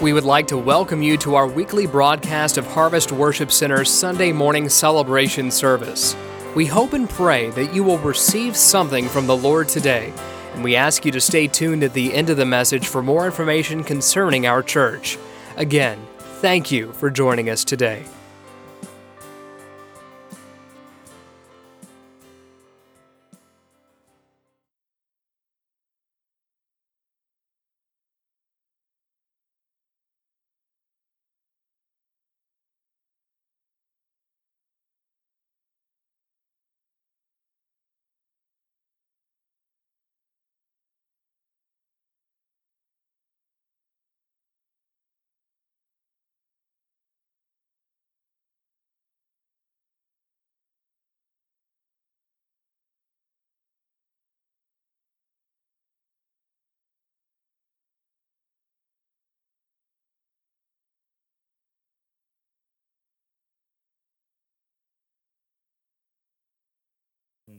We 0.00 0.12
would 0.12 0.24
like 0.24 0.48
to 0.48 0.58
welcome 0.58 1.00
you 1.00 1.16
to 1.18 1.36
our 1.36 1.46
weekly 1.46 1.86
broadcast 1.86 2.58
of 2.58 2.66
Harvest 2.66 3.12
Worship 3.12 3.52
Center's 3.52 3.88
Sunday 3.88 4.32
morning 4.32 4.68
celebration 4.68 5.50
service. 5.50 6.16
We 6.56 6.66
hope 6.66 6.92
and 6.92 7.08
pray 7.08 7.50
that 7.50 7.72
you 7.72 7.84
will 7.84 7.98
receive 7.98 8.56
something 8.56 9.08
from 9.08 9.26
the 9.26 9.36
Lord 9.36 9.68
today, 9.68 10.12
and 10.54 10.64
we 10.64 10.74
ask 10.74 11.04
you 11.04 11.12
to 11.12 11.20
stay 11.20 11.46
tuned 11.46 11.84
at 11.84 11.92
the 11.92 12.12
end 12.12 12.30
of 12.30 12.36
the 12.36 12.44
message 12.44 12.88
for 12.88 13.02
more 13.02 13.26
information 13.26 13.84
concerning 13.84 14.46
our 14.46 14.62
church. 14.62 15.18
Again, 15.56 16.04
thank 16.18 16.72
you 16.72 16.92
for 16.94 17.08
joining 17.08 17.48
us 17.48 17.64
today. 17.64 18.04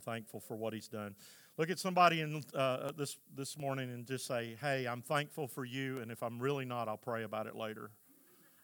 Thankful 0.03 0.39
for 0.39 0.55
what 0.55 0.73
he's 0.73 0.87
done. 0.87 1.15
Look 1.57 1.69
at 1.69 1.79
somebody 1.79 2.21
in 2.21 2.43
uh, 2.55 2.91
this 2.97 3.17
this 3.35 3.57
morning 3.57 3.89
and 3.91 4.05
just 4.05 4.25
say, 4.25 4.57
"Hey, 4.59 4.85
I'm 4.85 5.01
thankful 5.01 5.47
for 5.47 5.65
you, 5.65 5.99
and 5.99 6.11
if 6.11 6.23
I'm 6.23 6.39
really 6.39 6.65
not, 6.65 6.87
I'll 6.87 6.97
pray 6.97 7.23
about 7.23 7.47
it 7.47 7.55
later." 7.55 7.91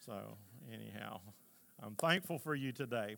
So, 0.06 0.38
anyhow, 0.72 1.20
I'm 1.82 1.96
thankful 1.96 2.40
for 2.40 2.56
you 2.56 2.72
today. 2.72 3.18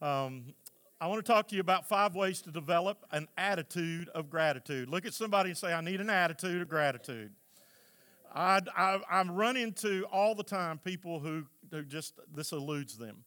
Um, 0.00 0.54
I 1.00 1.06
want 1.06 1.24
to 1.24 1.32
talk 1.32 1.48
to 1.48 1.54
you 1.54 1.60
about 1.60 1.88
five 1.88 2.14
ways 2.14 2.42
to 2.42 2.50
develop 2.50 3.04
an 3.12 3.28
attitude 3.36 4.08
of 4.10 4.30
gratitude. 4.30 4.88
Look 4.88 5.06
at 5.06 5.14
somebody 5.14 5.50
and 5.50 5.58
say, 5.58 5.72
"I 5.72 5.80
need 5.80 6.00
an 6.00 6.10
attitude 6.10 6.62
of 6.62 6.68
gratitude." 6.68 7.32
I, 8.34 8.60
I, 8.76 9.00
I 9.10 9.22
run 9.22 9.56
into 9.56 10.04
all 10.12 10.34
the 10.34 10.42
time 10.42 10.78
people 10.78 11.18
who, 11.18 11.44
who 11.70 11.82
just 11.82 12.20
this 12.34 12.52
eludes 12.52 12.96
them. 12.98 13.24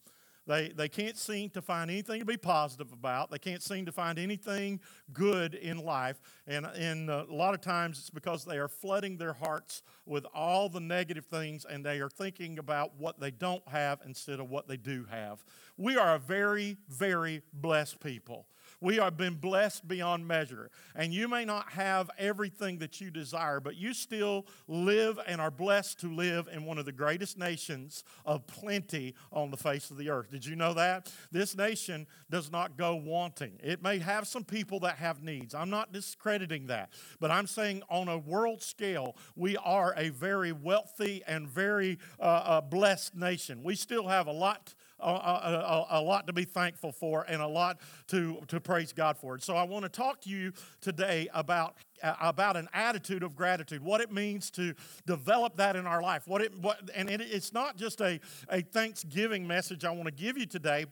They, 0.47 0.69
they 0.69 0.89
can't 0.89 1.17
seem 1.17 1.49
to 1.51 1.61
find 1.61 1.91
anything 1.91 2.19
to 2.19 2.25
be 2.25 2.37
positive 2.37 2.91
about. 2.91 3.29
They 3.29 3.37
can't 3.37 3.61
seem 3.61 3.85
to 3.85 3.91
find 3.91 4.17
anything 4.17 4.79
good 5.13 5.53
in 5.53 5.77
life. 5.77 6.19
And, 6.47 6.65
and 6.65 7.09
uh, 7.09 7.25
a 7.29 7.33
lot 7.33 7.53
of 7.53 7.61
times 7.61 7.99
it's 7.99 8.09
because 8.09 8.43
they 8.43 8.57
are 8.57 8.67
flooding 8.67 9.17
their 9.17 9.33
hearts 9.33 9.83
with 10.05 10.25
all 10.33 10.67
the 10.67 10.79
negative 10.79 11.25
things 11.25 11.65
and 11.65 11.85
they 11.85 11.99
are 11.99 12.09
thinking 12.09 12.57
about 12.57 12.95
what 12.97 13.19
they 13.19 13.31
don't 13.31 13.65
have 13.67 13.99
instead 14.05 14.39
of 14.39 14.49
what 14.49 14.67
they 14.67 14.77
do 14.77 15.05
have. 15.09 15.43
We 15.77 15.95
are 15.97 16.15
a 16.15 16.19
very, 16.19 16.77
very 16.89 17.43
blessed 17.53 17.99
people. 17.99 18.47
We 18.81 18.95
have 18.95 19.15
been 19.15 19.35
blessed 19.35 19.87
beyond 19.87 20.27
measure. 20.27 20.71
And 20.95 21.13
you 21.13 21.27
may 21.27 21.45
not 21.45 21.69
have 21.69 22.09
everything 22.17 22.79
that 22.79 22.99
you 22.99 23.11
desire, 23.11 23.59
but 23.59 23.75
you 23.75 23.93
still 23.93 24.47
live 24.67 25.19
and 25.27 25.39
are 25.39 25.51
blessed 25.51 25.99
to 26.01 26.13
live 26.13 26.49
in 26.51 26.65
one 26.65 26.79
of 26.79 26.85
the 26.85 26.91
greatest 26.91 27.37
nations 27.37 28.03
of 28.25 28.45
plenty 28.47 29.13
on 29.31 29.51
the 29.51 29.57
face 29.57 29.91
of 29.91 29.97
the 29.97 30.09
earth. 30.09 30.31
Did 30.31 30.45
you 30.45 30.55
know 30.55 30.73
that? 30.73 31.13
This 31.31 31.55
nation 31.55 32.07
does 32.31 32.51
not 32.51 32.75
go 32.75 32.95
wanting. 32.95 33.59
It 33.63 33.83
may 33.83 33.99
have 33.99 34.27
some 34.27 34.43
people 34.43 34.79
that 34.81 34.95
have 34.95 35.21
needs. 35.21 35.53
I'm 35.53 35.69
not 35.69 35.93
discrediting 35.93 36.67
that. 36.67 36.91
But 37.19 37.29
I'm 37.29 37.47
saying 37.47 37.83
on 37.89 38.07
a 38.07 38.17
world 38.17 38.63
scale, 38.63 39.15
we 39.35 39.57
are 39.57 39.93
a 39.95 40.09
very 40.09 40.51
wealthy 40.51 41.21
and 41.27 41.47
very 41.47 41.99
uh, 42.19 42.23
uh, 42.23 42.61
blessed 42.61 43.15
nation. 43.15 43.61
We 43.63 43.75
still 43.75 44.07
have 44.07 44.25
a 44.25 44.31
lot 44.31 44.73
a, 45.01 45.09
a, 45.09 45.87
a, 45.91 46.01
lot 46.01 46.27
to 46.27 46.33
be 46.33 46.43
thankful 46.43 46.91
for 46.91 47.23
and 47.27 47.41
a 47.41 47.47
lot 47.47 47.79
to, 48.07 48.41
to 48.47 48.59
praise 48.59 48.93
God 48.93 49.17
for. 49.17 49.33
And 49.33 49.43
so 49.43 49.55
I 49.55 49.63
want 49.63 49.83
to 49.83 49.89
talk 49.89 50.21
to 50.21 50.29
you 50.29 50.53
today 50.79 51.27
about, 51.33 51.75
uh, 52.03 52.15
about 52.21 52.57
an 52.57 52.67
attitude 52.73 53.23
of 53.23 53.35
gratitude, 53.35 53.83
what 53.83 54.01
it 54.01 54.11
means 54.11 54.51
to 54.51 54.73
develop 55.05 55.57
that 55.57 55.75
in 55.75 55.85
our 55.85 56.01
life. 56.01 56.27
What 56.27 56.41
it, 56.41 56.57
what, 56.59 56.89
and 56.95 57.09
it, 57.09 57.21
it's 57.21 57.53
not 57.53 57.77
just 57.77 58.01
a, 58.01 58.19
a 58.49 58.61
Thanksgiving 58.61 59.47
message 59.47 59.85
I 59.85 59.91
want 59.91 60.05
to 60.05 60.11
give 60.11 60.37
you 60.37 60.45
today, 60.45 60.85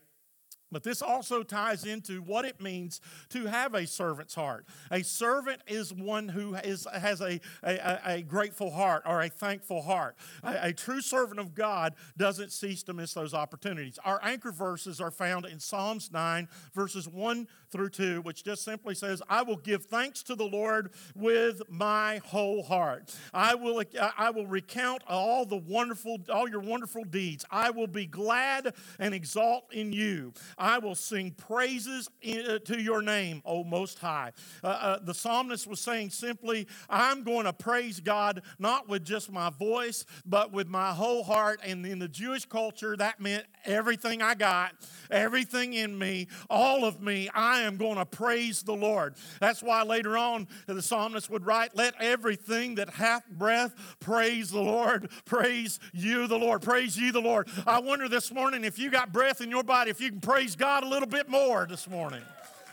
but 0.72 0.84
this 0.84 1.02
also 1.02 1.44
ties 1.44 1.86
into 1.86 2.22
what 2.22 2.46
it 2.46 2.62
means 2.62 3.02
to 3.30 3.46
have 3.46 3.74
a 3.74 3.88
servant's 3.88 4.36
heart. 4.36 4.66
A 4.92 5.04
servant 5.04 5.62
is 5.68 5.94
one 5.94 6.30
who 6.30 6.56
is, 6.56 6.88
has 6.94 7.22
a, 7.22 7.40
a, 7.64 8.00
a 8.06 8.22
grateful 8.22 8.72
heart 8.72 9.04
or 9.06 9.22
a 9.22 9.30
thankful 9.30 9.82
heart. 9.82 10.16
A, 10.44 10.68
a, 10.68 10.74
true 10.74 11.02
servant 11.02 11.40
of 11.40 11.56
God 11.56 11.96
doesn't 12.18 12.52
cease 12.52 12.84
to 12.84 12.94
miss 12.94 13.14
those 13.14 13.34
opportunities. 13.34 14.00
Our 14.06 14.20
anchor 14.24 14.52
verses 14.52 15.02
are 15.02 15.12
found 15.12 15.46
in 15.46 15.60
Psalms 15.60 16.12
9, 16.12 16.48
verses 16.74 17.08
1 17.08 17.48
through 17.72 17.90
2, 17.90 18.22
which 18.22 18.44
just 18.44 18.64
simply 18.64 18.96
says, 18.96 19.22
I 19.30 19.42
will 19.44 19.58
give 19.58 19.86
thanks 19.86 20.24
to 20.24 20.36
the 20.36 20.46
Lord 20.46 20.92
with 21.16 21.62
my 21.70 22.22
whole 22.26 22.64
heart. 22.64 23.16
I 23.34 23.56
will, 23.56 23.84
I 24.18 24.30
will 24.32 24.48
recount 24.48 25.04
all 25.08 25.46
the 25.46 25.58
wonderful, 25.58 26.20
all 26.32 26.50
your 26.50 26.62
wonderful 26.62 27.04
deeds. 27.04 27.46
I 27.52 27.70
will 27.70 27.88
be 27.88 28.06
glad 28.06 28.74
and 29.00 29.14
exalt 29.14 29.74
in 29.74 29.94
you. 29.94 30.34
I 30.58 30.80
will 30.80 30.96
sing 30.96 31.32
praises 31.32 32.10
uh, 32.28 32.60
to 32.60 32.82
your 32.82 33.02
name, 33.02 33.42
O 33.46 33.64
Most 33.64 34.00
High. 34.00 34.32
Uh, 34.64 34.68
uh, 34.68 35.00
the 35.02 35.14
psalmist 35.14 35.68
was 35.68 35.80
saying 35.80 36.10
simply, 36.10 36.68
I'm 36.90 37.24
going 37.24 37.46
to 37.46 37.54
praise 37.54 38.00
God 38.00 38.42
not 38.58 38.88
with 38.88 39.06
just 39.06 39.32
my 39.32 39.50
voice, 39.50 40.06
but 40.26 40.52
with 40.52 40.68
my 40.68 40.92
whole 40.92 41.24
heart. 41.24 41.60
And 41.64 41.86
in 41.86 42.00
the 42.00 42.08
Jewish 42.08 42.46
culture, 42.46 42.96
that 42.98 43.20
meant 43.20 43.46
everything 43.66 44.22
I 44.22 44.36
got, 44.36 44.74
everything 45.12 45.74
in 45.74 45.98
me, 45.98 46.28
all 46.50 46.86
of 46.86 47.02
me. 47.02 47.30
I 47.34 47.59
am 47.62 47.78
going 47.78 47.98
to 47.98 48.06
praise 48.06 48.64
the 48.64 48.74
Lord. 48.74 49.16
That's 49.40 49.62
why 49.62 49.84
later 49.84 50.18
on 50.18 50.48
the 50.68 50.82
psalmist 50.82 51.30
would 51.30 51.46
write, 51.46 51.76
Let 51.76 51.94
everything 52.00 52.76
that 52.76 52.90
hath 52.90 53.28
breath 53.30 53.98
praise 54.00 54.52
the 54.52 54.62
Lord. 54.62 55.10
Praise 55.26 55.80
you, 55.94 56.28
the 56.28 56.38
Lord. 56.38 56.62
Praise 56.62 56.98
you, 56.98 57.12
the 57.12 57.22
Lord. 57.22 57.50
I 57.66 57.80
wonder 57.80 58.10
this 58.10 58.32
morning 58.32 58.64
if 58.64 58.78
you 58.80 58.92
got 58.92 59.12
breath 59.12 59.42
in 59.42 59.50
your 59.50 59.64
body, 59.64 59.92
if 59.92 60.02
you 60.02 60.10
can 60.10 60.22
praise 60.22 60.56
God 60.56 60.84
a 60.84 60.88
little 60.88 61.08
bit 61.08 61.30
more 61.30 61.66
this 61.70 61.88
morning? 61.88 62.22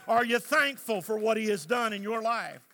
Are 0.08 0.24
you 0.24 0.38
thankful 0.38 1.02
for 1.02 1.18
what 1.18 1.36
He 1.36 1.46
has 1.46 1.66
done 1.66 1.92
in 1.92 2.02
your 2.02 2.22
life? 2.22 2.65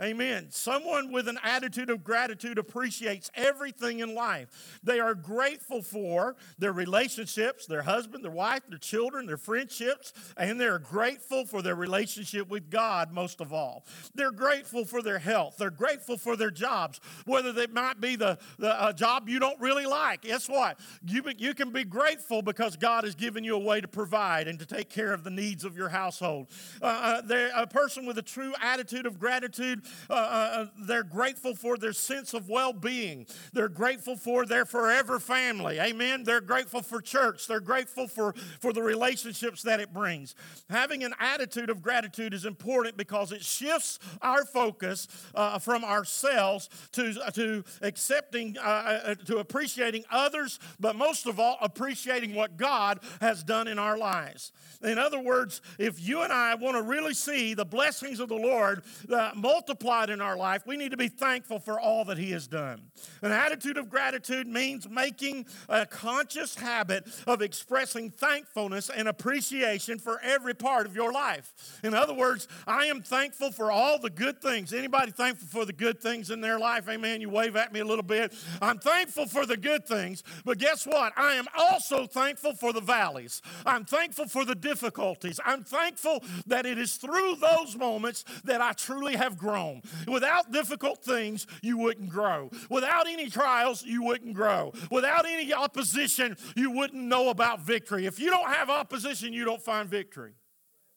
Amen. 0.00 0.46
Someone 0.50 1.12
with 1.12 1.28
an 1.28 1.38
attitude 1.42 1.90
of 1.90 2.02
gratitude 2.02 2.58
appreciates 2.58 3.30
everything 3.34 4.00
in 4.00 4.14
life. 4.14 4.80
They 4.82 5.00
are 5.00 5.14
grateful 5.14 5.82
for 5.82 6.36
their 6.58 6.72
relationships, 6.72 7.66
their 7.66 7.82
husband, 7.82 8.24
their 8.24 8.30
wife, 8.30 8.62
their 8.68 8.78
children, 8.78 9.26
their 9.26 9.36
friendships, 9.36 10.12
and 10.36 10.60
they're 10.60 10.78
grateful 10.78 11.44
for 11.44 11.62
their 11.62 11.74
relationship 11.74 12.48
with 12.48 12.70
God 12.70 13.12
most 13.12 13.40
of 13.40 13.52
all. 13.52 13.84
They're 14.14 14.30
grateful 14.30 14.84
for 14.84 15.02
their 15.02 15.18
health. 15.18 15.56
They're 15.58 15.70
grateful 15.70 16.16
for 16.16 16.36
their 16.36 16.50
jobs, 16.50 17.00
whether 17.26 17.52
they 17.52 17.66
might 17.66 18.00
be 18.00 18.16
the, 18.16 18.38
the 18.58 18.88
a 18.88 18.92
job 18.92 19.28
you 19.28 19.38
don't 19.38 19.60
really 19.60 19.86
like. 19.86 20.22
Guess 20.22 20.48
what? 20.48 20.78
You, 21.06 21.22
you 21.38 21.54
can 21.54 21.70
be 21.70 21.84
grateful 21.84 22.42
because 22.42 22.76
God 22.76 23.04
has 23.04 23.14
given 23.14 23.44
you 23.44 23.54
a 23.56 23.58
way 23.58 23.80
to 23.80 23.88
provide 23.88 24.48
and 24.48 24.58
to 24.58 24.66
take 24.66 24.88
care 24.88 25.12
of 25.12 25.24
the 25.24 25.30
needs 25.30 25.64
of 25.64 25.76
your 25.76 25.88
household. 25.88 26.48
Uh, 26.80 27.20
uh, 27.30 27.48
a 27.54 27.66
person 27.66 28.06
with 28.06 28.18
a 28.18 28.22
true 28.22 28.52
attitude 28.60 29.06
of 29.06 29.18
gratitude 29.18 29.81
uh, 30.08 30.12
uh, 30.12 30.16
uh, 30.16 30.66
they're 30.80 31.02
grateful 31.02 31.54
for 31.54 31.76
their 31.76 31.92
sense 31.92 32.34
of 32.34 32.48
well 32.48 32.72
being. 32.72 33.26
They're 33.52 33.68
grateful 33.68 34.16
for 34.16 34.46
their 34.46 34.64
forever 34.64 35.18
family. 35.18 35.78
Amen. 35.78 36.24
They're 36.24 36.40
grateful 36.40 36.82
for 36.82 37.00
church. 37.00 37.46
They're 37.46 37.60
grateful 37.60 38.08
for, 38.08 38.34
for 38.60 38.72
the 38.72 38.82
relationships 38.82 39.62
that 39.62 39.80
it 39.80 39.92
brings. 39.92 40.34
Having 40.70 41.04
an 41.04 41.14
attitude 41.18 41.70
of 41.70 41.82
gratitude 41.82 42.34
is 42.34 42.44
important 42.44 42.96
because 42.96 43.32
it 43.32 43.42
shifts 43.42 43.98
our 44.20 44.44
focus 44.44 45.08
uh, 45.34 45.58
from 45.58 45.84
ourselves 45.84 46.68
to, 46.92 47.14
to 47.32 47.64
accepting, 47.82 48.56
uh, 48.58 48.60
uh, 48.62 49.14
to 49.26 49.38
appreciating 49.38 50.04
others, 50.10 50.58
but 50.80 50.96
most 50.96 51.26
of 51.26 51.38
all, 51.38 51.56
appreciating 51.60 52.34
what 52.34 52.56
God 52.56 53.00
has 53.20 53.42
done 53.42 53.68
in 53.68 53.78
our 53.78 53.98
lives. 53.98 54.52
In 54.82 54.98
other 54.98 55.20
words, 55.20 55.60
if 55.78 56.00
you 56.00 56.22
and 56.22 56.32
I 56.32 56.54
want 56.56 56.76
to 56.76 56.82
really 56.82 57.14
see 57.14 57.54
the 57.54 57.64
blessings 57.64 58.20
of 58.20 58.28
the 58.28 58.36
Lord, 58.36 58.82
uh, 59.12 59.30
multiple 59.34 59.71
multiplied 59.72 60.10
in 60.10 60.20
our 60.20 60.36
life, 60.36 60.66
we 60.66 60.76
need 60.76 60.90
to 60.90 60.98
be 60.98 61.08
thankful 61.08 61.58
for 61.58 61.80
all 61.80 62.04
that 62.04 62.18
He 62.18 62.30
has 62.32 62.46
done. 62.46 62.82
An 63.22 63.32
attitude 63.32 63.78
of 63.78 63.88
gratitude 63.88 64.46
means 64.46 64.86
making 64.86 65.46
a 65.66 65.86
conscious 65.86 66.54
habit 66.54 67.08
of 67.26 67.40
expressing 67.40 68.10
thankfulness 68.10 68.90
and 68.90 69.08
appreciation 69.08 69.98
for 69.98 70.20
every 70.22 70.52
part 70.52 70.84
of 70.84 70.94
your 70.94 71.10
life. 71.10 71.80
In 71.82 71.94
other 71.94 72.12
words, 72.12 72.48
I 72.66 72.84
am 72.86 73.00
thankful 73.00 73.50
for 73.50 73.72
all 73.72 73.98
the 73.98 74.10
good 74.10 74.42
things. 74.42 74.74
Anybody 74.74 75.10
thankful 75.10 75.48
for 75.48 75.64
the 75.64 75.72
good 75.72 76.02
things 76.02 76.30
in 76.30 76.42
their 76.42 76.58
life? 76.58 76.86
Amen. 76.86 77.22
You 77.22 77.30
wave 77.30 77.56
at 77.56 77.72
me 77.72 77.80
a 77.80 77.84
little 77.86 78.02
bit. 78.02 78.34
I'm 78.60 78.78
thankful 78.78 79.24
for 79.26 79.46
the 79.46 79.56
good 79.56 79.86
things, 79.86 80.22
but 80.44 80.58
guess 80.58 80.86
what? 80.86 81.14
I 81.16 81.34
am 81.34 81.46
also 81.56 82.06
thankful 82.06 82.54
for 82.56 82.74
the 82.74 82.82
valleys. 82.82 83.40
I'm 83.64 83.86
thankful 83.86 84.26
for 84.26 84.44
the 84.44 84.54
difficulties. 84.54 85.40
I'm 85.46 85.64
thankful 85.64 86.22
that 86.46 86.66
it 86.66 86.76
is 86.76 86.96
through 86.96 87.36
those 87.36 87.74
moments 87.74 88.26
that 88.44 88.60
I 88.60 88.72
truly 88.72 89.16
have 89.16 89.38
grown. 89.38 89.61
Without 90.08 90.50
difficult 90.52 91.04
things, 91.04 91.46
you 91.62 91.78
wouldn't 91.78 92.08
grow. 92.08 92.50
Without 92.70 93.06
any 93.06 93.28
trials, 93.30 93.84
you 93.84 94.02
wouldn't 94.02 94.34
grow. 94.34 94.72
Without 94.90 95.26
any 95.26 95.52
opposition, 95.52 96.36
you 96.56 96.70
wouldn't 96.70 97.02
know 97.02 97.30
about 97.30 97.60
victory. 97.60 98.06
If 98.06 98.18
you 98.18 98.30
don't 98.30 98.48
have 98.48 98.70
opposition, 98.70 99.32
you 99.32 99.44
don't 99.44 99.62
find 99.62 99.88
victory. 99.88 100.34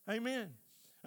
Amen. 0.09 0.49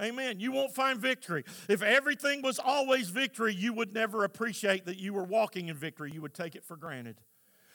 Amen. 0.01 0.39
You 0.39 0.53
won't 0.53 0.75
find 0.75 1.01
victory. 1.01 1.45
If 1.69 1.83
everything 1.83 2.43
was 2.43 2.59
always 2.59 3.09
victory, 3.09 3.55
you 3.55 3.73
would 3.73 3.93
never 3.93 4.25
appreciate 4.25 4.87
that 4.87 4.97
you 4.97 5.13
were 5.13 5.25
walking 5.25 5.69
in 5.69 5.77
victory. 5.77 6.13
You 6.13 6.23
would 6.23 6.35
take 6.35 6.55
it 6.55 6.65
for 6.65 6.77
granted. 6.77 7.21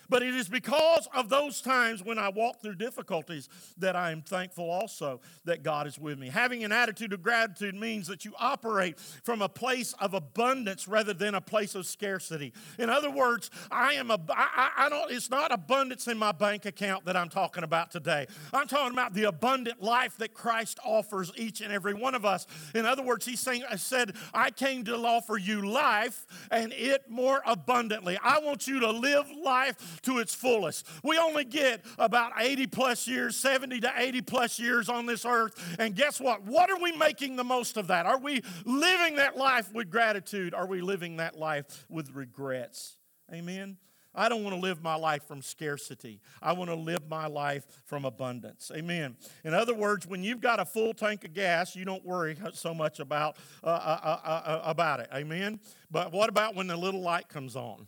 But 0.09 0.23
it 0.23 0.33
is 0.35 0.49
because 0.49 1.07
of 1.15 1.29
those 1.29 1.61
times 1.61 2.03
when 2.03 2.17
I 2.17 2.29
walk 2.29 2.61
through 2.61 2.75
difficulties 2.75 3.49
that 3.77 3.95
I 3.95 4.11
am 4.11 4.21
thankful 4.21 4.69
also 4.69 5.21
that 5.45 5.63
God 5.63 5.87
is 5.87 5.97
with 5.97 6.19
me. 6.19 6.29
Having 6.29 6.63
an 6.63 6.71
attitude 6.71 7.13
of 7.13 7.21
gratitude 7.21 7.75
means 7.75 8.07
that 8.07 8.25
you 8.25 8.33
operate 8.37 8.99
from 8.99 9.41
a 9.41 9.49
place 9.49 9.93
of 9.99 10.13
abundance 10.13 10.87
rather 10.87 11.13
than 11.13 11.35
a 11.35 11.41
place 11.41 11.75
of 11.75 11.85
scarcity. 11.85 12.53
In 12.77 12.89
other 12.89 13.09
words, 13.09 13.49
I 13.71 13.93
am 13.93 14.11
a 14.11 14.19
I, 14.29 14.69
I 14.77 14.89
don't 14.89 15.11
it's 15.11 15.29
not 15.29 15.51
abundance 15.51 16.07
in 16.07 16.17
my 16.17 16.31
bank 16.31 16.65
account 16.65 17.05
that 17.05 17.15
I'm 17.15 17.29
talking 17.29 17.63
about 17.63 17.91
today. 17.91 18.27
I'm 18.53 18.67
talking 18.67 18.93
about 18.93 19.13
the 19.13 19.23
abundant 19.23 19.81
life 19.81 20.17
that 20.17 20.33
Christ 20.33 20.79
offers 20.83 21.31
each 21.35 21.61
and 21.61 21.71
every 21.71 21.93
one 21.93 22.15
of 22.15 22.25
us. 22.25 22.47
In 22.75 22.85
other 22.85 23.03
words, 23.03 23.25
he's 23.25 23.39
saying 23.39 23.63
I 23.69 23.75
said, 23.77 24.15
I 24.33 24.51
came 24.51 24.83
to 24.85 24.95
offer 25.13 25.37
you 25.37 25.67
life 25.69 26.25
and 26.49 26.73
it 26.73 27.09
more 27.09 27.41
abundantly. 27.45 28.17
I 28.23 28.39
want 28.39 28.67
you 28.67 28.79
to 28.79 28.91
live 28.91 29.27
life 29.43 29.92
to 30.01 30.19
its 30.19 30.33
fullest. 30.33 30.87
We 31.03 31.17
only 31.17 31.45
get 31.45 31.85
about 31.97 32.33
80 32.37 32.67
plus 32.67 33.07
years, 33.07 33.37
70 33.37 33.81
to 33.81 33.91
80 33.95 34.21
plus 34.21 34.59
years 34.59 34.89
on 34.89 35.05
this 35.05 35.25
earth. 35.25 35.75
And 35.79 35.95
guess 35.95 36.19
what? 36.19 36.43
What 36.43 36.69
are 36.69 36.79
we 36.79 36.91
making 36.97 37.35
the 37.35 37.43
most 37.43 37.77
of 37.77 37.87
that? 37.87 38.05
Are 38.05 38.19
we 38.19 38.41
living 38.65 39.15
that 39.15 39.37
life 39.37 39.73
with 39.73 39.89
gratitude? 39.89 40.53
Are 40.53 40.67
we 40.67 40.81
living 40.81 41.17
that 41.17 41.37
life 41.37 41.85
with 41.89 42.11
regrets? 42.13 42.97
Amen. 43.31 43.77
I 44.15 44.29
don't 44.29 44.43
want 44.43 44.55
to 44.55 44.61
live 44.61 44.83
my 44.83 44.95
life 44.95 45.23
from 45.27 45.41
scarcity. 45.41 46.21
I 46.41 46.53
want 46.53 46.69
to 46.69 46.75
live 46.75 47.09
my 47.09 47.25
life 47.25 47.65
from 47.85 48.05
abundance. 48.05 48.71
Amen. 48.75 49.15
In 49.43 49.53
other 49.53 49.73
words, 49.73 50.05
when 50.05 50.23
you've 50.23 50.39
got 50.39 50.59
a 50.59 50.65
full 50.65 50.93
tank 50.93 51.25
of 51.25 51.33
gas, 51.33 51.75
you 51.75 51.83
don't 51.83 52.05
worry 52.05 52.37
so 52.53 52.73
much 52.75 52.99
about, 52.99 53.37
uh, 53.63 53.67
uh, 53.67 54.19
uh, 54.23 54.27
uh 54.27 54.61
about 54.65 54.99
it. 54.99 55.09
Amen. 55.13 55.59
But 55.89 56.11
what 56.11 56.29
about 56.29 56.55
when 56.55 56.67
the 56.67 56.77
little 56.77 57.01
light 57.01 57.27
comes 57.27 57.55
on? 57.55 57.87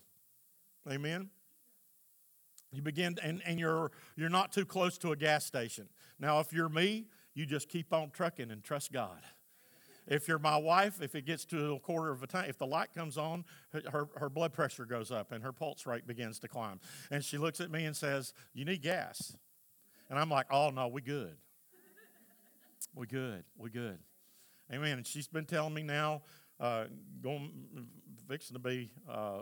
Amen. 0.89 1.29
You 2.75 2.81
begin, 2.81 3.17
and, 3.23 3.41
and 3.45 3.59
you're, 3.59 3.91
you're 4.15 4.29
not 4.29 4.51
too 4.51 4.65
close 4.65 4.97
to 4.99 5.11
a 5.11 5.15
gas 5.15 5.45
station. 5.45 5.87
Now, 6.19 6.39
if 6.39 6.51
you're 6.51 6.69
me, 6.69 7.05
you 7.33 7.45
just 7.45 7.69
keep 7.69 7.93
on 7.93 8.11
trucking 8.11 8.51
and 8.51 8.63
trust 8.63 8.91
God. 8.91 9.21
If 10.07 10.27
you're 10.27 10.39
my 10.39 10.57
wife, 10.57 11.01
if 11.01 11.15
it 11.15 11.25
gets 11.25 11.45
to 11.45 11.73
a 11.73 11.79
quarter 11.79 12.11
of 12.11 12.21
a 12.21 12.27
tank, 12.27 12.47
if 12.47 12.57
the 12.57 12.67
light 12.67 12.93
comes 12.93 13.17
on, 13.17 13.43
her, 13.91 14.07
her 14.15 14.29
blood 14.29 14.53
pressure 14.53 14.85
goes 14.85 15.11
up 15.11 15.31
and 15.31 15.43
her 15.43 15.51
pulse 15.51 15.85
rate 15.85 16.05
begins 16.05 16.37
to 16.39 16.47
climb. 16.47 16.79
And 17.09 17.23
she 17.23 17.37
looks 17.37 17.59
at 17.59 17.71
me 17.71 17.85
and 17.85 17.95
says, 17.95 18.33
You 18.53 18.65
need 18.65 18.83
gas. 18.83 19.35
And 20.09 20.19
I'm 20.19 20.29
like, 20.29 20.45
Oh, 20.51 20.69
no, 20.69 20.87
we 20.87 21.01
good. 21.01 21.35
We 22.93 23.07
good. 23.07 23.43
We 23.57 23.71
good. 23.71 23.97
Amen. 24.71 24.97
And 24.99 25.07
she's 25.07 25.27
been 25.27 25.45
telling 25.45 25.73
me 25.73 25.81
now, 25.81 26.21
uh, 26.59 26.85
going, 27.21 27.51
fixing 28.27 28.55
to 28.55 28.59
be, 28.59 28.91
uh, 29.09 29.39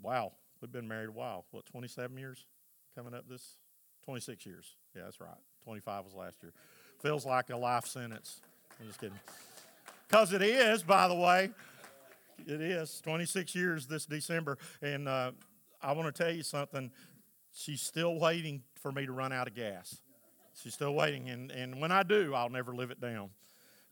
wow, 0.00 0.32
We've 0.60 0.72
been 0.72 0.88
married 0.88 1.08
a 1.08 1.12
while. 1.12 1.46
What, 1.50 1.66
27 1.66 2.16
years 2.18 2.46
coming 2.94 3.14
up 3.14 3.28
this? 3.28 3.56
26 4.04 4.46
years. 4.46 4.76
Yeah, 4.94 5.02
that's 5.04 5.20
right. 5.20 5.30
25 5.64 6.04
was 6.04 6.14
last 6.14 6.42
year. 6.42 6.52
Feels 7.02 7.24
like 7.24 7.50
a 7.50 7.56
life 7.56 7.86
sentence. 7.86 8.40
I'm 8.80 8.86
just 8.86 9.00
kidding. 9.00 9.18
Because 10.08 10.32
it 10.32 10.42
is, 10.42 10.82
by 10.82 11.08
the 11.08 11.14
way. 11.14 11.50
It 12.46 12.60
is 12.60 13.00
26 13.02 13.54
years 13.54 13.86
this 13.86 14.06
December. 14.06 14.58
And 14.82 15.08
uh, 15.08 15.32
I 15.82 15.92
want 15.92 16.14
to 16.14 16.22
tell 16.22 16.32
you 16.32 16.42
something. 16.42 16.90
She's 17.52 17.82
still 17.82 18.18
waiting 18.18 18.62
for 18.74 18.92
me 18.92 19.06
to 19.06 19.12
run 19.12 19.32
out 19.32 19.48
of 19.48 19.54
gas. 19.54 20.00
She's 20.62 20.74
still 20.74 20.94
waiting. 20.94 21.28
And, 21.28 21.50
and 21.50 21.80
when 21.80 21.92
I 21.92 22.02
do, 22.02 22.34
I'll 22.34 22.50
never 22.50 22.74
live 22.74 22.90
it 22.90 23.00
down. 23.00 23.30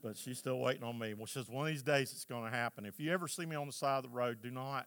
But 0.02 0.16
she's 0.16 0.38
still 0.38 0.60
waiting 0.60 0.84
on 0.84 0.98
me. 0.98 1.14
Well, 1.14 1.26
she 1.26 1.38
says, 1.38 1.48
one 1.48 1.66
of 1.66 1.72
these 1.72 1.82
days 1.82 2.12
it's 2.12 2.24
going 2.24 2.44
to 2.44 2.56
happen. 2.56 2.86
If 2.86 3.00
you 3.00 3.12
ever 3.12 3.26
see 3.26 3.46
me 3.46 3.56
on 3.56 3.66
the 3.66 3.72
side 3.72 3.98
of 3.98 4.04
the 4.04 4.16
road, 4.16 4.38
do 4.42 4.50
not 4.50 4.86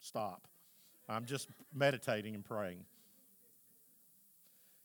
stop. 0.00 0.46
I'm 1.08 1.24
just 1.24 1.48
meditating 1.72 2.34
and 2.34 2.44
praying. 2.44 2.84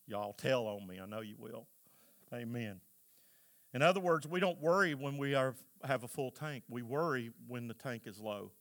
Y'all 0.08 0.34
tell 0.34 0.68
on 0.68 0.86
me. 0.88 1.00
I 1.02 1.06
know 1.06 1.22
you 1.22 1.36
will. 1.38 1.68
Amen. 2.34 2.80
In 3.74 3.82
other 3.82 4.00
words, 4.00 4.28
we 4.28 4.40
don't 4.40 4.60
worry 4.62 4.94
when 4.94 5.18
we 5.18 5.34
are, 5.36 5.56
have 5.84 6.04
a 6.04 6.08
full 6.08 6.32
tank. 6.32 6.64
We 6.70 6.82
worry 6.82 7.32
when 7.48 7.68
the 7.68 7.74
tank 7.74 8.04
is 8.06 8.20
low. 8.20 8.52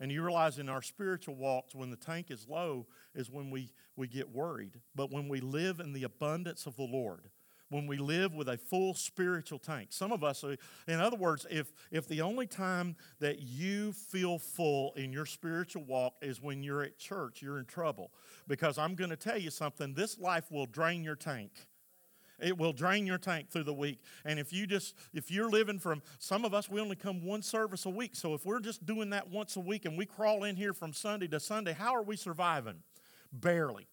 And 0.00 0.12
you 0.12 0.22
realize 0.22 0.58
in 0.58 0.68
our 0.68 0.82
spiritual 0.82 1.36
walks, 1.36 1.74
when 1.74 1.90
the 1.90 1.96
tank 1.96 2.30
is 2.30 2.46
low, 2.48 2.86
is 3.14 3.30
when 3.30 3.50
we, 3.50 3.72
we 3.96 4.08
get 4.08 4.30
worried. 4.30 4.80
But 4.94 5.10
when 5.10 5.28
we 5.28 5.40
live 5.40 5.80
in 5.80 5.92
the 5.92 6.04
abundance 6.04 6.66
of 6.66 6.76
the 6.76 6.82
Lord, 6.82 7.28
when 7.68 7.86
we 7.86 7.96
live 7.96 8.34
with 8.34 8.48
a 8.48 8.56
full 8.56 8.94
spiritual 8.94 9.58
tank. 9.58 9.88
Some 9.90 10.12
of 10.12 10.22
us, 10.22 10.44
are, 10.44 10.56
in 10.86 11.00
other 11.00 11.16
words, 11.16 11.46
if, 11.50 11.72
if 11.90 12.06
the 12.08 12.20
only 12.20 12.46
time 12.46 12.96
that 13.20 13.40
you 13.40 13.92
feel 13.92 14.38
full 14.38 14.92
in 14.94 15.12
your 15.12 15.26
spiritual 15.26 15.84
walk 15.84 16.14
is 16.22 16.40
when 16.40 16.62
you're 16.62 16.82
at 16.82 16.98
church, 16.98 17.42
you're 17.42 17.58
in 17.58 17.64
trouble. 17.64 18.12
Because 18.46 18.78
I'm 18.78 18.94
going 18.94 19.10
to 19.10 19.16
tell 19.16 19.38
you 19.38 19.50
something 19.50 19.94
this 19.94 20.18
life 20.18 20.50
will 20.50 20.66
drain 20.66 21.02
your 21.02 21.16
tank. 21.16 21.50
It 22.38 22.58
will 22.58 22.72
drain 22.72 23.06
your 23.06 23.18
tank 23.18 23.50
through 23.50 23.64
the 23.64 23.72
week. 23.72 24.00
And 24.24 24.38
if 24.38 24.52
you 24.52 24.66
just, 24.66 24.94
if 25.14 25.30
you're 25.30 25.50
living 25.50 25.78
from, 25.78 26.02
some 26.18 26.44
of 26.44 26.52
us, 26.52 26.68
we 26.68 26.80
only 26.80 26.96
come 26.96 27.24
one 27.24 27.42
service 27.42 27.86
a 27.86 27.90
week. 27.90 28.14
So 28.14 28.34
if 28.34 28.44
we're 28.44 28.60
just 28.60 28.84
doing 28.84 29.10
that 29.10 29.30
once 29.30 29.56
a 29.56 29.60
week 29.60 29.86
and 29.86 29.96
we 29.96 30.04
crawl 30.04 30.44
in 30.44 30.54
here 30.54 30.74
from 30.74 30.92
Sunday 30.92 31.28
to 31.28 31.40
Sunday, 31.40 31.72
how 31.72 31.94
are 31.94 32.02
we 32.02 32.16
surviving? 32.16 32.82
Barely. 33.32 33.86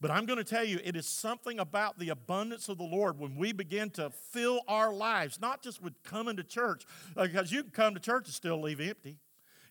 But 0.00 0.10
I'm 0.10 0.24
going 0.24 0.38
to 0.38 0.44
tell 0.44 0.64
you, 0.64 0.80
it 0.82 0.96
is 0.96 1.06
something 1.06 1.58
about 1.58 1.98
the 1.98 2.08
abundance 2.08 2.68
of 2.68 2.78
the 2.78 2.84
Lord 2.84 3.18
when 3.18 3.36
we 3.36 3.52
begin 3.52 3.90
to 3.90 4.10
fill 4.10 4.62
our 4.66 4.92
lives, 4.92 5.38
not 5.40 5.62
just 5.62 5.82
with 5.82 6.02
coming 6.02 6.36
to 6.36 6.44
church, 6.44 6.84
uh, 7.16 7.24
because 7.24 7.52
you 7.52 7.62
can 7.62 7.70
come 7.70 7.94
to 7.94 8.00
church 8.00 8.26
and 8.26 8.34
still 8.34 8.60
leave 8.60 8.80
empty. 8.80 9.18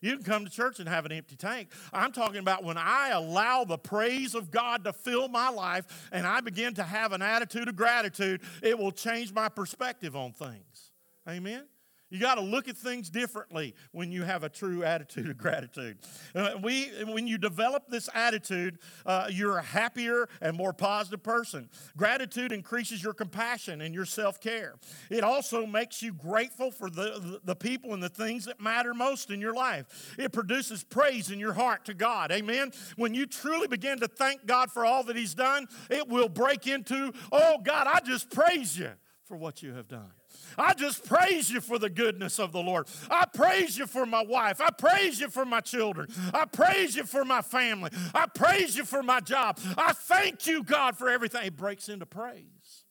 You 0.00 0.14
can 0.14 0.24
come 0.24 0.44
to 0.44 0.50
church 0.50 0.78
and 0.78 0.88
have 0.88 1.04
an 1.04 1.12
empty 1.12 1.36
tank. 1.36 1.68
I'm 1.92 2.12
talking 2.12 2.38
about 2.38 2.64
when 2.64 2.78
I 2.78 3.10
allow 3.10 3.64
the 3.64 3.76
praise 3.76 4.34
of 4.34 4.50
God 4.50 4.84
to 4.84 4.92
fill 4.92 5.28
my 5.28 5.50
life 5.50 6.08
and 6.12 6.26
I 6.26 6.40
begin 6.40 6.74
to 6.74 6.82
have 6.82 7.12
an 7.12 7.22
attitude 7.22 7.68
of 7.68 7.76
gratitude, 7.76 8.40
it 8.62 8.78
will 8.78 8.92
change 8.92 9.32
my 9.32 9.48
perspective 9.48 10.16
on 10.16 10.32
things. 10.32 10.92
Amen? 11.28 11.64
You 12.10 12.18
got 12.18 12.34
to 12.34 12.40
look 12.40 12.68
at 12.68 12.76
things 12.76 13.08
differently 13.08 13.74
when 13.92 14.10
you 14.10 14.24
have 14.24 14.42
a 14.42 14.48
true 14.48 14.82
attitude 14.82 15.30
of 15.30 15.38
gratitude. 15.38 15.98
Uh, 16.34 16.54
we, 16.60 16.86
when 17.06 17.26
you 17.26 17.38
develop 17.38 17.88
this 17.88 18.08
attitude, 18.14 18.78
uh, 19.06 19.28
you're 19.30 19.58
a 19.58 19.62
happier 19.62 20.28
and 20.40 20.56
more 20.56 20.72
positive 20.72 21.22
person. 21.22 21.70
Gratitude 21.96 22.50
increases 22.50 23.02
your 23.02 23.14
compassion 23.14 23.80
and 23.80 23.94
your 23.94 24.04
self 24.04 24.40
care. 24.40 24.74
It 25.08 25.22
also 25.22 25.66
makes 25.66 26.02
you 26.02 26.12
grateful 26.12 26.72
for 26.72 26.90
the, 26.90 27.40
the 27.44 27.54
people 27.54 27.94
and 27.94 28.02
the 28.02 28.08
things 28.08 28.44
that 28.46 28.60
matter 28.60 28.92
most 28.92 29.30
in 29.30 29.40
your 29.40 29.54
life. 29.54 30.16
It 30.18 30.32
produces 30.32 30.82
praise 30.82 31.30
in 31.30 31.38
your 31.38 31.52
heart 31.52 31.84
to 31.84 31.94
God. 31.94 32.32
Amen. 32.32 32.72
When 32.96 33.14
you 33.14 33.26
truly 33.26 33.68
begin 33.68 34.00
to 34.00 34.08
thank 34.08 34.46
God 34.46 34.72
for 34.72 34.84
all 34.84 35.04
that 35.04 35.16
He's 35.16 35.34
done, 35.34 35.68
it 35.88 36.08
will 36.08 36.28
break 36.28 36.66
into, 36.66 37.12
oh 37.30 37.58
God, 37.62 37.86
I 37.86 38.00
just 38.00 38.30
praise 38.30 38.76
you 38.76 38.90
for 39.24 39.36
what 39.36 39.62
you 39.62 39.74
have 39.74 39.86
done. 39.86 40.10
I 40.56 40.74
just 40.74 41.04
praise 41.04 41.50
you 41.50 41.60
for 41.60 41.78
the 41.78 41.90
goodness 41.90 42.38
of 42.38 42.52
the 42.52 42.60
Lord. 42.60 42.86
I 43.10 43.26
praise 43.26 43.78
you 43.78 43.86
for 43.86 44.06
my 44.06 44.22
wife. 44.22 44.60
I 44.60 44.70
praise 44.70 45.20
you 45.20 45.28
for 45.28 45.44
my 45.44 45.60
children. 45.60 46.08
I 46.32 46.44
praise 46.44 46.96
you 46.96 47.04
for 47.04 47.24
my 47.24 47.42
family. 47.42 47.90
I 48.14 48.26
praise 48.26 48.76
you 48.76 48.84
for 48.84 49.02
my 49.02 49.20
job. 49.20 49.58
I 49.76 49.92
thank 49.92 50.46
you, 50.46 50.62
God, 50.62 50.96
for 50.96 51.08
everything. 51.08 51.46
It 51.46 51.56
breaks 51.56 51.88
into 51.88 52.06
praise. 52.06 52.84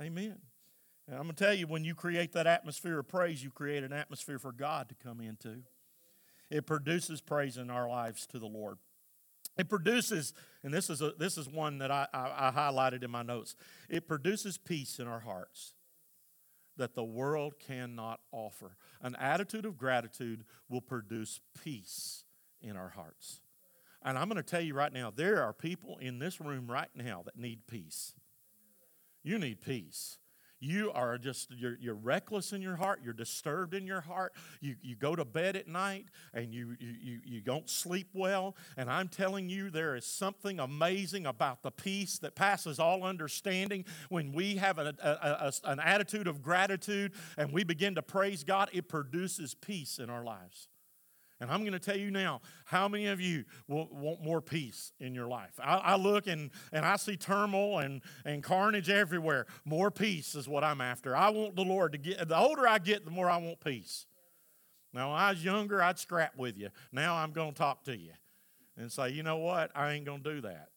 Amen. 0.00 0.38
And 1.06 1.16
I'm 1.16 1.24
going 1.24 1.34
to 1.34 1.44
tell 1.44 1.54
you, 1.54 1.66
when 1.66 1.84
you 1.84 1.94
create 1.94 2.32
that 2.34 2.46
atmosphere 2.46 2.98
of 2.98 3.08
praise, 3.08 3.42
you 3.42 3.50
create 3.50 3.82
an 3.82 3.92
atmosphere 3.92 4.38
for 4.38 4.52
God 4.52 4.88
to 4.90 4.94
come 4.94 5.20
into. 5.20 5.62
It 6.50 6.66
produces 6.66 7.20
praise 7.20 7.56
in 7.56 7.70
our 7.70 7.88
lives 7.88 8.26
to 8.28 8.38
the 8.38 8.46
Lord. 8.46 8.78
It 9.58 9.68
produces, 9.68 10.32
and 10.62 10.72
this 10.72 10.88
is, 10.88 11.02
a, 11.02 11.12
this 11.18 11.36
is 11.36 11.48
one 11.48 11.78
that 11.78 11.90
I, 11.90 12.06
I, 12.12 12.48
I 12.48 12.50
highlighted 12.50 13.02
in 13.02 13.10
my 13.10 13.22
notes, 13.22 13.56
it 13.88 14.06
produces 14.06 14.56
peace 14.56 14.98
in 14.98 15.06
our 15.06 15.20
hearts. 15.20 15.74
That 16.80 16.94
the 16.94 17.04
world 17.04 17.54
cannot 17.58 18.20
offer. 18.32 18.76
An 19.02 19.14
attitude 19.16 19.66
of 19.66 19.76
gratitude 19.76 20.44
will 20.68 20.80
produce 20.80 21.40
peace 21.62 22.24
in 22.62 22.74
our 22.74 22.88
hearts. 22.88 23.42
And 24.02 24.16
I'm 24.16 24.28
going 24.28 24.42
to 24.42 24.42
tell 24.42 24.62
you 24.62 24.72
right 24.72 24.92
now, 24.92 25.12
there 25.14 25.42
are 25.42 25.52
people 25.52 25.98
in 25.98 26.18
this 26.18 26.40
room 26.40 26.70
right 26.70 26.88
now 26.94 27.22
that 27.26 27.38
need 27.38 27.66
peace. 27.66 28.14
You 29.22 29.38
need 29.38 29.60
peace. 29.60 30.16
You 30.60 30.92
are 30.92 31.16
just, 31.16 31.50
you're, 31.50 31.78
you're 31.80 31.94
reckless 31.94 32.52
in 32.52 32.60
your 32.60 32.76
heart. 32.76 33.00
You're 33.02 33.14
disturbed 33.14 33.74
in 33.74 33.86
your 33.86 34.02
heart. 34.02 34.34
You, 34.60 34.76
you 34.82 34.94
go 34.94 35.16
to 35.16 35.24
bed 35.24 35.56
at 35.56 35.66
night 35.66 36.06
and 36.34 36.52
you, 36.52 36.76
you, 36.78 37.20
you 37.24 37.40
don't 37.40 37.68
sleep 37.68 38.08
well. 38.12 38.54
And 38.76 38.90
I'm 38.90 39.08
telling 39.08 39.48
you, 39.48 39.70
there 39.70 39.96
is 39.96 40.04
something 40.04 40.60
amazing 40.60 41.26
about 41.26 41.62
the 41.62 41.70
peace 41.70 42.18
that 42.18 42.34
passes 42.34 42.78
all 42.78 43.04
understanding 43.04 43.86
when 44.10 44.32
we 44.32 44.56
have 44.56 44.78
a, 44.78 44.94
a, 45.02 45.08
a, 45.08 45.52
an 45.64 45.80
attitude 45.80 46.28
of 46.28 46.42
gratitude 46.42 47.12
and 47.38 47.52
we 47.52 47.64
begin 47.64 47.94
to 47.94 48.02
praise 48.02 48.44
God. 48.44 48.68
It 48.72 48.86
produces 48.86 49.54
peace 49.54 49.98
in 49.98 50.10
our 50.10 50.24
lives. 50.24 50.68
And 51.40 51.50
I'm 51.50 51.60
going 51.60 51.72
to 51.72 51.78
tell 51.78 51.96
you 51.96 52.10
now, 52.10 52.42
how 52.66 52.86
many 52.86 53.06
of 53.06 53.20
you 53.20 53.44
want 53.66 54.22
more 54.22 54.42
peace 54.42 54.92
in 55.00 55.14
your 55.14 55.26
life? 55.26 55.58
I, 55.58 55.76
I, 55.76 55.96
look 55.96 56.26
and, 56.26 56.50
and 56.70 56.84
I 56.84 56.96
see 56.96 57.16
turmoil 57.16 57.78
and, 57.78 58.02
and 58.26 58.42
carnage 58.42 58.90
everywhere. 58.90 59.46
More 59.64 59.90
peace 59.90 60.34
is 60.34 60.46
what 60.46 60.62
I'm 60.62 60.82
after. 60.82 61.16
I 61.16 61.30
want 61.30 61.56
the 61.56 61.64
Lord 61.64 61.92
to 61.92 61.98
get, 61.98 62.28
the 62.28 62.36
older 62.36 62.68
I 62.68 62.78
get, 62.78 63.06
the 63.06 63.10
more 63.10 63.30
I 63.30 63.38
want 63.38 63.58
peace. 63.60 64.06
Now, 64.92 65.12
I 65.12 65.30
was 65.30 65.42
younger, 65.42 65.82
I'd 65.82 65.98
scrap 65.98 66.36
with 66.36 66.58
you. 66.58 66.68
Now 66.92 67.16
I'm 67.16 67.32
going 67.32 67.52
to 67.52 67.58
talk 67.58 67.84
to 67.84 67.96
you 67.96 68.12
and 68.76 68.92
say, 68.92 69.10
you 69.10 69.22
know 69.22 69.38
what? 69.38 69.70
I 69.74 69.92
ain't 69.92 70.04
going 70.04 70.22
to 70.22 70.34
do 70.34 70.40
that. 70.42 70.68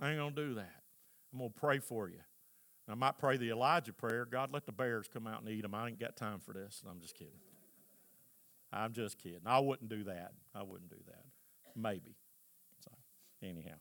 I 0.00 0.10
ain't 0.10 0.18
going 0.18 0.34
to 0.34 0.46
do 0.46 0.54
that. 0.54 0.82
I'm 1.32 1.38
going 1.38 1.52
to 1.52 1.60
pray 1.60 1.78
for 1.78 2.08
you. 2.08 2.20
I 2.88 2.94
might 2.94 3.18
pray 3.18 3.36
the 3.36 3.50
Elijah 3.50 3.92
prayer 3.92 4.24
God, 4.24 4.50
let 4.52 4.66
the 4.66 4.72
bears 4.72 5.06
come 5.12 5.28
out 5.28 5.42
and 5.42 5.48
eat 5.48 5.62
them. 5.62 5.76
I 5.76 5.86
ain't 5.86 6.00
got 6.00 6.16
time 6.16 6.40
for 6.40 6.52
this. 6.52 6.82
I'm 6.90 7.00
just 7.00 7.14
kidding. 7.14 7.34
I'm 8.72 8.92
just 8.92 9.18
kidding. 9.18 9.40
I 9.46 9.58
wouldn't 9.58 9.88
do 9.90 10.04
that. 10.04 10.32
I 10.54 10.62
wouldn't 10.62 10.90
do 10.90 11.00
that. 11.06 11.24
Maybe. 11.76 12.16
So, 12.84 12.90
anyhow. 13.42 13.76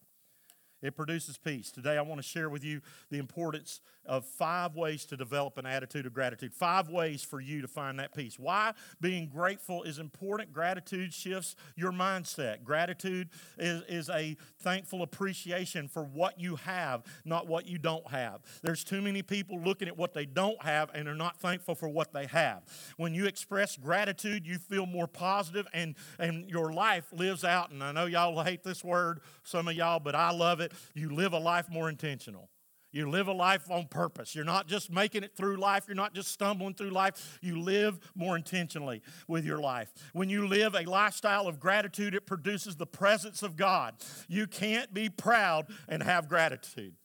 It 0.82 0.96
produces 0.96 1.38
peace. 1.38 1.72
Today, 1.72 1.98
I 1.98 2.02
want 2.02 2.22
to 2.22 2.28
share 2.28 2.50
with 2.50 2.64
you 2.64 2.82
the 3.10 3.18
importance 3.18 3.82
of 4.06 4.26
five 4.26 4.76
ways 4.76 5.06
to 5.06 5.16
develop 5.18 5.58
an 5.58 5.66
attitude 5.66 6.06
of 6.06 6.14
gratitude. 6.14 6.54
Five 6.54 6.90
ways 6.90 7.22
for 7.22 7.40
you 7.40 7.62
to 7.62 7.68
find 7.68 8.00
that 8.00 8.16
peace. 8.16 8.40
Why 8.40 8.74
being 9.00 9.28
grateful 9.28 9.84
is 9.84 10.00
important. 10.00 10.52
Gratitude 10.52 11.14
shifts 11.14 11.56
your 11.76 11.92
mindset. 11.92 12.64
Gratitude 12.64 13.30
is, 13.58 13.84
is 13.88 14.10
a 14.10 14.36
thankful 14.62 15.04
appreciation 15.04 15.88
for 15.88 16.04
what 16.04 16.40
you 16.40 16.56
have, 16.56 17.04
not 17.24 17.46
what 17.46 17.68
you 17.68 17.78
don't 17.78 18.08
have. 18.10 18.42
There's 18.64 18.84
too 18.84 19.02
many 19.02 19.22
people 19.22 19.60
looking 19.60 19.88
at 19.88 19.98
what 19.98 20.14
they 20.14 20.26
don't 20.26 20.62
have 20.64 20.90
and 20.96 21.08
are 21.08 21.16
not 21.16 21.38
thankful 21.38 21.76
for 21.76 21.90
what 21.90 22.12
they 22.12 22.26
have. 22.28 22.64
When 22.98 23.14
you 23.14 23.26
express 23.26 23.78
gratitude, 23.78 24.48
you 24.48 24.58
feel 24.58 24.88
more 24.88 25.08
positive 25.08 25.68
and, 25.72 25.96
and 26.18 26.50
your 26.50 26.74
life 26.74 27.06
lives 27.12 27.44
out. 27.44 27.70
And 27.70 27.84
I 27.84 27.92
know 27.92 28.06
y'all 28.06 28.42
hate 28.44 28.64
this 28.64 28.84
word, 28.84 29.20
some 29.44 29.68
of 29.68 29.76
y'all, 29.76 30.00
but 30.00 30.16
I 30.16 30.32
love 30.32 30.62
it 30.62 30.69
you 30.94 31.10
live 31.10 31.34
a 31.34 31.40
life 31.40 31.70
more 31.70 31.90
intentional. 31.90 32.50
You 32.92 33.08
live 33.08 33.28
a 33.28 33.34
life 33.34 33.70
on 33.70 33.88
purpose. 33.88 34.34
You're 34.34 34.46
not 34.46 34.68
just 34.68 34.92
making 34.92 35.24
it 35.24 35.36
through 35.38 35.58
life. 35.58 35.86
You're 35.88 35.96
not 35.96 36.16
just 36.16 36.30
stumbling 36.30 36.74
through 36.74 36.90
life. 36.90 37.38
You 37.42 37.62
live 37.62 38.00
more 38.16 38.36
intentionally 38.36 39.04
with 39.28 39.46
your 39.46 39.60
life. 39.60 39.94
When 40.14 40.28
you 40.30 40.48
live 40.48 40.74
a 40.74 40.90
lifestyle 40.90 41.48
of 41.48 41.60
gratitude, 41.60 42.16
it 42.16 42.26
produces 42.26 42.78
the 42.78 42.88
presence 42.88 43.44
of 43.44 43.56
God. 43.56 43.96
You 44.28 44.48
can't 44.48 44.92
be 44.92 45.08
proud 45.10 45.68
and 45.88 46.02
have 46.02 46.28
gratitude. 46.28 46.96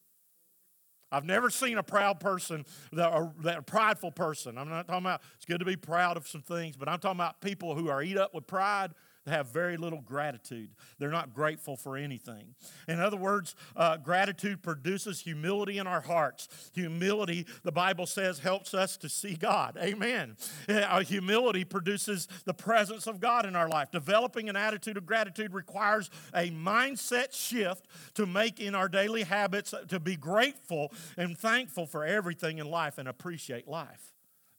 I've 1.12 1.24
never 1.24 1.50
seen 1.50 1.78
a 1.78 1.82
proud 1.82 2.18
person, 2.18 2.64
that 2.92 3.12
a 3.44 3.62
prideful 3.62 4.10
person. 4.10 4.58
I'm 4.58 4.68
not 4.68 4.88
talking 4.88 5.04
about 5.04 5.20
it's 5.36 5.44
good 5.44 5.60
to 5.60 5.66
be 5.66 5.76
proud 5.76 6.16
of 6.16 6.26
some 6.26 6.42
things, 6.42 6.76
but 6.76 6.88
I'm 6.88 6.98
talking 6.98 7.18
about 7.18 7.40
people 7.40 7.76
who 7.76 7.88
are 7.88 8.02
eat 8.02 8.16
up 8.16 8.34
with 8.34 8.46
pride 8.46 8.92
have 9.26 9.48
very 9.48 9.76
little 9.76 10.00
gratitude. 10.00 10.70
They're 10.98 11.10
not 11.10 11.34
grateful 11.34 11.76
for 11.76 11.96
anything. 11.96 12.54
In 12.88 13.00
other 13.00 13.16
words, 13.16 13.54
uh, 13.76 13.96
gratitude 13.96 14.62
produces 14.62 15.20
humility 15.20 15.78
in 15.78 15.86
our 15.86 16.00
hearts. 16.00 16.48
Humility, 16.74 17.46
the 17.62 17.72
Bible 17.72 18.06
says, 18.06 18.38
helps 18.38 18.74
us 18.74 18.96
to 18.98 19.08
see 19.08 19.34
God. 19.34 19.76
Amen. 19.80 20.36
Uh, 20.68 21.00
humility 21.00 21.64
produces 21.64 22.28
the 22.44 22.54
presence 22.54 23.06
of 23.06 23.20
God 23.20 23.46
in 23.46 23.56
our 23.56 23.68
life. 23.68 23.90
Developing 23.90 24.48
an 24.48 24.56
attitude 24.56 24.96
of 24.96 25.06
gratitude 25.06 25.54
requires 25.54 26.10
a 26.34 26.50
mindset 26.50 27.32
shift 27.32 27.86
to 28.14 28.26
make 28.26 28.60
in 28.60 28.74
our 28.74 28.88
daily 28.88 29.22
habits 29.22 29.74
to 29.88 30.00
be 30.00 30.16
grateful 30.16 30.92
and 31.16 31.36
thankful 31.36 31.86
for 31.86 32.04
everything 32.04 32.58
in 32.58 32.66
life 32.66 32.98
and 32.98 33.08
appreciate 33.08 33.68
life. 33.68 34.13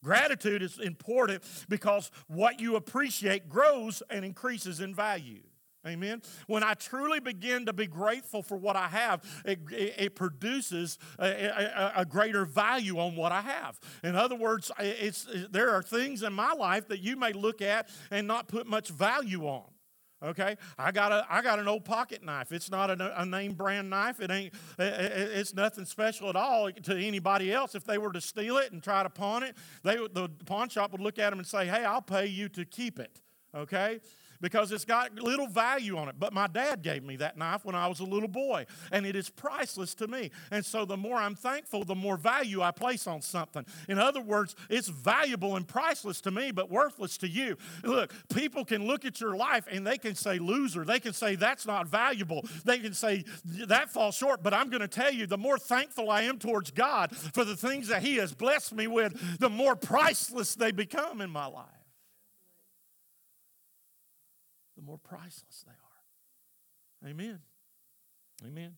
Gratitude 0.06 0.62
is 0.62 0.78
important 0.78 1.44
because 1.68 2.12
what 2.28 2.60
you 2.60 2.76
appreciate 2.76 3.50
grows 3.50 4.04
and 4.08 4.24
increases 4.24 4.80
in 4.80 4.94
value. 4.94 5.42
Amen. 5.88 6.22
When 6.46 6.64
I 6.64 6.76
truly 6.76 7.20
begin 7.20 7.66
to 7.66 7.74
be 7.74 7.88
grateful 7.88 8.44
for 8.44 8.56
what 8.56 8.76
I 8.76 8.88
have, 8.88 9.24
it, 9.46 9.60
it, 9.72 9.94
it 9.98 10.16
produces 10.16 11.00
a, 11.18 11.46
a, 11.46 11.94
a, 12.02 12.06
greater 12.06 12.46
value 12.46 13.00
on 13.00 13.16
what 13.16 13.32
I 13.32 13.42
have. 13.42 13.80
In 14.04 14.16
other 14.16 14.36
words, 14.36 14.72
it's, 14.80 15.28
there 15.50 15.72
are 15.72 15.82
things 15.82 16.22
in 16.22 16.34
my 16.34 16.54
life 16.54 16.88
that 16.90 17.00
you 17.00 17.16
may 17.16 17.34
look 17.34 17.64
at 17.64 17.90
and 18.12 18.28
not 18.28 18.48
put 18.48 18.68
much 18.68 18.90
value 18.90 19.46
on. 19.46 19.66
Okay, 20.24 20.56
I 20.78 20.92
got 20.92 21.12
a 21.12 21.26
I 21.30 21.42
got 21.42 21.60
an 21.60 21.68
old 21.68 21.84
pocket 21.84 22.24
knife. 22.24 22.52
It's 22.52 22.72
not 22.72 22.90
a, 22.90 23.22
a, 23.22 23.26
name 23.26 23.54
brand 23.54 23.90
knife. 23.90 24.22
It 24.22 24.32
ain't. 24.32 24.54
It's 24.80 25.54
nothing 25.54 25.86
special 25.86 26.30
at 26.30 26.38
all 26.38 26.72
to 26.72 26.96
anybody 26.96 27.52
else. 27.52 27.76
If 27.76 27.84
they 27.84 27.98
were 27.98 28.14
to 28.14 28.22
steal 28.22 28.58
it 28.58 28.72
and 28.72 28.82
try 28.82 29.04
to 29.04 29.10
pawn 29.10 29.44
it, 29.44 29.56
they 29.84 29.96
the 29.96 30.30
pawn 30.46 30.70
shop 30.70 30.94
would 30.94 31.02
look 31.02 31.20
at 31.20 31.32
them 31.32 31.40
and 31.40 31.48
say, 31.48 31.68
"Hey, 31.68 31.84
I'll 31.84 32.02
pay 32.02 32.28
you 32.28 32.48
to 32.50 32.64
keep 32.64 32.98
it." 32.98 33.22
Okay, 33.54 34.00
because 34.46 34.72
it's 34.72 34.86
got 34.86 35.12
little 35.16 35.48
value 35.48 35.98
on 35.98 36.08
it. 36.08 36.18
But 36.20 36.32
my 36.32 36.46
dad 36.46 36.84
gave 36.84 37.04
me 37.04 37.16
that 37.16 37.36
knife 37.36 37.66
when 37.66 37.74
I 37.74 37.88
was 37.88 38.00
a 38.00 38.04
little 38.04 38.30
boy, 38.30 38.68
and 38.92 39.04
it 39.04 39.16
is 39.16 39.28
priceless 39.28 39.96
to 39.96 40.08
me. 40.08 40.30
And 40.52 40.64
so 40.64 40.86
the 40.86 40.96
more 40.96 41.18
I'm 41.18 41.34
thankful, 41.34 41.84
the 41.84 41.96
more 41.96 42.16
value 42.16 42.62
I 42.62 42.70
place 42.70 43.08
on 43.08 43.24
something. 43.24 43.66
In 43.90 43.98
other 43.98 44.22
words, 44.22 44.56
it's 44.70 44.88
valuable 44.88 45.56
and 45.56 45.68
priceless 45.68 46.22
to 46.22 46.30
me, 46.30 46.52
but 46.52 46.70
worthless 46.70 47.18
to 47.18 47.28
you. 47.28 47.58
Look, 47.84 48.14
people 48.36 48.64
can 48.64 48.86
look 48.86 49.04
at 49.04 49.20
your 49.20 49.36
life 49.36 49.66
and 49.72 49.86
they 49.86 49.98
can 49.98 50.14
say 50.14 50.38
loser. 50.38 50.86
They 50.86 51.00
can 51.00 51.14
say 51.14 51.34
that's 51.34 51.66
not 51.66 51.88
valuable. 51.88 52.46
They 52.66 52.78
can 52.78 52.94
say 52.94 53.26
that 53.66 53.90
falls 53.90 54.14
short. 54.14 54.44
But 54.44 54.54
I'm 54.54 54.70
going 54.70 54.82
to 54.82 54.88
tell 54.88 55.12
you, 55.12 55.26
the 55.26 55.40
more 55.40 55.58
thankful 55.58 56.12
I 56.12 56.22
am 56.22 56.38
towards 56.38 56.70
God 56.70 57.18
for 57.18 57.46
the 57.46 57.56
things 57.56 57.88
that 57.88 58.04
He 58.04 58.18
has 58.18 58.32
blessed 58.32 58.76
me 58.76 58.86
with, 58.86 59.40
the 59.40 59.50
more 59.50 59.76
priceless 59.76 60.54
they 60.54 60.72
become 60.72 61.20
in 61.20 61.32
my 61.32 61.48
life 61.48 61.66
the 64.75 64.75
more 64.86 64.98
priceless 64.98 65.64
they 65.66 65.72
are. 65.72 67.10
Amen. 67.12 67.40
Amen. 68.46 68.76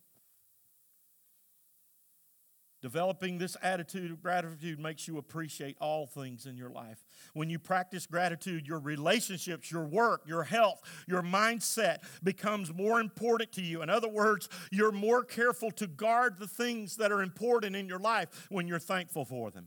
Developing 2.79 3.39
this 3.39 3.57
attitude 3.63 4.11
of 4.11 4.21
gratitude 4.21 4.79
makes 4.79 5.07
you 5.07 5.17
appreciate 5.17 5.75
all 5.81 6.05
things 6.05 6.45
in 6.45 6.55
your 6.55 6.69
life. 6.69 7.03
When 7.33 7.49
you 7.49 7.57
practice 7.57 8.05
gratitude, 8.05 8.67
your 8.67 8.79
relationships, 8.79 9.71
your 9.71 9.85
work, 9.85 10.21
your 10.27 10.43
health, 10.43 10.81
your 11.07 11.23
mindset 11.23 11.97
becomes 12.23 12.71
more 12.71 12.99
important 12.99 13.51
to 13.53 13.61
you. 13.61 13.81
In 13.81 13.89
other 13.89 14.07
words, 14.07 14.47
you're 14.71 14.91
more 14.91 15.23
careful 15.23 15.71
to 15.71 15.87
guard 15.87 16.37
the 16.37 16.47
things 16.47 16.97
that 16.97 17.11
are 17.11 17.23
important 17.23 17.75
in 17.75 17.87
your 17.87 17.99
life 17.99 18.47
when 18.49 18.67
you're 18.67 18.77
thankful 18.77 19.25
for 19.25 19.49
them. 19.49 19.65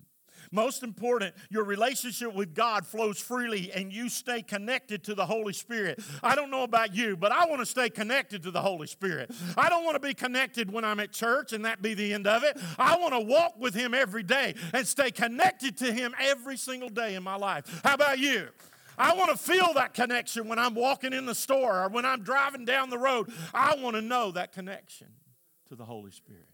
Most 0.52 0.82
important, 0.82 1.34
your 1.50 1.64
relationship 1.64 2.34
with 2.34 2.54
God 2.54 2.86
flows 2.86 3.18
freely 3.20 3.70
and 3.72 3.92
you 3.92 4.08
stay 4.08 4.42
connected 4.42 5.04
to 5.04 5.14
the 5.14 5.26
Holy 5.26 5.52
Spirit. 5.52 6.00
I 6.22 6.34
don't 6.34 6.50
know 6.50 6.62
about 6.62 6.94
you, 6.94 7.16
but 7.16 7.32
I 7.32 7.46
want 7.46 7.60
to 7.60 7.66
stay 7.66 7.90
connected 7.90 8.42
to 8.44 8.50
the 8.50 8.60
Holy 8.60 8.86
Spirit. 8.86 9.30
I 9.56 9.68
don't 9.68 9.84
want 9.84 9.94
to 9.94 10.06
be 10.06 10.14
connected 10.14 10.72
when 10.72 10.84
I'm 10.84 11.00
at 11.00 11.12
church 11.12 11.52
and 11.52 11.64
that 11.64 11.82
be 11.82 11.94
the 11.94 12.12
end 12.12 12.26
of 12.26 12.44
it. 12.44 12.58
I 12.78 12.96
want 12.98 13.14
to 13.14 13.20
walk 13.20 13.58
with 13.58 13.74
Him 13.74 13.94
every 13.94 14.22
day 14.22 14.54
and 14.72 14.86
stay 14.86 15.10
connected 15.10 15.76
to 15.78 15.92
Him 15.92 16.14
every 16.20 16.56
single 16.56 16.88
day 16.88 17.14
in 17.14 17.22
my 17.22 17.36
life. 17.36 17.80
How 17.84 17.94
about 17.94 18.18
you? 18.18 18.48
I 18.98 19.14
want 19.14 19.30
to 19.30 19.36
feel 19.36 19.72
that 19.74 19.94
connection 19.94 20.46
when 20.46 20.58
I'm 20.58 20.74
walking 20.74 21.14
in 21.14 21.24
the 21.24 21.34
store 21.34 21.84
or 21.84 21.88
when 21.88 22.04
I'm 22.04 22.22
driving 22.22 22.66
down 22.66 22.90
the 22.90 22.98
road. 22.98 23.32
I 23.54 23.76
want 23.76 23.96
to 23.96 24.02
know 24.02 24.30
that 24.32 24.52
connection 24.52 25.08
to 25.68 25.74
the 25.74 25.86
Holy 25.86 26.10
Spirit. 26.10 26.48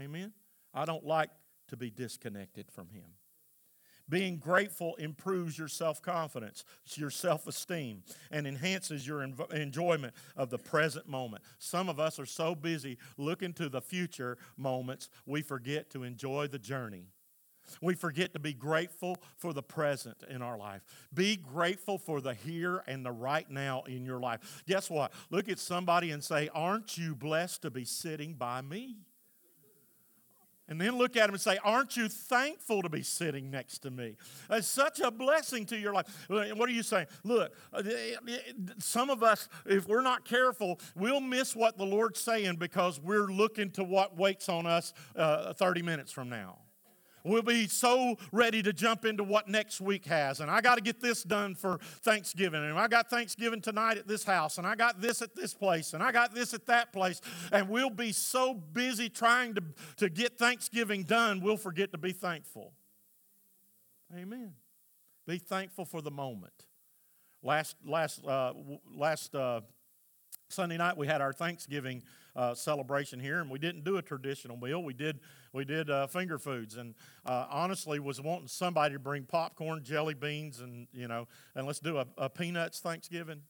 Amen? 0.00 0.32
I 0.74 0.84
don't 0.84 1.06
like 1.06 1.30
to 1.68 1.76
be 1.76 1.90
disconnected 1.90 2.70
from 2.70 2.88
Him. 2.88 3.04
Being 4.08 4.38
grateful 4.38 4.94
improves 4.96 5.58
your 5.58 5.68
self 5.68 6.00
confidence, 6.00 6.64
your 6.94 7.10
self 7.10 7.46
esteem, 7.46 8.02
and 8.30 8.46
enhances 8.46 9.06
your 9.06 9.22
enjoyment 9.22 10.14
of 10.36 10.50
the 10.50 10.58
present 10.58 11.08
moment. 11.08 11.42
Some 11.58 11.88
of 11.88 11.98
us 11.98 12.18
are 12.18 12.26
so 12.26 12.54
busy 12.54 12.98
looking 13.16 13.52
to 13.54 13.68
the 13.68 13.80
future 13.80 14.38
moments, 14.56 15.08
we 15.26 15.42
forget 15.42 15.90
to 15.90 16.04
enjoy 16.04 16.46
the 16.46 16.58
journey. 16.58 17.06
We 17.80 17.94
forget 17.94 18.32
to 18.34 18.38
be 18.38 18.54
grateful 18.54 19.16
for 19.36 19.52
the 19.52 19.62
present 19.62 20.22
in 20.28 20.42
our 20.42 20.56
life. 20.56 20.82
Be 21.12 21.36
grateful 21.36 21.98
for 21.98 22.20
the 22.20 22.34
here 22.34 22.82
and 22.86 23.04
the 23.04 23.10
right 23.10 23.50
now 23.50 23.82
in 23.88 24.04
your 24.04 24.20
life. 24.20 24.62
Guess 24.68 24.88
what? 24.88 25.12
Look 25.30 25.48
at 25.48 25.58
somebody 25.58 26.12
and 26.12 26.22
say, 26.22 26.48
Aren't 26.54 26.96
you 26.96 27.14
blessed 27.14 27.62
to 27.62 27.70
be 27.70 27.84
sitting 27.84 28.34
by 28.34 28.62
me? 28.62 28.98
And 30.68 30.80
then 30.80 30.98
look 30.98 31.16
at 31.16 31.28
him 31.28 31.34
and 31.34 31.40
say, 31.40 31.58
Aren't 31.62 31.96
you 31.96 32.08
thankful 32.08 32.82
to 32.82 32.88
be 32.88 33.02
sitting 33.02 33.50
next 33.50 33.78
to 33.80 33.90
me? 33.90 34.16
It's 34.50 34.66
such 34.66 35.00
a 35.00 35.10
blessing 35.10 35.64
to 35.66 35.78
your 35.78 35.92
life. 35.92 36.26
What 36.28 36.68
are 36.68 36.72
you 36.72 36.82
saying? 36.82 37.06
Look, 37.22 37.54
uh, 37.72 37.82
some 38.78 39.10
of 39.10 39.22
us, 39.22 39.48
if 39.64 39.86
we're 39.86 40.02
not 40.02 40.24
careful, 40.24 40.80
we'll 40.96 41.20
miss 41.20 41.54
what 41.54 41.78
the 41.78 41.86
Lord's 41.86 42.20
saying 42.20 42.56
because 42.56 43.00
we're 43.00 43.26
looking 43.26 43.70
to 43.72 43.84
what 43.84 44.16
waits 44.16 44.48
on 44.48 44.66
us 44.66 44.92
uh, 45.14 45.52
30 45.52 45.82
minutes 45.82 46.10
from 46.10 46.28
now. 46.28 46.58
We'll 47.26 47.42
be 47.42 47.66
so 47.66 48.16
ready 48.30 48.62
to 48.62 48.72
jump 48.72 49.04
into 49.04 49.24
what 49.24 49.48
next 49.48 49.80
week 49.80 50.04
has. 50.04 50.38
And 50.38 50.48
I 50.48 50.60
got 50.60 50.76
to 50.76 50.80
get 50.80 51.00
this 51.00 51.24
done 51.24 51.56
for 51.56 51.78
Thanksgiving. 52.02 52.62
And 52.62 52.78
I 52.78 52.86
got 52.86 53.10
Thanksgiving 53.10 53.60
tonight 53.60 53.98
at 53.98 54.06
this 54.06 54.22
house. 54.22 54.58
And 54.58 54.66
I 54.66 54.76
got 54.76 55.00
this 55.00 55.22
at 55.22 55.34
this 55.34 55.52
place. 55.52 55.92
And 55.92 56.04
I 56.04 56.12
got 56.12 56.34
this 56.34 56.54
at 56.54 56.66
that 56.66 56.92
place. 56.92 57.20
And 57.50 57.68
we'll 57.68 57.90
be 57.90 58.12
so 58.12 58.54
busy 58.54 59.08
trying 59.08 59.54
to, 59.56 59.62
to 59.96 60.08
get 60.08 60.38
Thanksgiving 60.38 61.02
done, 61.02 61.40
we'll 61.40 61.56
forget 61.56 61.90
to 61.92 61.98
be 61.98 62.12
thankful. 62.12 62.72
Amen. 64.16 64.52
Be 65.26 65.38
thankful 65.38 65.84
for 65.84 66.00
the 66.00 66.12
moment. 66.12 66.66
Last, 67.42 67.74
last, 67.84 68.24
uh, 68.24 68.52
last 68.96 69.34
uh, 69.34 69.62
Sunday 70.48 70.76
night, 70.76 70.96
we 70.96 71.06
had 71.06 71.20
our 71.20 71.32
Thanksgiving 71.32 72.02
uh, 72.36 72.54
celebration 72.54 73.18
here, 73.18 73.40
and 73.40 73.50
we 73.50 73.58
didn't 73.58 73.84
do 73.84 73.96
a 73.96 74.02
traditional 74.02 74.56
meal. 74.56 74.82
We 74.82 74.94
did 74.94 75.20
we 75.52 75.64
did 75.64 75.90
uh, 75.90 76.06
finger 76.06 76.38
foods, 76.38 76.76
and 76.76 76.94
uh, 77.24 77.46
honestly, 77.50 77.98
was 77.98 78.20
wanting 78.20 78.48
somebody 78.48 78.94
to 78.94 79.00
bring 79.00 79.24
popcorn, 79.24 79.82
jelly 79.82 80.14
beans, 80.14 80.60
and 80.60 80.86
you 80.92 81.08
know, 81.08 81.26
and 81.54 81.66
let's 81.66 81.80
do 81.80 81.98
a, 81.98 82.06
a, 82.18 82.28
peanuts 82.28 82.78
Thanksgiving. 82.80 83.40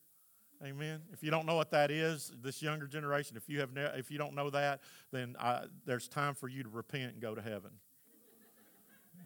Amen. 0.64 1.02
If 1.12 1.22
you 1.22 1.30
don't 1.30 1.44
know 1.44 1.56
what 1.56 1.70
that 1.72 1.90
is, 1.90 2.32
this 2.42 2.62
younger 2.62 2.86
generation, 2.86 3.36
if 3.36 3.48
you 3.48 3.60
have 3.60 3.74
ne- 3.74 3.92
if 3.96 4.10
you 4.10 4.16
don't 4.16 4.34
know 4.34 4.48
that, 4.50 4.80
then 5.12 5.36
I, 5.38 5.64
there's 5.84 6.08
time 6.08 6.34
for 6.34 6.48
you 6.48 6.62
to 6.62 6.68
repent 6.68 7.12
and 7.12 7.20
go 7.20 7.34
to 7.34 7.42
heaven. 7.42 7.72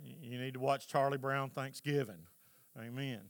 you 0.03 0.41
need 0.41 0.55
to 0.55 0.61
watch 0.61 0.89
Charlie 0.89 1.19
Brown 1.19 1.51
Thanksgiving. 1.51 2.27
Amen. 2.77 3.21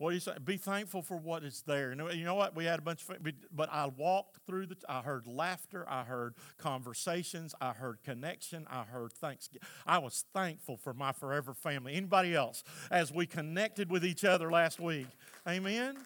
What 0.00 0.12
do 0.12 0.14
you 0.14 0.20
say? 0.20 0.32
Be 0.42 0.56
thankful 0.56 1.02
for 1.02 1.18
what 1.18 1.44
is 1.44 1.62
there. 1.66 1.90
You 1.92 2.24
know 2.24 2.34
what? 2.34 2.56
We 2.56 2.64
had 2.64 2.78
a 2.78 2.82
bunch 2.82 3.04
of, 3.06 3.18
but 3.54 3.68
I 3.70 3.84
walked 3.84 4.38
through 4.46 4.68
the, 4.68 4.76
I 4.88 5.02
heard 5.02 5.26
laughter, 5.26 5.84
I 5.86 6.04
heard 6.04 6.36
conversations, 6.56 7.54
I 7.60 7.72
heard 7.72 7.98
connection, 8.02 8.66
I 8.70 8.84
heard 8.84 9.12
thanksgiving. 9.12 9.68
I 9.86 9.98
was 9.98 10.24
thankful 10.32 10.78
for 10.78 10.94
my 10.94 11.12
forever 11.12 11.52
family. 11.52 11.96
Anybody 11.96 12.34
else? 12.34 12.64
As 12.90 13.12
we 13.12 13.26
connected 13.26 13.90
with 13.90 14.02
each 14.02 14.24
other 14.24 14.50
last 14.50 14.80
week. 14.80 15.06
Amen? 15.46 15.98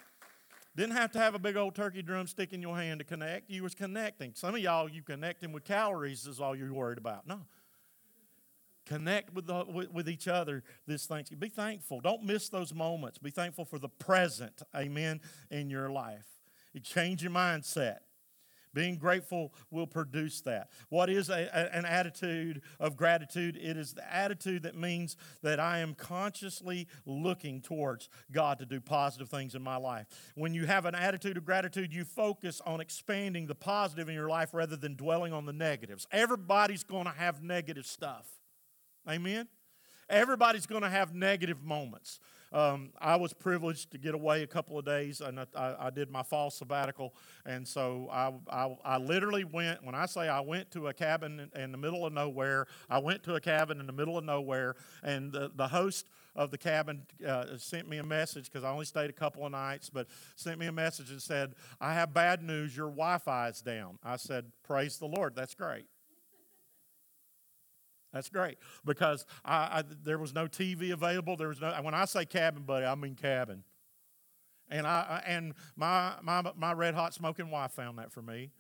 Didn't 0.75 0.97
have 0.97 1.13
to 1.13 1.21
have 1.21 1.37
a 1.37 1.39
big 1.39 1.57
old 1.57 1.77
turkey 1.77 2.03
drumstick 2.03 2.53
in 2.53 2.61
your 2.61 2.77
hand 2.77 2.99
to 2.99 3.05
connect. 3.05 3.49
You 3.49 3.63
was 3.63 3.77
connecting. 3.77 4.33
Some 4.35 4.57
of 4.57 4.61
y'all, 4.61 4.91
you 4.91 5.03
connecting 5.03 5.53
with 5.53 5.63
calories 5.63 6.27
is 6.27 6.41
all 6.41 6.57
you're 6.57 6.73
worried 6.73 6.99
about. 6.99 7.29
No 7.29 7.43
connect 8.87 9.33
with, 9.35 9.47
the, 9.47 9.64
with, 9.67 9.91
with, 9.91 10.09
each 10.09 10.29
other 10.29 10.62
this 10.87 11.07
Thanksgiving. 11.07 11.41
Be 11.41 11.49
thankful. 11.49 12.00
Don't 12.00 12.25
miss 12.25 12.49
those 12.49 12.75
moments. 12.75 13.19
Be 13.19 13.31
thankful 13.31 13.64
for 13.64 13.79
the 13.79 13.88
present, 13.88 14.62
amen, 14.75 15.21
in 15.50 15.71
your 15.71 15.91
life. 15.91 16.26
Change 16.83 17.23
your 17.23 17.33
mindset. 17.33 17.99
Being 18.75 18.97
grateful 18.97 19.55
will 19.71 19.87
produce 19.87 20.41
that. 20.43 20.69
What 20.88 21.09
is 21.09 21.31
a, 21.31 21.49
a, 21.53 21.76
an 21.76 21.85
attitude 21.85 22.61
of 22.81 22.97
gratitude? 22.97 23.57
It 23.57 23.76
is 23.76 23.95
the 23.95 24.12
attitude 24.12 24.64
that 24.64 24.76
means 24.76 25.17
that 25.43 25.61
I 25.61 25.79
am 25.79 25.95
consciously 25.95 26.88
looking 27.07 27.61
towards 27.61 28.09
God 28.33 28.59
to 28.59 28.67
do 28.67 28.81
positive 28.81 29.29
things 29.29 29.55
in 29.55 29.62
my 29.62 29.76
life. 29.76 30.07
When 30.35 30.53
you 30.55 30.67
have 30.67 30.85
an 30.87 30.97
attitude 30.97 31.37
of 31.37 31.45
gratitude, 31.45 31.95
you 31.95 32.05
focus 32.05 32.61
on 32.67 32.81
expanding 32.81 33.47
the 33.47 33.55
positive 33.55 34.09
in 34.09 34.14
your 34.14 34.29
life 34.29 34.53
rather 34.53 34.76
than 34.76 34.97
dwelling 34.97 35.33
on 35.33 35.47
the 35.47 35.53
negatives. 35.53 36.09
Everybody's 36.11 36.83
going 36.83 37.05
to 37.05 37.12
have 37.12 37.43
negative 37.43 37.87
stuff. 37.87 38.26
Amen? 39.08 39.49
Everybody's 40.08 40.66
going 40.66 40.82
to 40.82 40.90
have 40.90 41.14
negative 41.14 41.62
moments. 41.62 42.20
Um, 42.54 42.90
I 43.00 43.16
was 43.16 43.32
privileged 43.32 43.90
to 43.90 43.99
get 43.99 44.14
away 44.14 44.44
a 44.44 44.46
couple 44.46 44.78
of 44.78 44.84
days, 44.84 45.20
and 45.20 45.40
I, 45.40 45.75
I 45.76 45.90
did 45.90 46.08
my 46.08 46.23
fall 46.23 46.50
sabbatical. 46.50 47.12
And 47.44 47.66
so 47.66 48.08
I, 48.12 48.32
I, 48.49 48.76
I, 48.84 48.99
literally 48.99 49.42
went, 49.42 49.84
when 49.84 49.96
I 49.96 50.06
say 50.06 50.28
I 50.28 50.38
went 50.38 50.70
to 50.70 50.87
a 50.87 50.94
cabin 50.94 51.50
in, 51.52 51.61
in, 51.61 51.73
the 51.73 51.78
middle 51.78 52.06
of 52.06 52.12
nowhere, 52.12 52.66
I 52.88 52.99
went 52.99 53.25
to 53.25 53.34
a 53.34 53.40
cabin 53.40 53.80
in 53.80 53.88
the 53.88 53.92
middle 53.92 54.16
of 54.16 54.25
nowhere, 54.25 54.76
and 55.02 55.32
the, 55.32 55.50
the 55.56 55.66
host 55.66 56.08
of 56.37 56.52
the 56.52 56.58
cabin 56.58 57.02
uh, 57.26 57.56
sent 57.56 57.88
me 57.88 57.99
a 57.99 58.04
message 58.04 58.44
because 58.44 58.62
I 58.62 58.70
only 58.70 58.84
stayed 58.84 59.11
a 59.11 59.14
couple 59.14 59.44
of 59.44 59.50
nights, 59.50 59.90
but 59.90 60.06
sent 60.37 60.61
me 60.61 60.66
a 60.66 60.73
message 60.73 61.11
and 61.11 61.20
said, 61.20 61.56
I 61.80 61.94
have 61.94 62.14
bad 62.14 62.40
news, 62.40 62.76
your 62.76 62.88
Wi 62.88 63.18
Fi 63.18 63.49
is 63.49 63.62
down. 63.62 63.99
I 64.04 64.14
said, 64.14 64.52
Praise 64.62 64.99
the 64.99 65.06
Lord, 65.06 65.34
that's 65.34 65.56
great. 65.56 65.87
That's 68.14 68.28
great 68.28 68.59
because 68.84 69.26
I, 69.45 69.54
I, 69.54 69.84
there 70.04 70.19
was 70.19 70.32
no 70.32 70.47
TV 70.47 70.93
available. 70.93 71.36
There 71.36 71.49
was 71.49 71.60
no. 71.60 71.73
When 71.82 71.95
I 71.95 72.04
say 72.04 72.25
cabin, 72.25 72.62
buddy, 72.62 72.86
I 72.86 72.95
mean 72.95 73.17
cabin. 73.17 73.65
And 74.71 74.86
I 74.86 75.23
and 75.26 75.52
my 75.76 76.15
my 76.23 76.43
my 76.56 76.73
red 76.73 76.95
hot 76.95 77.12
smoking 77.12 77.50
wife 77.50 77.73
found 77.73 77.99
that 77.99 78.12
for 78.12 78.23
me. 78.23 78.50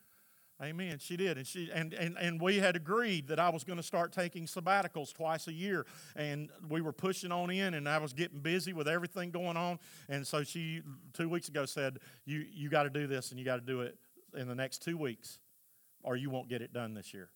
Amen. 0.62 0.98
She 0.98 1.16
did, 1.16 1.36
and 1.38 1.46
she 1.46 1.70
and 1.72 1.94
and 1.94 2.16
and 2.18 2.40
we 2.40 2.56
had 2.56 2.76
agreed 2.76 3.28
that 3.28 3.38
I 3.38 3.48
was 3.48 3.64
going 3.64 3.76
to 3.76 3.82
start 3.82 4.12
taking 4.12 4.46
sabbaticals 4.46 5.12
twice 5.12 5.46
a 5.46 5.52
year, 5.52 5.86
and 6.16 6.50
we 6.68 6.80
were 6.80 6.92
pushing 6.92 7.32
on 7.32 7.50
in, 7.50 7.74
and 7.74 7.88
I 7.88 7.98
was 7.98 8.12
getting 8.12 8.40
busy 8.40 8.72
with 8.72 8.88
everything 8.88 9.30
going 9.30 9.56
on, 9.56 9.78
and 10.08 10.26
so 10.26 10.42
she 10.42 10.82
two 11.12 11.28
weeks 11.28 11.48
ago 11.48 11.64
said, 11.64 12.00
"You 12.24 12.44
you 12.52 12.68
got 12.68 12.84
to 12.84 12.90
do 12.90 13.06
this, 13.06 13.30
and 13.30 13.38
you 13.38 13.44
got 13.44 13.56
to 13.56 13.66
do 13.66 13.80
it 13.82 13.96
in 14.36 14.46
the 14.48 14.54
next 14.54 14.82
two 14.82 14.96
weeks, 14.96 15.38
or 16.02 16.16
you 16.16 16.28
won't 16.28 16.48
get 16.48 16.60
it 16.60 16.72
done 16.72 16.94
this 16.94 17.14
year." 17.14 17.30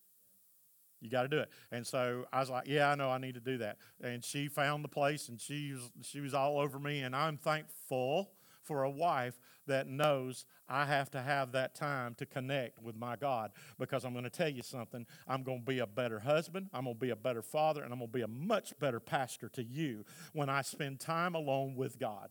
You 1.00 1.10
got 1.10 1.22
to 1.22 1.28
do 1.28 1.38
it. 1.38 1.48
And 1.70 1.86
so 1.86 2.24
I 2.32 2.40
was 2.40 2.50
like, 2.50 2.66
yeah, 2.66 2.90
I 2.90 2.94
know 2.94 3.10
I 3.10 3.18
need 3.18 3.34
to 3.34 3.40
do 3.40 3.58
that. 3.58 3.78
And 4.02 4.24
she 4.24 4.48
found 4.48 4.84
the 4.84 4.88
place 4.88 5.28
and 5.28 5.40
she 5.40 5.72
was, 5.72 5.90
she 6.02 6.20
was 6.20 6.34
all 6.34 6.58
over 6.58 6.78
me. 6.78 7.00
And 7.00 7.14
I'm 7.14 7.36
thankful 7.36 8.30
for 8.68 8.82
a 8.82 8.90
wife 8.90 9.40
that 9.66 9.86
knows 9.86 10.44
I 10.68 10.84
have 10.84 11.10
to 11.12 11.22
have 11.22 11.52
that 11.52 11.74
time 11.74 12.14
to 12.16 12.26
connect 12.26 12.82
with 12.82 12.96
my 12.96 13.16
God 13.16 13.52
because 13.78 14.04
I'm 14.04 14.12
going 14.12 14.24
to 14.24 14.30
tell 14.30 14.48
you 14.48 14.62
something. 14.62 15.06
I'm 15.26 15.42
going 15.42 15.60
to 15.60 15.64
be 15.64 15.78
a 15.78 15.86
better 15.86 16.18
husband, 16.18 16.68
I'm 16.74 16.84
going 16.84 16.96
to 16.96 17.00
be 17.00 17.10
a 17.10 17.16
better 17.16 17.42
father, 17.42 17.82
and 17.82 17.92
I'm 17.92 17.98
going 17.98 18.10
to 18.10 18.16
be 18.16 18.22
a 18.22 18.28
much 18.28 18.78
better 18.78 19.00
pastor 19.00 19.48
to 19.50 19.62
you 19.62 20.04
when 20.32 20.50
I 20.50 20.62
spend 20.62 21.00
time 21.00 21.34
alone 21.34 21.76
with 21.76 21.98
God. 21.98 22.30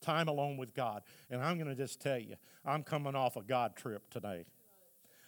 Time 0.00 0.28
alone 0.28 0.56
with 0.56 0.74
God. 0.74 1.02
And 1.28 1.42
I'm 1.42 1.58
going 1.58 1.68
to 1.68 1.74
just 1.74 2.00
tell 2.00 2.18
you, 2.18 2.36
I'm 2.64 2.84
coming 2.84 3.16
off 3.16 3.36
a 3.36 3.42
God 3.42 3.74
trip 3.74 4.08
today. 4.10 4.44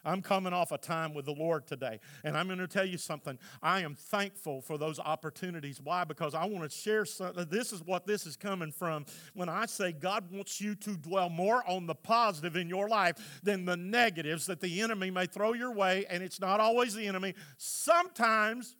I'm 0.04 0.22
coming 0.22 0.52
off 0.52 0.72
a 0.72 0.78
time 0.78 1.14
with 1.14 1.26
the 1.26 1.34
Lord 1.34 1.66
today. 1.66 2.00
And 2.24 2.36
I'm 2.36 2.46
going 2.46 2.58
to 2.58 2.66
tell 2.66 2.84
you 2.84 2.98
something. 2.98 3.38
I 3.62 3.80
am 3.80 3.94
thankful 3.94 4.62
for 4.62 4.78
those 4.78 4.98
opportunities. 4.98 5.80
Why? 5.80 6.04
Because 6.04 6.34
I 6.34 6.44
want 6.46 6.70
to 6.70 6.76
share 6.76 7.04
something. 7.04 7.46
This 7.50 7.72
is 7.72 7.82
what 7.82 8.06
this 8.06 8.26
is 8.26 8.36
coming 8.36 8.72
from. 8.72 9.04
When 9.34 9.48
I 9.48 9.66
say 9.66 9.92
God 9.92 10.30
wants 10.30 10.60
you 10.60 10.74
to 10.76 10.96
dwell 10.96 11.28
more 11.28 11.62
on 11.68 11.86
the 11.86 11.94
positive 11.94 12.56
in 12.56 12.68
your 12.68 12.88
life 12.88 13.40
than 13.42 13.64
the 13.64 13.76
negatives 13.76 14.46
that 14.46 14.60
the 14.60 14.80
enemy 14.80 15.10
may 15.10 15.26
throw 15.26 15.52
your 15.52 15.72
way, 15.72 16.06
and 16.08 16.22
it's 16.22 16.40
not 16.40 16.60
always 16.60 16.94
the 16.94 17.06
enemy. 17.06 17.34
Sometimes, 17.58 18.76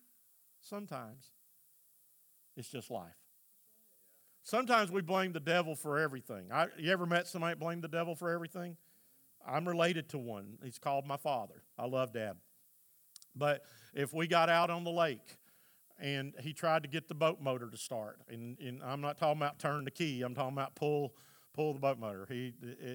sometimes, 0.60 1.30
it's 2.56 2.68
just 2.68 2.90
life. 2.90 3.08
Sometimes 4.42 4.90
we 4.90 5.02
blame 5.02 5.32
the 5.32 5.40
devil 5.40 5.76
for 5.76 5.98
everything. 5.98 6.50
I, 6.52 6.66
you 6.78 6.90
ever 6.90 7.06
met 7.06 7.28
somebody 7.28 7.54
blame 7.56 7.80
the 7.80 7.88
devil 7.88 8.14
for 8.14 8.30
everything? 8.30 8.76
I'm 9.46 9.66
related 9.66 10.08
to 10.10 10.18
one. 10.18 10.58
He's 10.62 10.78
called 10.78 11.06
my 11.06 11.16
father. 11.16 11.62
I 11.78 11.86
love 11.86 12.12
dad. 12.12 12.36
But 13.34 13.62
if 13.94 14.12
we 14.12 14.26
got 14.26 14.48
out 14.48 14.70
on 14.70 14.84
the 14.84 14.90
lake 14.90 15.36
and 15.98 16.34
he 16.40 16.52
tried 16.52 16.82
to 16.82 16.88
get 16.88 17.08
the 17.08 17.14
boat 17.14 17.40
motor 17.40 17.70
to 17.70 17.76
start, 17.76 18.18
and, 18.28 18.58
and 18.58 18.82
I'm 18.82 19.00
not 19.00 19.18
talking 19.18 19.40
about 19.40 19.58
turn 19.58 19.84
the 19.84 19.90
key, 19.90 20.22
I'm 20.22 20.34
talking 20.34 20.52
about 20.52 20.74
pull 20.74 21.14
pull 21.52 21.72
the 21.72 21.80
boat 21.80 21.98
motor. 21.98 22.26
He 22.28 22.52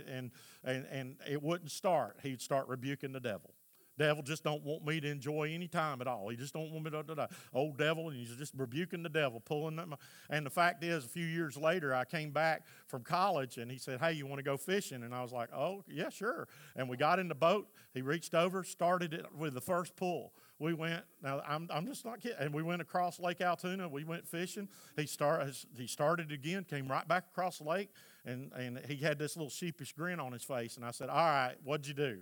and 0.07 0.31
and 0.63 0.85
and 0.91 1.15
it 1.29 1.41
wouldn't 1.41 1.71
start. 1.71 2.17
He'd 2.23 2.41
start 2.41 2.67
rebuking 2.67 3.11
the 3.11 3.19
devil. 3.19 3.54
Devil 3.97 4.23
just 4.23 4.43
don't 4.43 4.63
want 4.63 4.85
me 4.85 4.99
to 4.99 5.09
enjoy 5.09 5.51
any 5.53 5.67
time 5.67 6.01
at 6.01 6.07
all. 6.07 6.29
He 6.29 6.35
just 6.35 6.53
don't 6.53 6.71
want 6.71 6.85
me 6.85 6.91
to, 6.91 7.03
to, 7.03 7.15
to 7.15 7.29
old 7.53 7.77
devil, 7.77 8.09
and 8.09 8.17
he's 8.17 8.35
just 8.35 8.53
rebuking 8.55 9.03
the 9.03 9.09
devil, 9.09 9.39
pulling 9.39 9.75
them. 9.75 9.95
And 10.29 10.45
the 10.45 10.49
fact 10.49 10.83
is, 10.83 11.05
a 11.05 11.09
few 11.09 11.25
years 11.25 11.57
later, 11.57 11.93
I 11.93 12.05
came 12.05 12.31
back 12.31 12.65
from 12.87 13.03
college, 13.03 13.57
and 13.57 13.71
he 13.71 13.77
said, 13.77 13.99
"Hey, 13.99 14.13
you 14.13 14.25
want 14.25 14.39
to 14.39 14.43
go 14.43 14.57
fishing?" 14.57 15.03
And 15.03 15.13
I 15.13 15.21
was 15.21 15.31
like, 15.31 15.49
"Oh, 15.53 15.83
yeah, 15.87 16.09
sure." 16.09 16.47
And 16.75 16.89
we 16.89 16.97
got 16.97 17.19
in 17.19 17.27
the 17.27 17.35
boat. 17.35 17.67
He 17.93 18.01
reached 18.01 18.33
over, 18.33 18.63
started 18.63 19.13
it 19.13 19.25
with 19.37 19.53
the 19.53 19.61
first 19.61 19.95
pull. 19.95 20.33
We 20.59 20.73
went. 20.73 21.03
Now 21.21 21.41
I'm, 21.47 21.67
I'm 21.71 21.85
just 21.85 22.05
not 22.05 22.21
kidding. 22.21 22.37
And 22.39 22.53
we 22.53 22.63
went 22.63 22.81
across 22.81 23.19
Lake 23.19 23.39
Allatoona. 23.39 23.89
We 23.89 24.03
went 24.03 24.27
fishing. 24.27 24.69
He 24.95 25.05
start 25.05 25.45
he 25.77 25.87
started 25.87 26.31
again, 26.31 26.63
came 26.63 26.87
right 26.87 27.07
back 27.07 27.25
across 27.31 27.57
the 27.57 27.65
lake, 27.65 27.89
and 28.25 28.51
and 28.53 28.79
he 28.87 28.97
had 28.97 29.19
this 29.19 29.35
little 29.35 29.49
sheepish 29.49 29.93
grin 29.93 30.19
on 30.19 30.31
his 30.31 30.43
face. 30.43 30.77
And 30.77 30.85
I 30.85 30.91
said, 30.91 31.09
"All 31.09 31.17
right, 31.17 31.55
what'd 31.63 31.87
you 31.87 31.93
do?" 31.93 32.19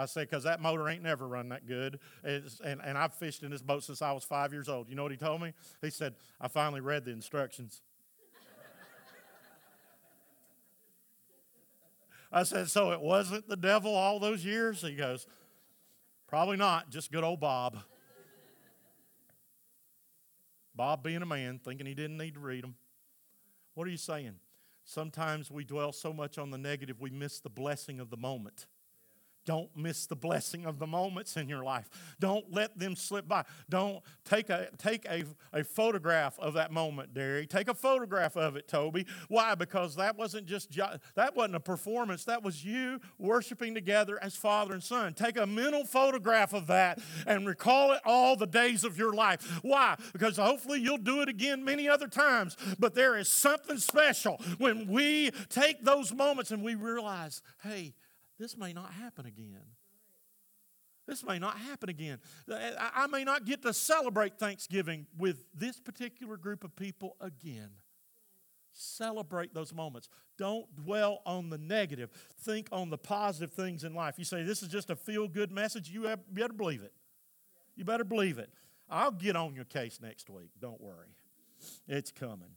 I 0.00 0.06
said, 0.06 0.30
because 0.30 0.44
that 0.44 0.62
motor 0.62 0.88
ain't 0.88 1.02
never 1.02 1.28
run 1.28 1.50
that 1.50 1.66
good. 1.66 2.00
It's, 2.24 2.58
and, 2.60 2.80
and 2.82 2.96
I've 2.96 3.12
fished 3.12 3.42
in 3.42 3.50
this 3.50 3.60
boat 3.60 3.84
since 3.84 4.00
I 4.00 4.12
was 4.12 4.24
five 4.24 4.50
years 4.50 4.66
old. 4.66 4.88
You 4.88 4.94
know 4.94 5.02
what 5.02 5.12
he 5.12 5.18
told 5.18 5.42
me? 5.42 5.52
He 5.82 5.90
said, 5.90 6.14
I 6.40 6.48
finally 6.48 6.80
read 6.80 7.04
the 7.04 7.10
instructions. 7.10 7.82
I 12.32 12.44
said, 12.44 12.70
so 12.70 12.92
it 12.92 13.00
wasn't 13.02 13.46
the 13.46 13.58
devil 13.58 13.94
all 13.94 14.18
those 14.18 14.42
years? 14.42 14.80
He 14.80 14.94
goes, 14.94 15.26
probably 16.26 16.56
not, 16.56 16.88
just 16.88 17.12
good 17.12 17.22
old 17.22 17.40
Bob. 17.40 17.76
Bob 20.74 21.02
being 21.02 21.20
a 21.20 21.26
man, 21.26 21.60
thinking 21.62 21.84
he 21.84 21.92
didn't 21.92 22.16
need 22.16 22.32
to 22.34 22.40
read 22.40 22.64
them. 22.64 22.74
What 23.74 23.86
are 23.86 23.90
you 23.90 23.98
saying? 23.98 24.36
Sometimes 24.82 25.50
we 25.50 25.62
dwell 25.62 25.92
so 25.92 26.14
much 26.14 26.38
on 26.38 26.50
the 26.50 26.56
negative, 26.56 27.02
we 27.02 27.10
miss 27.10 27.38
the 27.38 27.50
blessing 27.50 28.00
of 28.00 28.08
the 28.08 28.16
moment. 28.16 28.64
Don't 29.46 29.74
miss 29.76 30.06
the 30.06 30.16
blessing 30.16 30.66
of 30.66 30.78
the 30.78 30.86
moments 30.86 31.36
in 31.36 31.48
your 31.48 31.64
life. 31.64 31.88
Don't 32.20 32.52
let 32.52 32.78
them 32.78 32.94
slip 32.94 33.26
by. 33.26 33.44
Don't 33.68 34.02
take 34.24 34.50
a 34.50 34.68
take 34.76 35.06
a, 35.06 35.24
a 35.52 35.64
photograph 35.64 36.38
of 36.38 36.54
that 36.54 36.70
moment, 36.70 37.14
Derry. 37.14 37.46
Take 37.46 37.68
a 37.68 37.74
photograph 37.74 38.36
of 38.36 38.56
it, 38.56 38.68
Toby. 38.68 39.06
Why? 39.28 39.54
Because 39.54 39.96
that 39.96 40.16
wasn't 40.16 40.46
just 40.46 40.70
that 41.16 41.34
wasn't 41.34 41.56
a 41.56 41.60
performance. 41.60 42.24
That 42.24 42.42
was 42.42 42.64
you 42.64 43.00
worshiping 43.18 43.74
together 43.74 44.18
as 44.22 44.36
father 44.36 44.74
and 44.74 44.82
son. 44.82 45.14
Take 45.14 45.38
a 45.38 45.46
mental 45.46 45.84
photograph 45.84 46.52
of 46.52 46.66
that 46.66 47.00
and 47.26 47.46
recall 47.46 47.92
it 47.92 48.00
all 48.04 48.36
the 48.36 48.46
days 48.46 48.84
of 48.84 48.98
your 48.98 49.14
life. 49.14 49.60
Why? 49.62 49.96
Because 50.12 50.36
hopefully 50.36 50.80
you'll 50.80 50.98
do 50.98 51.22
it 51.22 51.28
again 51.28 51.64
many 51.64 51.88
other 51.88 52.08
times. 52.08 52.56
But 52.78 52.94
there 52.94 53.16
is 53.16 53.28
something 53.28 53.78
special 53.78 54.40
when 54.58 54.86
we 54.86 55.30
take 55.48 55.82
those 55.82 56.12
moments 56.12 56.50
and 56.50 56.62
we 56.62 56.74
realize, 56.74 57.42
hey, 57.62 57.94
this 58.40 58.56
may 58.56 58.72
not 58.72 58.92
happen 58.94 59.26
again. 59.26 59.62
This 61.06 61.24
may 61.24 61.38
not 61.38 61.58
happen 61.58 61.90
again. 61.90 62.18
Uh, 62.50 62.56
I 62.78 63.06
may 63.06 63.22
not 63.22 63.44
get 63.44 63.62
to 63.62 63.74
celebrate 63.74 64.38
Thanksgiving 64.38 65.06
with 65.18 65.44
this 65.54 65.78
particular 65.78 66.36
group 66.36 66.64
of 66.64 66.74
people 66.74 67.16
again. 67.20 67.68
Celebrate 68.72 69.52
those 69.52 69.74
moments. 69.74 70.08
Don't 70.38 70.74
dwell 70.74 71.20
on 71.26 71.50
the 71.50 71.58
negative. 71.58 72.10
Think 72.40 72.68
on 72.72 72.88
the 72.88 72.96
positive 72.96 73.52
things 73.52 73.84
in 73.84 73.92
life. 73.92 74.14
You 74.18 74.24
say, 74.24 74.42
This 74.42 74.62
is 74.62 74.68
just 74.68 74.88
a 74.88 74.96
feel 74.96 75.28
good 75.28 75.52
message. 75.52 75.90
You 75.90 76.16
better 76.30 76.54
believe 76.54 76.82
it. 76.82 76.92
You 77.76 77.84
better 77.84 78.04
believe 78.04 78.38
it. 78.38 78.50
I'll 78.88 79.10
get 79.10 79.36
on 79.36 79.54
your 79.54 79.64
case 79.64 80.00
next 80.00 80.30
week. 80.30 80.50
Don't 80.60 80.80
worry. 80.80 81.14
It's 81.86 82.10
coming. 82.10 82.52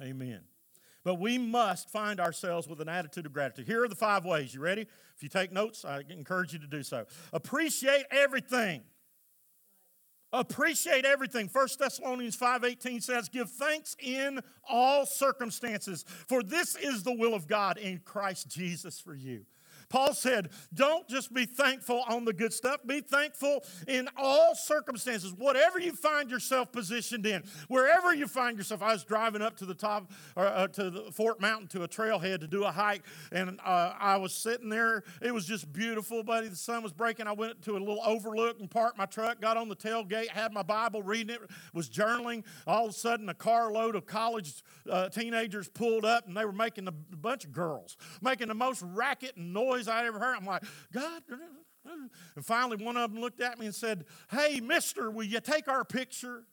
Amen. 0.00 0.40
But 1.04 1.16
we 1.16 1.36
must 1.36 1.90
find 1.90 2.20
ourselves 2.20 2.68
with 2.68 2.80
an 2.80 2.88
attitude 2.88 3.26
of 3.26 3.32
gratitude. 3.32 3.66
Here 3.66 3.82
are 3.82 3.88
the 3.88 3.94
five 3.94 4.24
ways. 4.24 4.54
You 4.54 4.60
ready? 4.60 4.82
If 5.16 5.22
you 5.22 5.28
take 5.28 5.52
notes, 5.52 5.84
I 5.84 6.02
encourage 6.08 6.52
you 6.52 6.58
to 6.60 6.66
do 6.66 6.82
so. 6.82 7.06
Appreciate 7.32 8.06
everything. 8.10 8.82
Appreciate 10.32 11.04
everything. 11.04 11.48
1 11.48 11.78
Thessalonians 11.78 12.36
5:18 12.36 13.02
says, 13.02 13.28
"Give 13.28 13.50
thanks 13.50 13.94
in 13.98 14.40
all 14.66 15.04
circumstances, 15.04 16.04
for 16.26 16.42
this 16.42 16.74
is 16.76 17.02
the 17.02 17.12
will 17.12 17.34
of 17.34 17.46
God 17.46 17.76
in 17.76 17.98
Christ 17.98 18.48
Jesus 18.48 18.98
for 18.98 19.14
you." 19.14 19.44
Paul 19.92 20.14
said, 20.14 20.48
Don't 20.72 21.06
just 21.06 21.34
be 21.34 21.44
thankful 21.44 22.02
on 22.08 22.24
the 22.24 22.32
good 22.32 22.54
stuff, 22.54 22.80
be 22.86 23.02
thankful 23.02 23.62
in 23.86 24.08
all 24.16 24.54
circumstances, 24.54 25.34
whatever 25.36 25.78
you 25.78 25.92
find 25.92 26.30
yourself 26.30 26.72
positioned 26.72 27.26
in, 27.26 27.42
wherever 27.68 28.14
you 28.14 28.26
find 28.26 28.56
yourself. 28.56 28.80
I 28.80 28.94
was 28.94 29.04
driving 29.04 29.42
up 29.42 29.54
to 29.58 29.66
the 29.66 29.74
top, 29.74 30.10
or, 30.34 30.46
uh, 30.46 30.66
to 30.68 30.88
the 30.88 31.12
Fort 31.12 31.42
Mountain 31.42 31.68
to 31.68 31.82
a 31.82 31.88
trailhead 31.88 32.40
to 32.40 32.46
do 32.46 32.64
a 32.64 32.72
hike, 32.72 33.02
and 33.32 33.60
uh, 33.62 33.92
I 34.00 34.16
was 34.16 34.32
sitting 34.32 34.70
there. 34.70 35.04
It 35.20 35.34
was 35.34 35.44
just 35.44 35.70
beautiful, 35.74 36.22
buddy. 36.22 36.48
The 36.48 36.56
sun 36.56 36.82
was 36.82 36.94
breaking. 36.94 37.26
I 37.26 37.32
went 37.32 37.60
to 37.62 37.72
a 37.72 37.78
little 37.78 38.00
overlook 38.02 38.60
and 38.60 38.70
parked 38.70 38.96
my 38.96 39.04
truck, 39.04 39.42
got 39.42 39.58
on 39.58 39.68
the 39.68 39.76
tailgate, 39.76 40.28
had 40.28 40.54
my 40.54 40.62
Bible, 40.62 41.02
reading 41.02 41.34
it, 41.34 41.42
was 41.74 41.90
journaling. 41.90 42.44
All 42.66 42.86
of 42.86 42.92
a 42.92 42.94
sudden, 42.94 43.28
a 43.28 43.34
carload 43.34 43.94
of 43.94 44.06
college 44.06 44.64
uh, 44.90 45.10
teenagers 45.10 45.68
pulled 45.68 46.06
up, 46.06 46.26
and 46.26 46.34
they 46.34 46.46
were 46.46 46.52
making 46.52 46.88
a 46.88 46.92
bunch 46.92 47.44
of 47.44 47.52
girls, 47.52 47.98
making 48.22 48.48
the 48.48 48.54
most 48.54 48.82
racket 48.82 49.36
and 49.36 49.52
noise 49.52 49.81
noise 49.86 49.94
I 49.94 50.06
ever 50.06 50.18
heard. 50.18 50.36
I'm 50.36 50.46
like, 50.46 50.62
God. 50.92 51.22
And 52.36 52.44
finally, 52.44 52.82
one 52.82 52.96
of 52.96 53.12
them 53.12 53.20
looked 53.20 53.40
at 53.40 53.58
me 53.58 53.66
and 53.66 53.74
said, 53.74 54.04
Hey, 54.30 54.60
mister, 54.60 55.10
will 55.10 55.24
you 55.24 55.40
take 55.40 55.68
our 55.68 55.84
picture? 55.84 56.44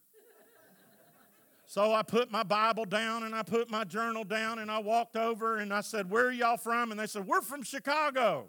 So 1.66 1.94
I 1.94 2.02
put 2.02 2.32
my 2.32 2.42
Bible 2.42 2.86
down 2.86 3.24
and 3.24 3.36
I 3.36 3.44
put 3.44 3.70
my 3.70 3.84
journal 3.84 4.24
down 4.24 4.58
and 4.58 4.72
I 4.72 4.80
walked 4.80 5.16
over 5.16 5.58
and 5.58 5.72
I 5.72 5.82
said, 5.82 6.10
Where 6.10 6.28
are 6.28 6.32
y'all 6.32 6.58
from? 6.58 6.92
And 6.92 7.00
they 7.00 7.06
said, 7.06 7.28
We're 7.28 7.42
from 7.42 7.62
Chicago. 7.64 8.48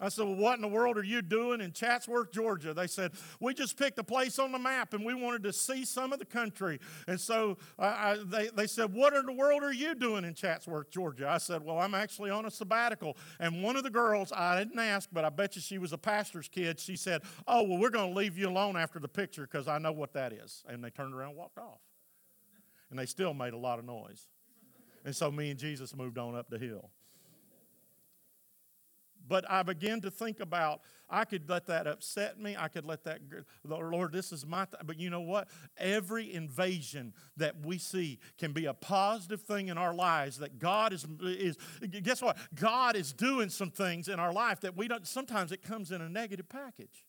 I 0.00 0.08
said, 0.08 0.24
Well, 0.24 0.36
what 0.36 0.54
in 0.56 0.62
the 0.62 0.68
world 0.68 0.96
are 0.96 1.04
you 1.04 1.22
doing 1.22 1.60
in 1.60 1.72
Chatsworth, 1.72 2.32
Georgia? 2.32 2.72
They 2.72 2.86
said, 2.86 3.12
We 3.38 3.54
just 3.54 3.76
picked 3.76 3.98
a 3.98 4.04
place 4.04 4.38
on 4.38 4.52
the 4.52 4.58
map 4.58 4.94
and 4.94 5.04
we 5.04 5.14
wanted 5.14 5.42
to 5.44 5.52
see 5.52 5.84
some 5.84 6.12
of 6.12 6.18
the 6.18 6.24
country. 6.24 6.80
And 7.06 7.20
so 7.20 7.58
I, 7.78 8.18
they, 8.24 8.48
they 8.48 8.66
said, 8.66 8.92
What 8.92 9.14
in 9.14 9.26
the 9.26 9.32
world 9.32 9.62
are 9.62 9.72
you 9.72 9.94
doing 9.94 10.24
in 10.24 10.34
Chatsworth, 10.34 10.90
Georgia? 10.90 11.28
I 11.28 11.38
said, 11.38 11.64
Well, 11.64 11.78
I'm 11.78 11.94
actually 11.94 12.30
on 12.30 12.46
a 12.46 12.50
sabbatical. 12.50 13.16
And 13.38 13.62
one 13.62 13.76
of 13.76 13.82
the 13.82 13.90
girls, 13.90 14.32
I 14.34 14.58
didn't 14.58 14.78
ask, 14.78 15.08
but 15.12 15.24
I 15.24 15.28
bet 15.28 15.56
you 15.56 15.62
she 15.62 15.78
was 15.78 15.92
a 15.92 15.98
pastor's 15.98 16.48
kid, 16.48 16.80
she 16.80 16.96
said, 16.96 17.22
Oh, 17.46 17.62
well, 17.62 17.78
we're 17.78 17.90
going 17.90 18.12
to 18.12 18.16
leave 18.16 18.38
you 18.38 18.48
alone 18.48 18.76
after 18.76 18.98
the 18.98 19.08
picture 19.08 19.42
because 19.42 19.68
I 19.68 19.78
know 19.78 19.92
what 19.92 20.14
that 20.14 20.32
is. 20.32 20.64
And 20.68 20.82
they 20.82 20.90
turned 20.90 21.14
around 21.14 21.30
and 21.30 21.38
walked 21.38 21.58
off. 21.58 21.80
And 22.90 22.98
they 22.98 23.06
still 23.06 23.34
made 23.34 23.52
a 23.52 23.58
lot 23.58 23.78
of 23.78 23.84
noise. 23.84 24.28
And 25.04 25.14
so 25.14 25.30
me 25.30 25.50
and 25.50 25.58
Jesus 25.58 25.94
moved 25.94 26.18
on 26.18 26.34
up 26.34 26.50
the 26.50 26.58
hill. 26.58 26.90
But 29.30 29.48
I 29.48 29.62
began 29.62 30.00
to 30.00 30.10
think 30.10 30.40
about 30.40 30.80
I 31.08 31.24
could 31.24 31.48
let 31.48 31.66
that 31.66 31.86
upset 31.86 32.40
me. 32.40 32.56
I 32.58 32.66
could 32.66 32.84
let 32.84 33.04
that, 33.04 33.20
Lord, 33.64 34.12
this 34.12 34.32
is 34.32 34.44
my. 34.44 34.64
Th-. 34.64 34.82
But 34.84 34.98
you 34.98 35.08
know 35.08 35.20
what? 35.20 35.48
Every 35.78 36.34
invasion 36.34 37.14
that 37.36 37.64
we 37.64 37.78
see 37.78 38.18
can 38.38 38.52
be 38.52 38.66
a 38.66 38.74
positive 38.74 39.42
thing 39.42 39.68
in 39.68 39.78
our 39.78 39.94
lives. 39.94 40.38
That 40.38 40.58
God 40.58 40.92
is 40.92 41.06
is. 41.22 41.56
Guess 42.02 42.22
what? 42.22 42.38
God 42.56 42.96
is 42.96 43.12
doing 43.12 43.50
some 43.50 43.70
things 43.70 44.08
in 44.08 44.18
our 44.18 44.32
life 44.32 44.60
that 44.62 44.76
we 44.76 44.88
don't. 44.88 45.06
Sometimes 45.06 45.52
it 45.52 45.62
comes 45.62 45.92
in 45.92 46.00
a 46.00 46.08
negative 46.08 46.48
package. 46.48 47.06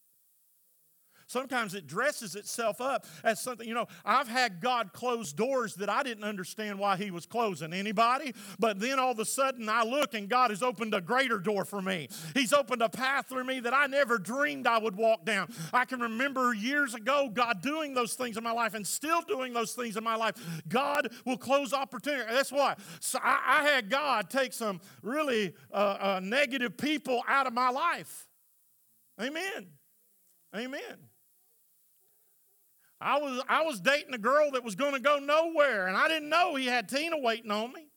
Sometimes 1.32 1.74
it 1.74 1.88
dresses 1.88 2.36
itself 2.36 2.82
up 2.82 3.06
as 3.24 3.40
something, 3.40 3.66
you 3.66 3.74
know, 3.74 3.88
I've 4.04 4.28
had 4.28 4.60
God 4.60 4.92
close 4.92 5.32
doors 5.32 5.76
that 5.76 5.90
I 5.90 6.04
didn't 6.04 6.26
understand 6.26 6.78
why 6.78 6.98
He 6.98 7.10
was 7.10 7.26
closing. 7.26 7.72
Anybody? 7.72 8.34
But 8.60 8.82
then 8.82 9.00
all 9.00 9.12
of 9.12 9.20
a 9.20 9.24
sudden 9.24 9.70
I 9.70 9.84
look 9.84 10.14
and 10.14 10.28
God 10.28 10.50
has 10.50 10.62
opened 10.62 10.94
a 10.94 11.00
greater 11.00 11.40
door 11.40 11.64
for 11.64 11.82
me. 11.82 12.10
He's 12.34 12.52
opened 12.52 12.82
a 12.82 12.90
path 12.90 13.28
for 13.30 13.46
me 13.46 13.62
that 13.62 13.74
I 13.74 13.88
never 13.88 14.18
dreamed 14.18 14.68
I 14.68 14.78
would 14.78 14.98
walk 14.98 15.24
down. 15.24 15.54
I 15.72 15.86
can 15.86 16.02
remember 16.02 16.54
years 16.54 16.96
ago 16.96 17.30
God 17.34 17.62
doing 17.62 17.94
those 17.94 18.16
things 18.16 18.36
in 18.36 18.44
my 18.44 18.52
life 18.52 18.74
and 18.74 18.86
still 18.86 19.22
doing 19.22 19.54
those 19.54 19.72
things 19.72 19.96
in 19.96 20.04
my 20.04 20.18
life. 20.18 20.36
God 20.68 21.14
will 21.26 21.38
close 21.38 21.72
opportunity. 21.72 22.26
That's 22.30 22.52
why. 22.52 22.76
So 23.00 23.20
I, 23.24 23.62
I 23.62 23.64
had 23.70 23.90
God 23.90 24.30
take 24.30 24.52
some 24.52 24.82
really 25.02 25.54
uh, 25.72 25.98
uh, 26.00 26.20
negative 26.22 26.76
people 26.76 27.24
out 27.26 27.48
of 27.48 27.54
my 27.54 27.70
life. 27.70 28.28
Amen. 29.22 29.68
Amen. 30.54 31.11
I 33.02 33.20
was, 33.20 33.44
I 33.50 33.64
was 33.64 33.80
dating 33.80 34.14
a 34.14 34.20
girl 34.20 34.52
that 34.52 34.64
was 34.64 34.76
going 34.76 34.94
to 34.94 35.00
go 35.00 35.18
nowhere, 35.18 35.88
and 35.88 35.98
I 35.98 36.08
didn't 36.08 36.30
know 36.30 36.56
he 36.56 36.68
had 36.68 36.88
Tina 36.88 37.18
waiting 37.18 37.50
on 37.50 37.74
me. 37.74 37.88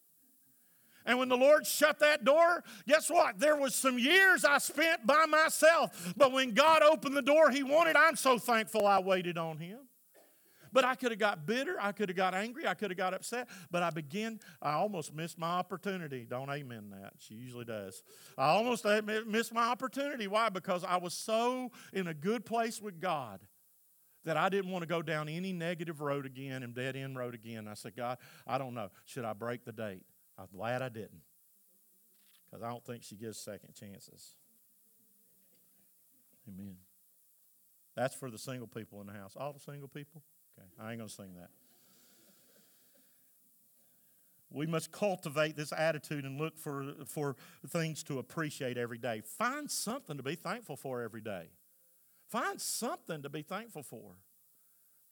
And 1.07 1.19
when 1.19 1.29
the 1.29 1.37
Lord 1.37 1.67
shut 1.67 1.99
that 1.99 2.25
door, 2.25 2.65
guess 2.89 3.11
what? 3.11 3.39
There 3.39 3.57
was 3.57 3.75
some 3.75 3.99
years 3.99 4.43
I 4.45 4.57
spent 4.57 5.07
by 5.07 5.27
myself. 5.27 6.15
But 6.17 6.33
when 6.33 6.55
God 6.55 6.83
opened 6.83 7.15
the 7.15 7.21
door 7.21 7.51
he 7.51 7.63
wanted, 7.63 7.95
I'm 7.95 8.17
so 8.17 8.39
thankful 8.39 8.87
I 8.87 9.01
waited 9.01 9.37
on 9.37 9.59
him. 9.59 9.81
But 10.73 10.87
I 10.87 10.95
could 10.95 11.13
have 11.13 11.21
got 11.21 11.47
bitter. 11.47 11.77
I 11.79 11.93
could 11.93 12.09
have 12.09 12.17
got 12.17 12.35
angry. 12.35 12.67
I 12.67 12.73
could 12.73 12.91
have 12.91 12.97
got 12.97 13.13
upset. 13.13 13.49
But 13.71 13.83
I 13.83 13.91
began, 13.91 14.41
I 14.63 14.73
almost 14.73 15.15
missed 15.15 15.39
my 15.39 15.51
opportunity. 15.51 16.27
Don't 16.29 16.51
amen 16.51 16.91
that. 16.91 17.13
She 17.19 17.35
usually 17.35 17.67
does. 17.67 18.03
I 18.39 18.49
almost 18.49 18.85
eh, 18.87 19.03
missed 19.27 19.53
my 19.53 19.69
opportunity. 19.69 20.27
Why? 20.27 20.49
Because 20.49 20.83
I 20.83 20.97
was 20.97 21.13
so 21.13 21.71
in 21.93 22.09
a 22.09 22.15
good 22.15 22.47
place 22.47 22.81
with 22.81 22.99
God 22.99 23.41
that 24.25 24.37
I 24.37 24.49
didn't 24.49 24.71
want 24.71 24.83
to 24.83 24.89
go 24.89 25.03
down 25.03 25.29
any 25.29 25.53
negative 25.53 26.01
road 26.01 26.27
again 26.27 26.63
and 26.63 26.75
dead 26.75 26.97
end 26.97 27.17
road 27.17 27.35
again. 27.35 27.69
I 27.69 27.75
said, 27.75 27.97
God, 27.97 28.19
I 28.47 28.59
don't 28.59 28.75
know. 28.75 28.91
Should 29.05 29.25
I 29.25 29.33
break 29.33 29.65
the 29.65 29.73
date? 29.73 30.03
I'm 30.39 30.49
glad 30.53 30.83
I 30.83 30.89
didn't 30.89 31.23
because 32.51 32.63
I 32.63 32.71
don't 32.71 32.85
think 32.85 33.03
she 33.03 33.17
gives 33.17 33.39
second 33.39 33.75
chances. 33.75 34.35
Amen. 36.49 36.77
That's 37.95 38.15
for 38.15 38.31
the 38.31 38.39
single 38.39 38.67
people 38.67 39.01
in 39.01 39.07
the 39.07 39.13
house. 39.13 39.35
All 39.37 39.53
the 39.53 39.61
single 39.61 39.89
people? 39.89 40.23
Okay, 40.59 40.67
I 40.81 40.91
ain't 40.91 40.99
going 40.99 41.09
to 41.09 41.15
sing 41.15 41.35
that. 41.37 41.51
We 44.51 44.67
must 44.67 44.93
cultivate 44.93 45.57
this 45.57 45.73
attitude 45.73 46.25
and 46.25 46.39
look 46.39 46.57
for, 46.57 46.95
for 47.07 47.35
things 47.69 48.05
to 48.05 48.21
appreciate 48.21 48.79
every 48.79 48.99
day. 48.99 49.21
Find 49.25 49.69
something 49.69 50.17
to 50.17 50.23
be 50.23 50.37
thankful 50.37 50.77
for 50.77 51.03
every 51.03 51.21
day. 51.21 51.49
Find 52.29 52.61
something 52.61 53.23
to 53.23 53.29
be 53.29 53.43
thankful 53.43 53.83
for. 53.83 54.17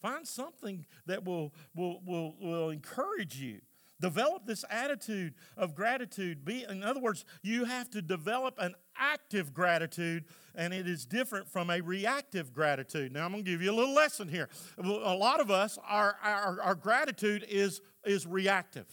Find 0.01 0.27
something 0.27 0.85
that 1.07 1.25
will, 1.25 1.55
will, 1.75 2.01
will, 2.05 2.35
will 2.41 2.71
encourage 2.71 3.37
you. 3.37 3.61
Develop 4.01 4.47
this 4.47 4.65
attitude 4.69 5.35
of 5.57 5.77
gratitude. 5.77 6.45
Be, 6.45 6.67
in 6.69 6.83
other 6.83 6.99
words, 6.99 7.25
you 7.41 7.65
have 7.65 7.89
to 7.91 8.03
develop 8.03 8.57
an 8.59 8.75
active 8.99 9.55
gratitude, 9.55 10.25
and 10.57 10.75
it 10.75 10.89
is 10.89 11.07
different 11.07 11.49
from 11.49 11.71
a 11.71 11.81
reactive 11.81 12.53
gratitude. 12.53 13.13
Now, 13.13 13.25
I'm 13.25 13.31
going 13.31 13.45
to 13.45 13.51
give 13.51 13.63
you 13.63 13.71
a 13.71 13.77
little 13.77 13.95
lesson 13.95 14.27
here. 14.27 14.49
A 14.77 15.15
lot 15.15 15.39
of 15.39 15.53
us, 15.53 15.79
our, 15.89 16.17
our, 16.21 16.61
our 16.61 16.75
gratitude 16.75 17.47
is, 17.49 17.81
is 18.05 18.27
reactive. 18.27 18.87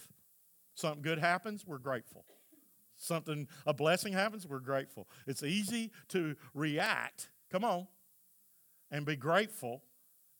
Something 0.74 1.02
good 1.02 1.18
happens, 1.18 1.66
we're 1.66 1.78
grateful. 1.78 2.24
Something, 2.94 3.48
a 3.66 3.74
blessing 3.74 4.12
happens, 4.12 4.46
we're 4.46 4.60
grateful. 4.60 5.08
It's 5.26 5.42
easy 5.42 5.90
to 6.10 6.36
react. 6.54 7.30
Come 7.50 7.64
on 7.64 7.88
and 8.90 9.04
be 9.04 9.16
grateful 9.16 9.82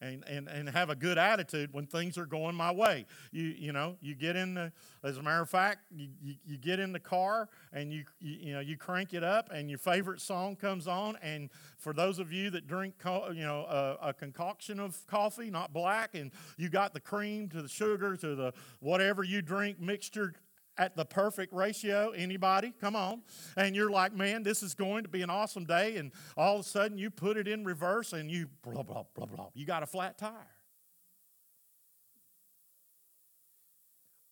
and, 0.03 0.25
and, 0.27 0.49
and 0.49 0.69
have 0.69 0.91
a 0.91 0.95
good 0.95 1.19
attitude 1.19 1.73
when 1.73 1.87
things 1.87 2.17
are 2.17 2.27
going 2.27 2.55
my 2.55 2.73
way. 2.73 3.07
You, 3.33 3.43
you 3.43 3.73
know, 3.73 3.97
you 4.01 4.15
get 4.15 4.37
in 4.37 4.55
the, 4.55 4.73
as 5.05 5.19
a 5.19 5.23
matter 5.23 5.43
of 5.43 5.51
fact, 5.51 5.81
you, 5.95 6.09
you, 6.23 6.35
you 6.47 6.57
get 6.57 6.81
in 6.81 6.93
the 6.93 7.01
car 7.01 7.49
and 7.73 7.93
you, 7.93 8.05
you, 8.19 8.37
you, 8.41 8.53
know, 8.55 8.61
you 8.61 8.77
crank 8.77 9.13
it 9.13 9.23
up 9.23 9.51
and 9.53 9.69
your 9.69 9.79
favorite 9.79 10.21
song 10.21 10.57
comes 10.57 10.89
on. 10.89 11.17
And 11.23 11.51
for 11.77 11.93
those 11.93 12.19
of 12.19 12.33
you 12.33 12.51
that 12.51 12.67
drink, 12.67 12.95
co- 12.99 13.31
you 13.31 13.45
know, 13.45 13.67
a, 13.69 14.09
a 14.09 14.15
concoction 14.15 14.81
of 14.81 14.99
coffee, 15.07 15.51
not 15.51 15.73
black, 15.73 16.15
and 16.15 16.31
you 16.57 16.69
got 16.71 16.95
the 16.95 17.01
cream 17.01 17.49
to 17.51 17.63
the 17.63 17.69
sugar 17.69 18.17
to 18.17 18.35
the 18.35 18.53
whatever 18.81 19.23
you 19.23 19.43
drink 19.43 19.81
mixture 19.81 20.35
at 20.81 20.97
the 20.97 21.05
perfect 21.05 21.53
ratio. 21.53 22.11
Anybody? 22.11 22.73
Come 22.81 22.97
on. 22.97 23.21
And 23.55 23.77
you're 23.77 23.91
like, 23.91 24.15
man, 24.15 24.43
this 24.43 24.63
is 24.63 24.73
going 24.73 25.03
to 25.03 25.11
be 25.11 25.21
an 25.21 25.29
awesome 25.29 25.67
day. 25.67 25.99
And 25.99 26.11
all 26.39 26.55
of 26.55 26.61
a 26.63 26.65
sudden 26.65 26.97
you 26.97 27.11
put 27.11 27.37
it 27.37 27.47
in 27.47 27.67
reverse 27.67 28.15
and 28.15 28.31
you 28.31 28.49
blah, 28.63 28.83
blah, 28.83 29.05
blah, 29.15 29.27
blah. 29.27 29.49
You 29.53 29.67
got 29.67 29.83
a 29.83 29.87
flat 29.87 30.17
tire. 30.17 30.33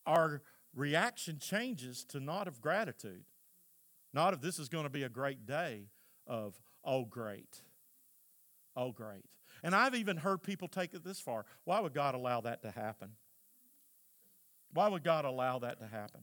Our 0.07 0.41
reaction 0.75 1.37
changes 1.37 2.03
to 2.05 2.19
not 2.19 2.47
of 2.47 2.61
gratitude, 2.61 3.25
not 4.11 4.33
of 4.33 4.41
this 4.41 4.57
is 4.57 4.69
going 4.69 4.85
to 4.85 4.89
be 4.89 5.03
a 5.03 5.09
great 5.09 5.45
day, 5.45 5.89
of 6.25 6.59
oh, 6.83 7.05
great. 7.05 7.61
Oh, 8.75 8.91
great. 8.91 9.25
And 9.61 9.75
I've 9.75 9.93
even 9.93 10.17
heard 10.17 10.41
people 10.41 10.67
take 10.67 10.95
it 10.95 11.03
this 11.03 11.19
far. 11.19 11.45
Why 11.65 11.79
would 11.79 11.93
God 11.93 12.15
allow 12.15 12.41
that 12.41 12.63
to 12.63 12.71
happen? 12.71 13.11
Why 14.73 14.87
would 14.87 15.03
God 15.03 15.25
allow 15.25 15.59
that 15.59 15.79
to 15.79 15.85
happen? 15.85 16.21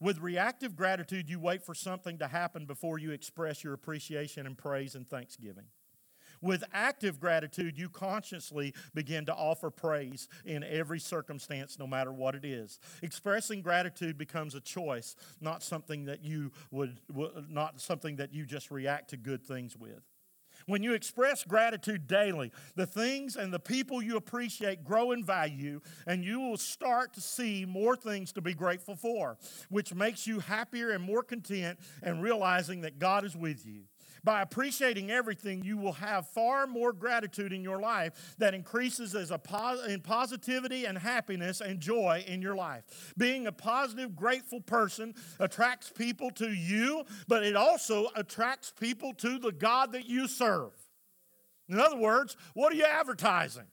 With 0.00 0.18
reactive 0.18 0.76
gratitude, 0.76 1.30
you 1.30 1.40
wait 1.40 1.62
for 1.62 1.74
something 1.74 2.18
to 2.18 2.28
happen 2.28 2.66
before 2.66 2.98
you 2.98 3.12
express 3.12 3.64
your 3.64 3.72
appreciation 3.72 4.46
and 4.46 4.56
praise 4.56 4.94
and 4.94 5.08
thanksgiving. 5.08 5.64
With 6.42 6.64
active 6.74 7.18
gratitude, 7.18 7.78
you 7.78 7.88
consciously 7.88 8.74
begin 8.94 9.24
to 9.26 9.34
offer 9.34 9.70
praise 9.70 10.28
in 10.44 10.62
every 10.62 11.00
circumstance, 11.00 11.78
no 11.78 11.86
matter 11.86 12.12
what 12.12 12.34
it 12.34 12.44
is. 12.44 12.78
Expressing 13.02 13.62
gratitude 13.62 14.18
becomes 14.18 14.54
a 14.54 14.60
choice, 14.60 15.16
not 15.40 15.62
something 15.62 16.04
that 16.04 16.22
you 16.22 16.52
would, 16.70 17.00
not 17.48 17.80
something 17.80 18.16
that 18.16 18.34
you 18.34 18.44
just 18.44 18.70
react 18.70 19.10
to 19.10 19.16
good 19.16 19.42
things 19.42 19.76
with. 19.76 20.02
When 20.66 20.82
you 20.82 20.94
express 20.94 21.44
gratitude 21.44 22.08
daily, 22.08 22.52
the 22.74 22.86
things 22.86 23.36
and 23.36 23.52
the 23.52 23.60
people 23.60 24.02
you 24.02 24.16
appreciate 24.16 24.84
grow 24.84 25.12
in 25.12 25.24
value, 25.24 25.80
and 26.06 26.24
you 26.24 26.40
will 26.40 26.56
start 26.56 27.14
to 27.14 27.20
see 27.20 27.64
more 27.64 27.94
things 27.94 28.32
to 28.32 28.40
be 28.40 28.52
grateful 28.52 28.96
for, 28.96 29.38
which 29.68 29.94
makes 29.94 30.26
you 30.26 30.40
happier 30.40 30.90
and 30.90 31.04
more 31.04 31.22
content 31.22 31.78
and 32.02 32.20
realizing 32.20 32.80
that 32.80 32.98
God 32.98 33.24
is 33.24 33.36
with 33.36 33.64
you. 33.64 33.82
By 34.26 34.42
appreciating 34.42 35.12
everything, 35.12 35.62
you 35.62 35.76
will 35.76 35.92
have 35.92 36.26
far 36.26 36.66
more 36.66 36.92
gratitude 36.92 37.52
in 37.52 37.62
your 37.62 37.78
life 37.78 38.34
that 38.38 38.54
increases 38.54 39.14
as 39.14 39.30
a 39.30 39.38
pos- 39.38 39.86
in 39.86 40.00
positivity 40.00 40.84
and 40.84 40.98
happiness 40.98 41.60
and 41.60 41.78
joy 41.78 42.24
in 42.26 42.42
your 42.42 42.56
life. 42.56 43.14
Being 43.16 43.46
a 43.46 43.52
positive, 43.52 44.16
grateful 44.16 44.60
person 44.60 45.14
attracts 45.38 45.90
people 45.90 46.32
to 46.32 46.52
you, 46.52 47.04
but 47.28 47.44
it 47.44 47.54
also 47.54 48.08
attracts 48.16 48.72
people 48.72 49.14
to 49.14 49.38
the 49.38 49.52
God 49.52 49.92
that 49.92 50.06
you 50.06 50.26
serve. 50.26 50.72
In 51.68 51.78
other 51.78 51.96
words, 51.96 52.36
what 52.54 52.72
are 52.72 52.76
you 52.76 52.84
advertising? 52.84 53.68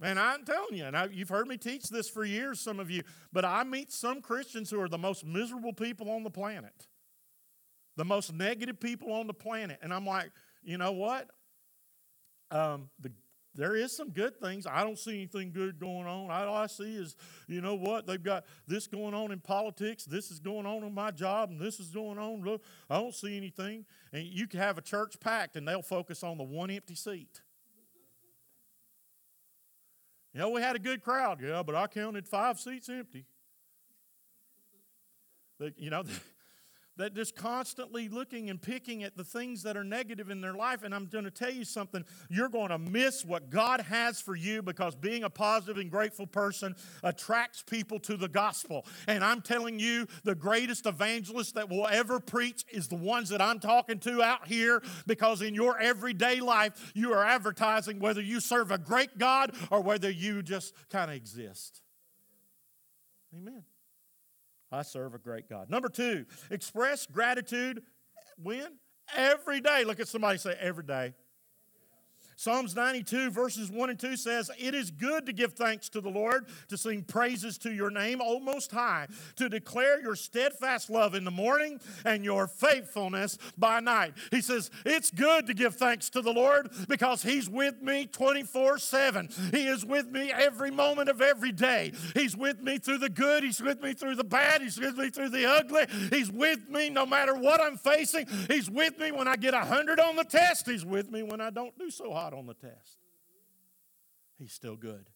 Man, 0.00 0.16
I'm 0.16 0.46
telling 0.46 0.78
you, 0.78 0.84
and 0.86 0.96
I, 0.96 1.08
you've 1.12 1.28
heard 1.28 1.46
me 1.46 1.58
teach 1.58 1.90
this 1.90 2.08
for 2.08 2.24
years, 2.24 2.58
some 2.58 2.80
of 2.80 2.90
you, 2.90 3.02
but 3.34 3.44
I 3.44 3.64
meet 3.64 3.92
some 3.92 4.22
Christians 4.22 4.70
who 4.70 4.80
are 4.80 4.88
the 4.88 4.96
most 4.96 5.26
miserable 5.26 5.74
people 5.74 6.10
on 6.10 6.22
the 6.22 6.30
planet 6.30 6.86
the 7.96 8.04
most 8.04 8.32
negative 8.32 8.78
people 8.78 9.12
on 9.12 9.26
the 9.26 9.34
planet. 9.34 9.78
And 9.82 9.92
I'm 9.92 10.06
like, 10.06 10.30
you 10.62 10.78
know 10.78 10.92
what? 10.92 11.30
Um, 12.50 12.90
the, 13.00 13.10
there 13.54 13.74
is 13.74 13.96
some 13.96 14.10
good 14.10 14.38
things. 14.38 14.66
I 14.66 14.84
don't 14.84 14.98
see 14.98 15.14
anything 15.14 15.50
good 15.50 15.80
going 15.80 16.06
on. 16.06 16.30
All 16.30 16.54
I 16.54 16.66
see 16.66 16.94
is, 16.94 17.16
you 17.48 17.62
know 17.62 17.74
what? 17.74 18.06
They've 18.06 18.22
got 18.22 18.44
this 18.66 18.86
going 18.86 19.14
on 19.14 19.32
in 19.32 19.40
politics. 19.40 20.04
This 20.04 20.30
is 20.30 20.38
going 20.38 20.66
on 20.66 20.84
in 20.84 20.92
my 20.92 21.10
job, 21.10 21.50
and 21.50 21.58
this 21.58 21.80
is 21.80 21.88
going 21.88 22.18
on. 22.18 22.42
Look, 22.42 22.62
I 22.90 23.00
don't 23.00 23.14
see 23.14 23.36
anything. 23.36 23.86
And 24.12 24.24
you 24.24 24.46
can 24.46 24.60
have 24.60 24.76
a 24.76 24.82
church 24.82 25.18
packed, 25.20 25.56
and 25.56 25.66
they'll 25.66 25.82
focus 25.82 26.22
on 26.22 26.36
the 26.36 26.44
one 26.44 26.70
empty 26.70 26.94
seat. 26.94 27.40
You 30.34 30.40
know, 30.40 30.50
we 30.50 30.60
had 30.60 30.76
a 30.76 30.78
good 30.78 31.02
crowd, 31.02 31.40
yeah, 31.42 31.62
but 31.62 31.74
I 31.74 31.86
counted 31.86 32.28
five 32.28 32.60
seats 32.60 32.90
empty. 32.90 33.24
They, 35.58 35.72
you 35.78 35.88
know, 35.88 36.02
that 36.96 37.14
just 37.14 37.36
constantly 37.36 38.08
looking 38.08 38.50
and 38.50 38.60
picking 38.60 39.02
at 39.02 39.16
the 39.16 39.24
things 39.24 39.62
that 39.62 39.76
are 39.76 39.84
negative 39.84 40.30
in 40.30 40.40
their 40.40 40.54
life. 40.54 40.82
And 40.82 40.94
I'm 40.94 41.06
going 41.06 41.24
to 41.24 41.30
tell 41.30 41.50
you 41.50 41.64
something 41.64 42.04
you're 42.30 42.48
going 42.48 42.70
to 42.70 42.78
miss 42.78 43.24
what 43.24 43.50
God 43.50 43.80
has 43.82 44.20
for 44.20 44.34
you 44.34 44.62
because 44.62 44.94
being 44.94 45.24
a 45.24 45.30
positive 45.30 45.76
and 45.78 45.90
grateful 45.90 46.26
person 46.26 46.74
attracts 47.02 47.62
people 47.62 47.98
to 48.00 48.16
the 48.16 48.28
gospel. 48.28 48.86
And 49.06 49.22
I'm 49.22 49.42
telling 49.42 49.78
you, 49.78 50.06
the 50.24 50.34
greatest 50.34 50.86
evangelist 50.86 51.54
that 51.54 51.68
will 51.68 51.86
ever 51.86 52.20
preach 52.20 52.64
is 52.70 52.88
the 52.88 52.96
ones 52.96 53.28
that 53.28 53.42
I'm 53.42 53.60
talking 53.60 53.98
to 54.00 54.22
out 54.22 54.46
here 54.46 54.82
because 55.06 55.42
in 55.42 55.54
your 55.54 55.78
everyday 55.80 56.40
life, 56.40 56.92
you 56.94 57.12
are 57.12 57.24
advertising 57.24 57.98
whether 57.98 58.20
you 58.20 58.40
serve 58.40 58.70
a 58.70 58.78
great 58.78 59.18
God 59.18 59.52
or 59.70 59.80
whether 59.80 60.10
you 60.10 60.42
just 60.42 60.74
kind 60.90 61.10
of 61.10 61.16
exist. 61.16 61.82
Amen. 63.34 63.64
I 64.72 64.82
serve 64.82 65.14
a 65.14 65.18
great 65.18 65.48
God. 65.48 65.70
Number 65.70 65.88
two, 65.88 66.26
express 66.50 67.06
gratitude 67.06 67.82
when? 68.36 68.78
Every 69.14 69.60
day. 69.60 69.84
Look 69.84 70.00
at 70.00 70.08
somebody 70.08 70.38
say, 70.38 70.56
every 70.60 70.84
day. 70.84 71.14
Psalms 72.38 72.76
92, 72.76 73.30
verses 73.30 73.70
1 73.70 73.90
and 73.90 73.98
2 73.98 74.14
says, 74.14 74.50
It 74.58 74.74
is 74.74 74.90
good 74.90 75.24
to 75.24 75.32
give 75.32 75.54
thanks 75.54 75.88
to 75.88 76.02
the 76.02 76.10
Lord, 76.10 76.46
to 76.68 76.76
sing 76.76 77.02
praises 77.02 77.56
to 77.58 77.72
your 77.72 77.88
name, 77.88 78.20
O 78.22 78.38
Most 78.38 78.70
High, 78.70 79.06
to 79.36 79.48
declare 79.48 80.02
your 80.02 80.14
steadfast 80.14 80.90
love 80.90 81.14
in 81.14 81.24
the 81.24 81.30
morning 81.30 81.80
and 82.04 82.22
your 82.22 82.46
faithfulness 82.46 83.38
by 83.56 83.80
night. 83.80 84.12
He 84.30 84.42
says, 84.42 84.70
It's 84.84 85.10
good 85.10 85.46
to 85.46 85.54
give 85.54 85.76
thanks 85.76 86.10
to 86.10 86.20
the 86.20 86.32
Lord 86.32 86.70
because 86.90 87.22
He's 87.22 87.48
with 87.48 87.80
me 87.80 88.04
24 88.04 88.78
7. 88.78 89.30
He 89.50 89.66
is 89.66 89.86
with 89.86 90.08
me 90.08 90.30
every 90.30 90.70
moment 90.70 91.08
of 91.08 91.22
every 91.22 91.52
day. 91.52 91.92
He's 92.12 92.36
with 92.36 92.60
me 92.60 92.76
through 92.76 92.98
the 92.98 93.08
good, 93.08 93.44
He's 93.44 93.62
with 93.62 93.80
me 93.80 93.94
through 93.94 94.16
the 94.16 94.24
bad, 94.24 94.60
He's 94.60 94.78
with 94.78 94.98
me 94.98 95.08
through 95.08 95.30
the 95.30 95.46
ugly. 95.46 95.86
He's 96.10 96.30
with 96.30 96.68
me 96.68 96.90
no 96.90 97.06
matter 97.06 97.34
what 97.34 97.62
I'm 97.62 97.78
facing. 97.78 98.26
He's 98.50 98.70
with 98.70 98.98
me 98.98 99.10
when 99.10 99.26
I 99.26 99.36
get 99.36 99.54
100 99.54 99.98
on 100.00 100.16
the 100.16 100.24
test, 100.24 100.68
He's 100.68 100.84
with 100.84 101.10
me 101.10 101.22
when 101.22 101.40
I 101.40 101.48
don't 101.48 101.76
do 101.78 101.90
so 101.90 102.12
hot 102.12 102.25
on 102.32 102.46
the 102.46 102.54
test. 102.54 102.98
He's 104.38 104.52
still 104.52 104.76
good 104.76 105.06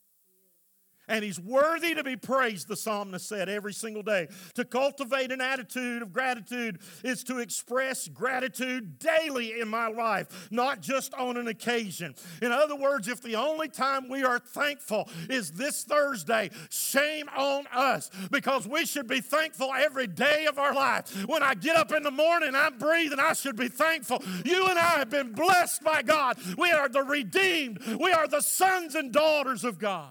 and 1.11 1.25
he's 1.25 1.41
worthy 1.41 1.95
to 1.95 2.05
be 2.05 2.17
praised, 2.17 2.69
the 2.69 2.77
psalmist 2.77 3.29
said 3.29 3.49
every 3.49 3.73
single 3.73 4.03
day. 4.03 4.29
To 4.55 4.65
cultivate 4.65 5.33
an 5.33 5.41
attitude 5.41 6.03
of 6.03 6.13
gratitude 6.13 6.79
is 7.03 7.25
to 7.25 7.39
express 7.39 8.09
gratitude 8.09 8.99
daily 9.01 9.61
in 9.61 9.69
my 9.69 9.89
life, 9.89 10.49
not 10.53 10.81
just 10.81 11.13
on 11.15 11.37
an 11.37 11.49
occasion. 11.49 12.15
In 12.41 12.53
other 12.53 12.77
words, 12.77 13.09
if 13.09 13.21
the 13.21 13.35
only 13.35 13.69
time 13.69 14.09
we 14.09 14.23
are 14.23 14.39
thankful 14.39 15.09
is 15.29 15.51
this 15.51 15.83
Thursday, 15.83 16.51
shame 16.71 17.29
on 17.37 17.67
us 17.75 18.09
because 18.31 18.69
we 18.69 18.87
should 18.87 19.09
be 19.09 19.21
thankful 19.21 19.73
every 19.77 20.07
day 20.07 20.47
of 20.47 20.61
our 20.61 20.73
life. 20.73 21.27
When 21.27 21.43
I 21.43 21.55
get 21.55 21.75
up 21.75 21.91
in 21.93 22.05
the 22.05 22.13
morning, 22.13 22.55
I'm 22.55 22.79
breathing, 22.79 23.19
I 23.19 23.33
should 23.33 23.57
be 23.57 23.69
thankful. 23.69 24.23
You 24.45 24.69
and 24.69 24.79
I 24.79 24.99
have 24.99 25.11
been 25.11 25.33
blessed 25.33 25.83
by 25.83 26.03
God. 26.03 26.39
We 26.57 26.71
are 26.71 26.89
the 26.89 27.03
redeemed, 27.03 27.81
we 27.99 28.13
are 28.13 28.29
the 28.29 28.41
sons 28.41 28.95
and 28.95 29.13
daughters 29.13 29.65
of 29.65 29.81
God 29.81 30.11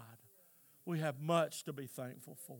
we 0.89 0.99
have 0.99 1.21
much 1.21 1.63
to 1.65 1.71
be 1.71 1.85
thankful 1.85 2.35
for 2.47 2.57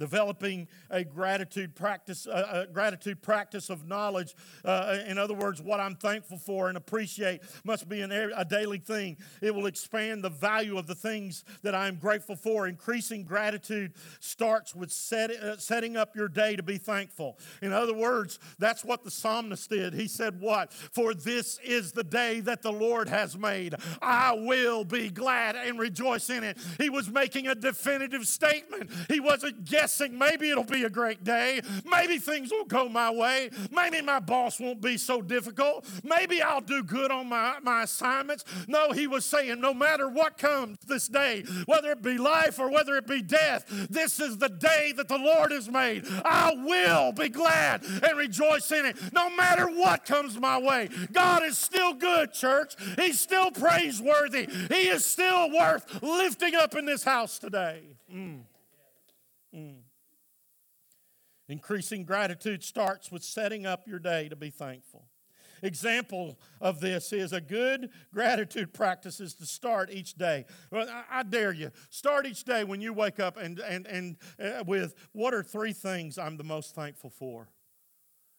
developing 0.00 0.66
a 0.88 1.04
gratitude 1.04 1.76
practice 1.76 2.26
a, 2.26 2.66
gratitude 2.72 3.22
practice 3.22 3.68
of 3.68 3.86
knowledge. 3.86 4.34
Uh, 4.64 4.96
in 5.06 5.18
other 5.18 5.34
words 5.34 5.60
what 5.60 5.78
i'm 5.78 5.94
thankful 5.94 6.38
for 6.38 6.68
and 6.68 6.76
appreciate 6.76 7.42
must 7.64 7.88
be 7.88 8.00
an, 8.00 8.10
a 8.10 8.44
daily 8.44 8.78
thing. 8.78 9.16
It 9.42 9.54
will 9.54 9.66
expand 9.66 10.24
the 10.24 10.30
value 10.30 10.78
of 10.78 10.86
the 10.86 10.94
things 10.94 11.44
that 11.62 11.74
i'm 11.74 11.96
grateful 11.96 12.34
for. 12.34 12.66
Increasing 12.66 13.24
gratitude 13.24 13.92
starts 14.20 14.74
with 14.74 14.90
set, 14.90 15.30
uh, 15.30 15.58
setting 15.58 15.96
up 15.98 16.16
your 16.16 16.28
day 16.28 16.56
to 16.56 16.62
be 16.62 16.78
thankful. 16.78 17.38
In 17.60 17.72
other 17.72 17.94
words 17.94 18.38
that's 18.58 18.84
what 18.84 19.04
the 19.04 19.10
psalmist 19.10 19.68
did. 19.68 19.92
He 19.92 20.08
said 20.08 20.40
what? 20.40 20.72
For 20.72 21.12
this 21.12 21.58
is 21.62 21.92
the 21.92 22.04
day 22.04 22.40
that 22.40 22.62
the 22.62 22.72
lord 22.72 23.08
has 23.10 23.36
made. 23.36 23.74
I 24.00 24.32
will 24.32 24.84
be 24.84 25.10
glad 25.10 25.56
and 25.56 25.78
rejoice 25.78 26.30
in 26.30 26.42
it. 26.42 26.56
He 26.78 26.88
was 26.88 27.10
making 27.10 27.48
a 27.48 27.54
definitive 27.54 28.26
statement. 28.26 28.90
He 29.10 29.20
wasn't 29.20 29.66
guessing 29.66 29.89
maybe 30.10 30.50
it'll 30.50 30.64
be 30.64 30.84
a 30.84 30.90
great 30.90 31.24
day. 31.24 31.60
Maybe 31.84 32.18
things 32.18 32.50
will 32.50 32.64
go 32.64 32.88
my 32.88 33.10
way. 33.10 33.50
Maybe 33.70 34.02
my 34.02 34.20
boss 34.20 34.60
won't 34.60 34.80
be 34.80 34.96
so 34.96 35.22
difficult. 35.22 35.86
Maybe 36.04 36.42
I'll 36.42 36.60
do 36.60 36.82
good 36.82 37.10
on 37.10 37.28
my, 37.28 37.58
my 37.62 37.82
assignments. 37.82 38.44
No, 38.66 38.92
he 38.92 39.06
was 39.06 39.24
saying, 39.24 39.60
no 39.60 39.74
matter 39.74 40.08
what 40.08 40.38
comes 40.38 40.78
this 40.86 41.08
day, 41.08 41.44
whether 41.66 41.90
it 41.90 42.02
be 42.02 42.18
life 42.18 42.58
or 42.58 42.70
whether 42.70 42.96
it 42.96 43.06
be 43.06 43.22
death, 43.22 43.64
this 43.90 44.20
is 44.20 44.38
the 44.38 44.48
day 44.48 44.92
that 44.96 45.08
the 45.08 45.18
Lord 45.18 45.52
has 45.52 45.68
made. 45.68 46.04
I 46.24 46.52
will 46.56 47.12
be 47.12 47.28
glad 47.28 47.82
and 47.84 48.18
rejoice 48.18 48.70
in 48.72 48.86
it, 48.86 48.96
no 49.12 49.30
matter 49.30 49.66
what 49.66 50.04
comes 50.04 50.38
my 50.38 50.58
way. 50.58 50.88
God 51.12 51.42
is 51.42 51.58
still 51.58 51.94
good, 51.94 52.32
church. 52.32 52.74
He's 52.96 53.20
still 53.20 53.50
praiseworthy. 53.50 54.48
He 54.68 54.88
is 54.88 55.04
still 55.04 55.50
worth 55.50 56.02
lifting 56.02 56.54
up 56.54 56.74
in 56.74 56.84
this 56.84 57.04
house 57.04 57.38
today. 57.38 57.82
Mm. 58.12 58.40
Mm. 59.54 59.79
Increasing 61.50 62.04
gratitude 62.04 62.62
starts 62.62 63.10
with 63.10 63.24
setting 63.24 63.66
up 63.66 63.88
your 63.88 63.98
day 63.98 64.28
to 64.28 64.36
be 64.36 64.50
thankful. 64.50 65.06
Example 65.64 66.38
of 66.60 66.78
this 66.78 67.12
is 67.12 67.32
a 67.32 67.40
good 67.40 67.90
gratitude 68.14 68.72
practice 68.72 69.18
is 69.18 69.34
to 69.34 69.44
start 69.44 69.90
each 69.92 70.14
day. 70.14 70.46
I 70.72 71.24
dare 71.24 71.52
you, 71.52 71.72
start 71.90 72.24
each 72.24 72.44
day 72.44 72.62
when 72.62 72.80
you 72.80 72.92
wake 72.92 73.18
up 73.18 73.36
and, 73.36 73.58
and, 73.58 73.84
and 73.88 74.16
uh, 74.40 74.62
with 74.64 74.94
what 75.10 75.34
are 75.34 75.42
three 75.42 75.72
things 75.72 76.18
I'm 76.18 76.36
the 76.36 76.44
most 76.44 76.76
thankful 76.76 77.10
for 77.10 77.48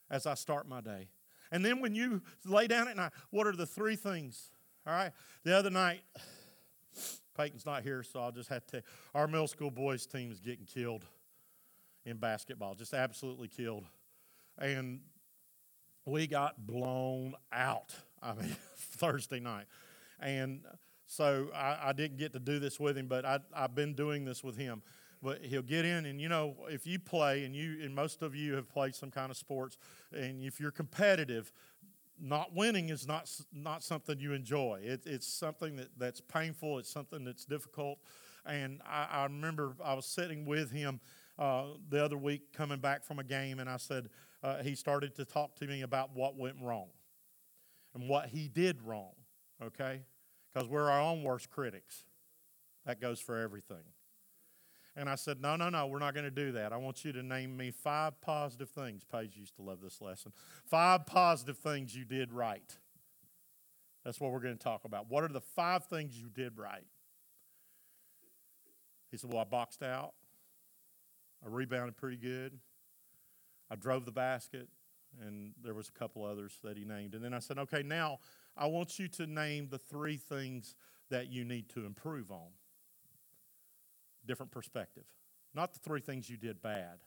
as 0.10 0.26
I 0.26 0.36
start 0.36 0.66
my 0.66 0.80
day. 0.80 1.10
And 1.52 1.66
then 1.66 1.82
when 1.82 1.94
you 1.94 2.22
lay 2.46 2.68
down 2.68 2.88
at 2.88 2.96
night, 2.96 3.12
what 3.30 3.46
are 3.46 3.56
the 3.56 3.68
three 3.68 3.98
things? 3.98 4.52
All 4.88 4.94
right. 4.94 5.12
The 5.44 5.56
other 5.56 5.70
night, 5.70 6.00
Peyton's 7.38 7.66
not 7.66 7.84
here, 7.84 8.04
so 8.04 8.22
I'll 8.22 8.32
just 8.32 8.50
have 8.50 8.66
to. 8.68 8.82
Our 9.14 9.28
middle 9.28 9.48
school 9.48 9.70
boys 9.70 10.06
team 10.06 10.32
is 10.32 10.40
getting 10.40 10.66
killed 10.66 11.06
in 12.06 12.18
basketball, 12.18 12.76
just 12.76 12.94
absolutely 12.94 13.48
killed. 13.48 13.86
And 14.58 15.02
we 16.06 16.28
got 16.28 16.66
blown 16.66 17.36
out, 17.52 17.94
I 18.22 18.34
mean, 18.34 18.56
Thursday 18.76 19.40
night. 19.40 19.66
And 20.20 20.62
so 21.08 21.50
I, 21.54 21.90
I, 21.90 21.94
didn't 21.94 22.18
get 22.18 22.34
to 22.34 22.40
do 22.40 22.60
this 22.60 22.80
with 22.80 22.98
him, 22.98 23.08
but 23.08 23.26
I, 23.26 23.40
I've 23.56 23.76
been 23.76 23.94
doing 23.94 24.24
this 24.26 24.44
with 24.44 24.58
him. 24.58 24.82
But 25.24 25.44
he'll 25.44 25.62
get 25.62 25.86
in, 25.86 26.08
and 26.08 26.20
you 26.20 26.30
know, 26.30 26.56
if 26.70 26.88
you 26.88 26.98
play, 26.98 27.44
and 27.44 27.56
you, 27.56 27.78
and 27.84 27.94
most 27.94 28.24
of 28.24 28.34
you 28.34 28.56
have 28.56 28.68
played 28.68 28.96
some 28.96 29.12
kind 29.12 29.30
of 29.30 29.38
sports, 29.38 29.78
and 30.12 30.42
if 30.42 30.60
you're 30.60 30.72
competitive, 30.72 31.54
not 32.20 32.56
winning 32.56 32.90
is 32.90 33.08
not 33.08 33.30
not 33.54 33.84
something 33.84 34.20
you 34.20 34.34
enjoy. 34.34 34.80
It, 34.84 35.04
it's 35.06 35.28
something 35.28 35.76
that, 35.76 35.90
that's 35.96 36.22
painful. 36.22 36.80
It's 36.80 36.90
something 36.90 37.24
that's 37.24 37.46
difficult. 37.46 38.00
And 38.48 38.82
I, 38.88 39.08
I 39.12 39.24
remember 39.24 39.76
I 39.84 39.94
was 39.94 40.08
sitting 40.08 40.46
with 40.46 40.72
him 40.72 41.00
uh, 41.42 41.64
the 41.90 42.06
other 42.06 42.20
week, 42.20 42.54
coming 42.54 42.78
back 42.78 43.04
from 43.04 43.18
a 43.18 43.24
game, 43.24 43.60
and 43.60 43.68
I 43.68 43.78
said, 43.78 44.10
uh, 44.44 44.62
he 44.62 44.76
started 44.76 45.16
to 45.16 45.26
talk 45.26 45.56
to 45.56 45.66
me 45.66 45.82
about 45.82 46.16
what 46.16 46.38
went 46.38 46.58
wrong 46.62 46.90
and 47.96 48.08
what 48.08 48.28
he 48.28 48.48
did 48.48 48.80
wrong, 48.84 49.14
okay? 49.62 50.02
Because 50.54 50.70
we're 50.70 50.88
our 50.88 51.02
own 51.02 51.24
worst 51.24 51.50
critics. 51.50 52.06
That 52.86 53.02
goes 53.02 53.20
for 53.20 53.40
everything. 53.40 53.84
And 54.96 55.10
I 55.10 55.16
said, 55.16 55.42
No, 55.42 55.56
no, 55.56 55.70
no, 55.70 55.88
we're 55.88 56.00
not 56.00 56.14
going 56.14 56.26
to 56.26 56.32
do 56.32 56.52
that. 56.52 56.74
I 56.74 56.78
want 56.78 57.04
you 57.04 57.12
to 57.14 57.24
name 57.24 57.58
me 57.58 57.72
five 57.72 58.20
positive 58.22 58.70
things. 58.70 59.04
Paige 59.04 59.36
used 59.36 59.56
to 59.56 59.64
love 59.64 59.80
this 59.82 60.00
lesson. 60.02 60.34
Five 60.66 61.08
positive 61.08 61.58
things 61.58 61.96
you 61.96 62.06
did 62.06 62.32
right. 62.34 62.78
That's 64.04 64.20
what 64.20 64.32
we're 64.32 64.42
going 64.42 64.58
to 64.58 64.64
talk 64.64 64.84
about. 64.84 65.10
What 65.10 65.24
are 65.24 65.30
the 65.30 65.42
five 65.42 65.86
things 65.86 66.20
you 66.20 66.30
did 66.30 66.58
right? 66.58 66.86
He 69.10 69.18
said, 69.18 69.32
Well, 69.32 69.42
I 69.42 69.46
boxed 69.46 69.82
out. 69.82 70.14
I 71.44 71.50
rebounded 71.50 71.98
pretty 71.98 72.18
good. 72.18 72.60
I 73.70 73.76
drove 73.76 74.06
the 74.06 74.12
basket, 74.12 74.68
and 75.22 75.54
there 75.64 75.74
was 75.74 75.90
a 75.90 75.92
couple 75.92 76.26
others 76.26 76.60
that 76.64 76.78
he 76.78 76.86
named. 76.86 77.16
And 77.16 77.24
then 77.24 77.34
I 77.34 77.40
said, 77.40 77.58
okay, 77.58 77.84
now 77.84 78.20
I 78.58 78.68
want 78.68 79.00
you 79.00 79.08
to 79.10 79.26
name 79.26 79.68
the 79.72 79.78
three 79.78 80.18
things 80.18 80.76
that 81.10 81.32
you 81.32 81.44
need 81.44 81.70
to 81.70 81.86
improve 81.86 82.32
on. 82.32 82.50
Different 84.26 84.52
perspective. 84.52 85.06
Not 85.54 85.74
the 85.74 85.80
three 85.80 86.02
things 86.02 86.30
you 86.30 86.38
did 86.38 86.62
bad, 86.62 87.00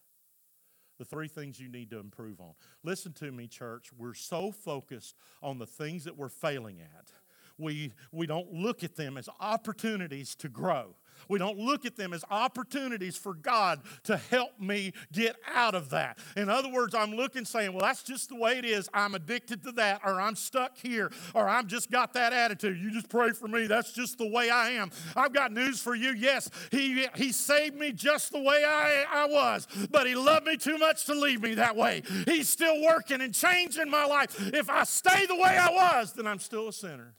the 0.99 1.05
three 1.05 1.29
things 1.29 1.59
you 1.59 1.69
need 1.69 1.91
to 1.91 1.99
improve 1.99 2.41
on. 2.41 2.53
Listen 2.83 3.13
to 3.15 3.33
me, 3.33 3.47
church. 3.47 3.91
We're 3.97 4.15
so 4.15 4.53
focused 4.53 5.17
on 5.43 5.59
the 5.59 5.67
things 5.67 6.05
that 6.05 6.17
we're 6.17 6.29
failing 6.29 6.81
at. 6.81 7.11
We, 7.57 7.93
we 8.11 8.27
don't 8.27 8.53
look 8.53 8.83
at 8.83 8.97
them 8.97 9.17
as 9.17 9.29
opportunities 9.41 10.35
to 10.37 10.49
grow. 10.49 10.97
We 11.29 11.39
don't 11.39 11.59
look 11.59 11.85
at 11.85 11.97
them 11.97 12.13
as 12.13 12.25
opportunities 12.31 13.17
for 13.17 13.35
God 13.35 13.81
to 14.05 14.17
help 14.17 14.61
me 14.61 14.93
get 15.13 15.37
out 15.55 15.75
of 15.75 15.91
that. 15.91 16.19
In 16.37 16.49
other 16.49 16.71
words, 16.71 16.95
I'm 16.95 17.15
looking 17.15 17.45
saying, 17.45 17.73
well, 17.73 17.83
that's 17.83 18.03
just 18.03 18.29
the 18.29 18.37
way 18.37 18.59
it 18.59 18.65
is. 18.65 18.89
I'm 18.93 19.15
addicted 19.15 19.63
to 19.65 19.73
that, 19.73 20.01
or 20.05 20.21
I'm 20.21 20.37
stuck 20.37 20.77
here, 20.79 21.11
or 21.35 21.49
I've 21.49 21.67
just 21.67 21.91
got 21.91 22.13
that 22.15 22.33
attitude. 22.33 22.79
You 22.79 22.91
just 22.91 23.09
pray 23.09 23.33
for 23.33 23.49
me. 23.49 23.67
That's 23.67 23.93
just 23.93 24.19
the 24.19 24.29
way 24.29 24.51
I 24.51 24.71
am. 24.71 24.91
I've 25.17 25.33
got 25.33 25.53
news 25.53 25.81
for 25.81 25.95
you. 25.95 26.15
Yes, 26.15 26.51
He, 26.71 27.07
he 27.15 27.33
saved 27.33 27.77
me 27.77 27.93
just 27.93 28.33
the 28.33 28.41
way 28.41 28.65
I, 28.67 29.05
I 29.11 29.27
was, 29.27 29.67
but 29.91 30.07
He 30.07 30.15
loved 30.15 30.47
me 30.47 30.57
too 30.57 30.79
much 30.79 31.07
to 31.07 31.15
leave 31.15 31.43
me 31.43 31.55
that 31.55 31.77
way. 31.77 32.03
He's 32.27 32.49
still 32.49 32.83
working 32.83 33.21
and 33.21 33.35
changing 33.35 33.91
my 33.91 34.05
life. 34.05 34.53
If 34.55 34.71
I 34.71 34.85
stay 34.85 35.27
the 35.27 35.37
way 35.37 35.59
I 35.59 35.71
was, 35.71 36.13
then 36.13 36.27
I'm 36.27 36.39
still 36.39 36.69
a 36.69 36.73
sinner. 36.73 37.15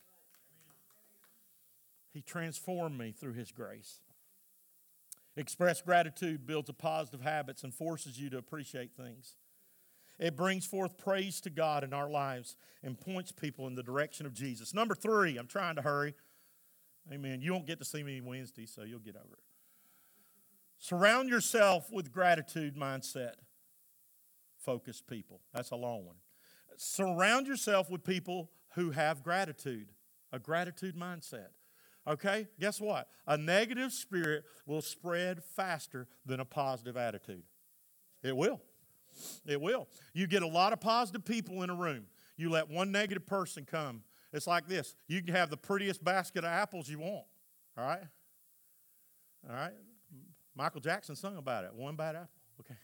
He 2.16 2.22
transformed 2.22 2.98
me 2.98 3.12
through 3.12 3.34
His 3.34 3.52
grace. 3.52 4.00
Express 5.36 5.82
gratitude 5.82 6.48
builds 6.48 6.70
a 6.70 6.74
positive 6.74 7.20
habits 7.20 7.66
and 7.66 7.74
forces 7.74 8.18
you 8.18 8.30
to 8.30 8.38
appreciate 8.38 8.96
things. 8.96 9.36
It 10.18 10.38
brings 10.38 10.66
forth 10.66 10.98
praise 10.98 11.42
to 11.42 11.50
God 11.50 11.84
in 11.84 11.92
our 11.92 12.10
lives 12.10 12.56
and 12.82 12.98
points 12.98 13.34
people 13.34 13.68
in 13.68 13.76
the 13.76 13.84
direction 13.84 14.26
of 14.26 14.34
Jesus. 14.34 14.74
Number 14.74 14.96
three, 14.96 15.36
I'm 15.36 15.48
trying 15.48 15.76
to 15.76 15.82
hurry. 15.82 16.14
Amen. 17.12 17.42
You 17.42 17.52
won't 17.52 17.68
get 17.68 17.80
to 17.80 17.86
see 17.86 18.02
me 18.02 18.22
Wednesday, 18.22 18.66
so 18.66 18.84
you'll 18.84 19.00
get 19.00 19.18
over 19.18 19.34
it. 19.34 19.44
Surround 20.78 21.28
yourself 21.28 21.92
with 21.92 22.14
gratitude 22.14 22.78
mindset. 22.78 23.34
Focused 24.58 25.06
people. 25.06 25.42
That's 25.54 25.72
a 25.72 25.76
long 25.76 26.06
one. 26.06 26.16
Surround 26.78 27.46
yourself 27.46 27.90
with 27.90 28.06
people 28.06 28.52
who 28.76 28.92
have 28.92 29.22
gratitude, 29.22 29.90
a 30.32 30.40
gratitude 30.40 30.96
mindset. 30.96 31.50
Okay, 32.08 32.48
guess 32.60 32.80
what? 32.80 33.08
A 33.26 33.38
negative 33.38 33.92
spirit 33.92 34.44
will 34.66 34.82
spread 34.82 35.44
faster 35.44 36.08
than 36.26 36.40
a 36.40 36.46
positive 36.46 36.98
attitude. 36.98 37.44
It 38.24 38.36
will. 38.36 38.62
It 39.46 39.60
will. 39.60 39.88
You 40.14 40.28
get 40.28 40.44
a 40.44 40.48
lot 40.48 40.74
of 40.74 40.80
positive 40.80 41.26
people 41.26 41.64
in 41.64 41.70
a 41.70 41.76
room. 41.76 42.06
You 42.38 42.50
let 42.50 42.70
one 42.70 42.92
negative 42.92 43.26
person 43.26 43.66
come. 43.66 44.04
It's 44.34 44.48
like 44.48 44.68
this 44.68 44.96
you 45.08 45.22
can 45.22 45.34
have 45.34 45.50
the 45.50 45.58
prettiest 45.58 46.04
basket 46.04 46.40
of 46.40 46.52
apples 46.52 46.90
you 46.90 47.00
want. 47.00 47.26
All 47.78 47.86
right? 47.86 48.04
All 49.50 49.56
right? 49.56 49.74
Michael 50.56 50.82
Jackson 50.82 51.16
sung 51.16 51.38
about 51.38 51.64
it. 51.64 51.74
One 51.74 51.96
bad 51.96 52.16
apple. 52.16 52.30
Okay. 52.60 52.76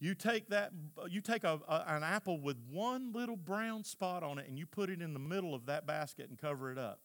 You 0.00 0.14
take 0.14 0.48
that, 0.48 0.72
you 1.10 1.20
take 1.20 1.44
a, 1.44 1.60
a, 1.68 1.84
an 1.88 2.02
apple 2.02 2.40
with 2.40 2.56
one 2.70 3.12
little 3.12 3.36
brown 3.36 3.84
spot 3.84 4.22
on 4.22 4.38
it 4.38 4.48
and 4.48 4.58
you 4.58 4.64
put 4.64 4.88
it 4.88 5.02
in 5.02 5.12
the 5.12 5.20
middle 5.20 5.54
of 5.54 5.66
that 5.66 5.86
basket 5.86 6.30
and 6.30 6.38
cover 6.38 6.72
it 6.72 6.78
up. 6.78 7.00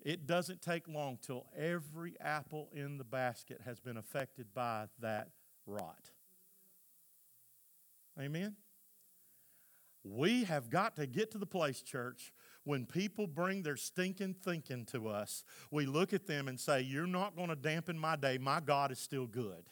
It 0.00 0.26
doesn't 0.26 0.62
take 0.62 0.86
long 0.86 1.18
till 1.20 1.46
every 1.56 2.14
apple 2.20 2.68
in 2.72 2.98
the 2.98 3.04
basket 3.04 3.60
has 3.64 3.80
been 3.80 3.96
affected 3.96 4.54
by 4.54 4.86
that 5.00 5.30
rot. 5.66 6.10
Amen? 8.20 8.54
We 10.04 10.44
have 10.44 10.70
got 10.70 10.94
to 10.96 11.06
get 11.06 11.32
to 11.32 11.38
the 11.38 11.46
place, 11.46 11.82
church, 11.82 12.32
when 12.64 12.86
people 12.86 13.26
bring 13.26 13.62
their 13.62 13.76
stinking 13.76 14.36
thinking 14.44 14.84
to 14.86 15.08
us, 15.08 15.42
we 15.70 15.86
look 15.86 16.12
at 16.12 16.26
them 16.26 16.48
and 16.48 16.60
say, 16.60 16.80
You're 16.80 17.06
not 17.06 17.34
going 17.34 17.48
to 17.48 17.56
dampen 17.56 17.98
my 17.98 18.14
day. 18.14 18.38
My 18.38 18.60
God 18.60 18.92
is 18.92 18.98
still 18.98 19.26
good. 19.26 19.64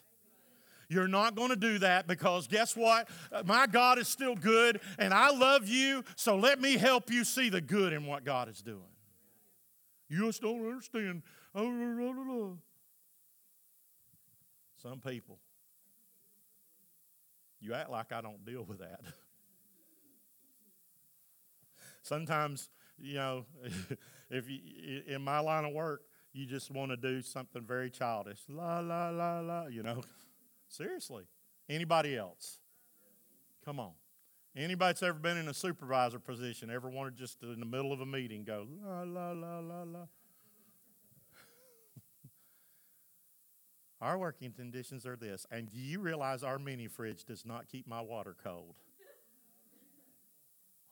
You're 0.88 1.08
not 1.08 1.34
going 1.34 1.50
to 1.50 1.56
do 1.56 1.78
that 1.78 2.06
because 2.06 2.46
guess 2.46 2.76
what? 2.76 3.08
Uh, 3.32 3.42
my 3.44 3.66
God 3.66 3.98
is 3.98 4.08
still 4.08 4.36
good 4.36 4.80
and 4.98 5.12
I 5.12 5.30
love 5.30 5.68
you, 5.68 6.04
so 6.14 6.36
let 6.36 6.60
me 6.60 6.76
help 6.76 7.10
you 7.10 7.24
see 7.24 7.48
the 7.48 7.60
good 7.60 7.92
in 7.92 8.06
what 8.06 8.24
God 8.24 8.48
is 8.48 8.62
doing. 8.62 8.82
You 10.08 10.26
just 10.26 10.42
don't 10.42 10.64
understand. 10.64 11.22
Oh, 11.54 12.58
Some 14.76 15.00
people, 15.00 15.38
you 17.60 17.74
act 17.74 17.90
like 17.90 18.12
I 18.12 18.20
don't 18.20 18.44
deal 18.44 18.62
with 18.62 18.78
that. 18.78 19.00
Sometimes, 22.02 22.70
you 22.98 23.14
know, 23.14 23.46
if 24.30 24.48
you, 24.48 25.02
in 25.08 25.22
my 25.22 25.40
line 25.40 25.64
of 25.64 25.72
work, 25.72 26.02
you 26.32 26.46
just 26.46 26.70
want 26.70 26.90
to 26.90 26.96
do 26.96 27.22
something 27.22 27.62
very 27.62 27.90
childish. 27.90 28.40
La, 28.48 28.80
la, 28.80 29.08
la, 29.08 29.40
la, 29.40 29.66
you 29.66 29.82
know. 29.82 30.02
Seriously. 30.68 31.24
Anybody 31.68 32.16
else? 32.16 32.58
Come 33.64 33.80
on. 33.80 33.92
Anybody 34.56 34.90
that's 34.90 35.02
ever 35.02 35.18
been 35.18 35.36
in 35.36 35.48
a 35.48 35.54
supervisor 35.54 36.18
position 36.18 36.70
ever 36.70 36.88
wanted 36.88 37.16
just 37.16 37.42
in 37.42 37.60
the 37.60 37.66
middle 37.66 37.92
of 37.92 38.00
a 38.00 38.06
meeting 38.06 38.44
go 38.44 38.66
la 38.82 39.02
la 39.02 39.32
la 39.32 39.58
la 39.58 39.82
la? 39.82 40.06
Our 44.00 44.18
working 44.18 44.52
conditions 44.52 45.06
are 45.06 45.16
this. 45.16 45.46
And 45.50 45.70
do 45.70 45.78
you 45.78 46.00
realize 46.00 46.42
our 46.42 46.58
mini 46.58 46.86
fridge 46.86 47.24
does 47.24 47.44
not 47.44 47.68
keep 47.68 47.86
my 47.86 48.00
water 48.00 48.36
cold? 48.42 48.76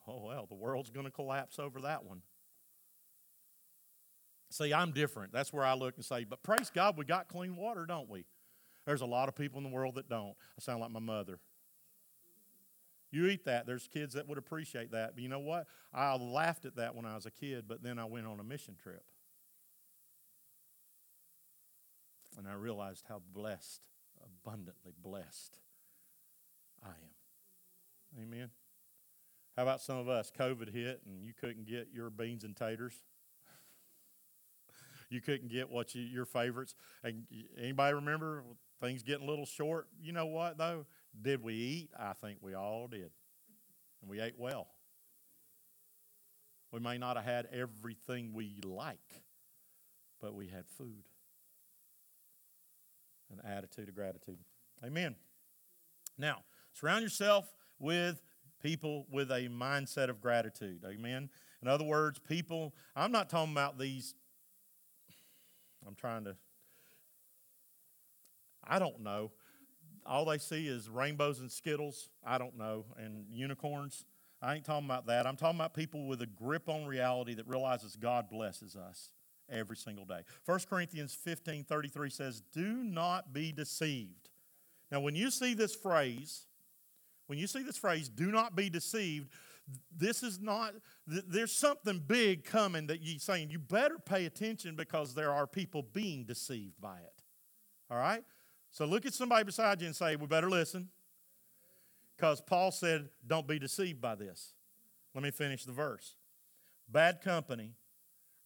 Oh, 0.07 0.25
well, 0.25 0.45
the 0.47 0.55
world's 0.55 0.91
going 0.91 1.05
to 1.05 1.11
collapse 1.11 1.57
over 1.57 1.81
that 1.81 2.03
one. 2.03 2.21
See, 4.51 4.73
I'm 4.73 4.91
different. 4.91 5.33
That's 5.33 5.51
where 5.51 5.65
I 5.65 5.73
look 5.73 5.95
and 5.95 6.05
say, 6.05 6.23
but 6.23 6.43
praise 6.43 6.69
God, 6.73 6.97
we 6.97 7.05
got 7.05 7.27
clean 7.27 7.55
water, 7.55 7.85
don't 7.87 8.09
we? 8.09 8.25
There's 8.85 9.01
a 9.01 9.05
lot 9.05 9.29
of 9.29 9.35
people 9.35 9.57
in 9.57 9.63
the 9.63 9.69
world 9.69 9.95
that 9.95 10.09
don't. 10.09 10.35
I 10.57 10.61
sound 10.61 10.79
like 10.79 10.91
my 10.91 10.99
mother. 10.99 11.39
You 13.11 13.27
eat 13.27 13.45
that. 13.45 13.65
There's 13.65 13.87
kids 13.87 14.13
that 14.15 14.27
would 14.27 14.37
appreciate 14.37 14.91
that. 14.91 15.15
But 15.15 15.23
you 15.23 15.29
know 15.29 15.39
what? 15.39 15.67
I 15.93 16.15
laughed 16.17 16.65
at 16.65 16.75
that 16.75 16.95
when 16.95 17.05
I 17.05 17.15
was 17.15 17.25
a 17.25 17.31
kid, 17.31 17.65
but 17.67 17.81
then 17.81 17.97
I 17.97 18.05
went 18.05 18.27
on 18.27 18.39
a 18.39 18.43
mission 18.43 18.75
trip. 18.81 19.03
And 22.37 22.47
I 22.47 22.53
realized 22.53 23.05
how 23.07 23.21
blessed, 23.33 23.81
abundantly 24.21 24.93
blessed 25.01 25.57
I 26.83 26.89
am. 26.89 28.21
Amen. 28.21 28.49
How 29.55 29.63
about 29.63 29.81
some 29.81 29.97
of 29.97 30.09
us? 30.09 30.31
COVID 30.37 30.73
hit 30.73 31.01
and 31.05 31.23
you 31.23 31.33
couldn't 31.33 31.65
get 31.65 31.87
your 31.93 32.09
beans 32.09 32.43
and 32.43 32.55
taters. 32.55 32.93
you 35.09 35.21
couldn't 35.21 35.49
get 35.49 35.69
what 35.69 35.95
you, 35.95 36.01
your 36.01 36.25
favorites. 36.25 36.75
And 37.03 37.23
anybody 37.57 37.93
remember 37.93 38.43
things 38.81 39.03
getting 39.03 39.27
a 39.27 39.29
little 39.29 39.45
short? 39.45 39.87
You 40.01 40.11
know 40.13 40.25
what 40.25 40.57
though? 40.57 40.85
Did 41.21 41.43
we 41.43 41.53
eat? 41.53 41.89
I 41.97 42.13
think 42.13 42.39
we 42.41 42.53
all 42.53 42.87
did. 42.87 43.11
And 44.01 44.09
we 44.09 44.19
ate 44.19 44.35
well. 44.37 44.67
We 46.71 46.79
may 46.79 46.97
not 46.97 47.15
have 47.15 47.25
had 47.25 47.47
everything 47.53 48.33
we 48.33 48.59
like, 48.63 48.99
but 50.21 50.33
we 50.35 50.47
had 50.47 50.65
food. 50.77 51.03
An 53.31 53.41
attitude 53.49 53.89
of 53.89 53.95
gratitude. 53.95 54.37
Amen. 54.83 55.15
Now, 56.17 56.43
surround 56.73 57.01
yourself 57.01 57.51
with 57.79 58.21
people 58.61 59.05
with 59.11 59.31
a 59.31 59.47
mindset 59.47 60.09
of 60.09 60.21
gratitude. 60.21 60.83
Amen. 60.85 61.29
In 61.61 61.67
other 61.67 61.83
words, 61.85 62.19
people, 62.19 62.73
I'm 62.95 63.11
not 63.11 63.29
talking 63.29 63.53
about 63.53 63.79
these, 63.79 64.13
I'm 65.87 65.95
trying 65.95 66.25
to, 66.25 66.35
I 68.67 68.79
don't 68.79 69.01
know. 69.01 69.31
All 70.05 70.25
they 70.25 70.37
see 70.37 70.67
is 70.67 70.89
rainbows 70.89 71.39
and 71.39 71.51
Skittles, 71.51 72.09
I 72.23 72.37
don't 72.37 72.57
know, 72.57 72.85
and 72.97 73.25
unicorns. 73.31 74.05
I 74.41 74.55
ain't 74.55 74.65
talking 74.65 74.85
about 74.85 75.07
that. 75.07 75.25
I'm 75.25 75.35
talking 75.35 75.59
about 75.59 75.73
people 75.73 76.07
with 76.07 76.21
a 76.21 76.27
grip 76.27 76.69
on 76.69 76.85
reality 76.85 77.33
that 77.35 77.47
realizes 77.47 77.95
God 77.95 78.29
blesses 78.29 78.75
us 78.75 79.11
every 79.49 79.77
single 79.77 80.05
day. 80.05 80.21
1 80.45 80.59
Corinthians 80.69 81.15
15 81.15 81.63
33 81.63 82.09
says, 82.09 82.43
Do 82.53 82.83
not 82.83 83.33
be 83.33 83.51
deceived. 83.51 84.29
Now, 84.91 84.99
when 84.99 85.15
you 85.15 85.31
see 85.31 85.53
this 85.55 85.75
phrase, 85.75 86.45
when 87.27 87.39
you 87.39 87.47
see 87.47 87.63
this 87.63 87.77
phrase, 87.77 88.07
do 88.07 88.31
not 88.31 88.55
be 88.55 88.69
deceived, 88.69 89.29
this 89.95 90.21
is 90.21 90.39
not, 90.39 90.75
there's 91.07 91.51
something 91.51 92.01
big 92.05 92.43
coming 92.43 92.87
that 92.87 93.01
you're 93.01 93.19
saying, 93.19 93.49
you 93.49 93.57
better 93.57 93.97
pay 93.97 94.25
attention 94.25 94.75
because 94.75 95.15
there 95.15 95.31
are 95.31 95.47
people 95.47 95.81
being 95.81 96.23
deceived 96.23 96.79
by 96.79 96.97
it. 96.97 97.23
All 97.89 97.97
right? 97.97 98.23
So 98.75 98.83
look 98.83 99.05
at 99.05 99.13
somebody 99.13 99.45
beside 99.45 99.79
you 99.79 99.87
and 99.87 99.95
say, 99.95 100.17
we 100.17 100.27
better 100.27 100.49
listen. 100.49 100.89
Because 102.17 102.41
Paul 102.41 102.71
said, 102.71 103.07
don't 103.25 103.47
be 103.47 103.57
deceived 103.57 104.01
by 104.01 104.15
this. 104.15 104.51
Let 105.13 105.23
me 105.23 105.31
finish 105.31 105.63
the 105.63 105.71
verse. 105.71 106.17
Bad 106.89 107.21
company 107.21 107.75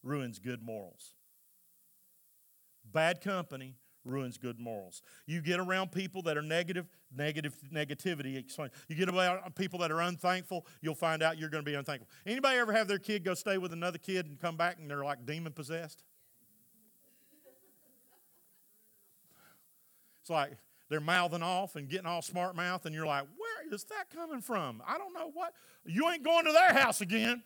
ruins 0.04 0.38
good 0.38 0.62
morals. 0.62 1.14
Bad 2.84 3.20
company 3.20 3.74
ruins 4.04 4.38
good 4.38 4.60
morals. 4.60 5.02
You 5.26 5.42
get 5.42 5.58
around 5.58 5.90
people 5.90 6.22
that 6.22 6.38
are 6.38 6.42
negative, 6.42 6.86
negative 7.12 7.56
negativity. 7.74 8.44
You 8.88 8.94
get 8.94 9.12
around 9.12 9.56
people 9.56 9.80
that 9.80 9.90
are 9.90 10.00
unthankful, 10.00 10.64
you'll 10.80 10.94
find 10.94 11.24
out 11.24 11.38
you're 11.38 11.50
going 11.50 11.64
to 11.64 11.68
be 11.68 11.74
unthankful. 11.74 12.08
Anybody 12.24 12.56
ever 12.58 12.72
have 12.72 12.86
their 12.86 13.00
kid 13.00 13.24
go 13.24 13.34
stay 13.34 13.58
with 13.58 13.72
another 13.72 13.98
kid 13.98 14.26
and 14.26 14.38
come 14.38 14.56
back 14.56 14.78
and 14.78 14.88
they're 14.88 15.04
like 15.04 15.26
demon 15.26 15.52
possessed? 15.52 16.04
It's 20.30 20.34
like 20.36 20.52
they're 20.88 21.00
mouthing 21.00 21.42
off 21.42 21.74
and 21.74 21.88
getting 21.88 22.06
all 22.06 22.22
smart 22.22 22.54
mouth, 22.54 22.86
and 22.86 22.94
you're 22.94 23.04
like, 23.06 23.24
where 23.36 23.74
is 23.74 23.82
that 23.84 24.10
coming 24.14 24.40
from? 24.40 24.80
I 24.86 24.96
don't 24.96 25.12
know 25.12 25.28
what. 25.34 25.52
You 25.84 26.08
ain't 26.08 26.22
going 26.22 26.44
to 26.44 26.52
their 26.52 26.72
house 26.72 27.00
again. 27.00 27.42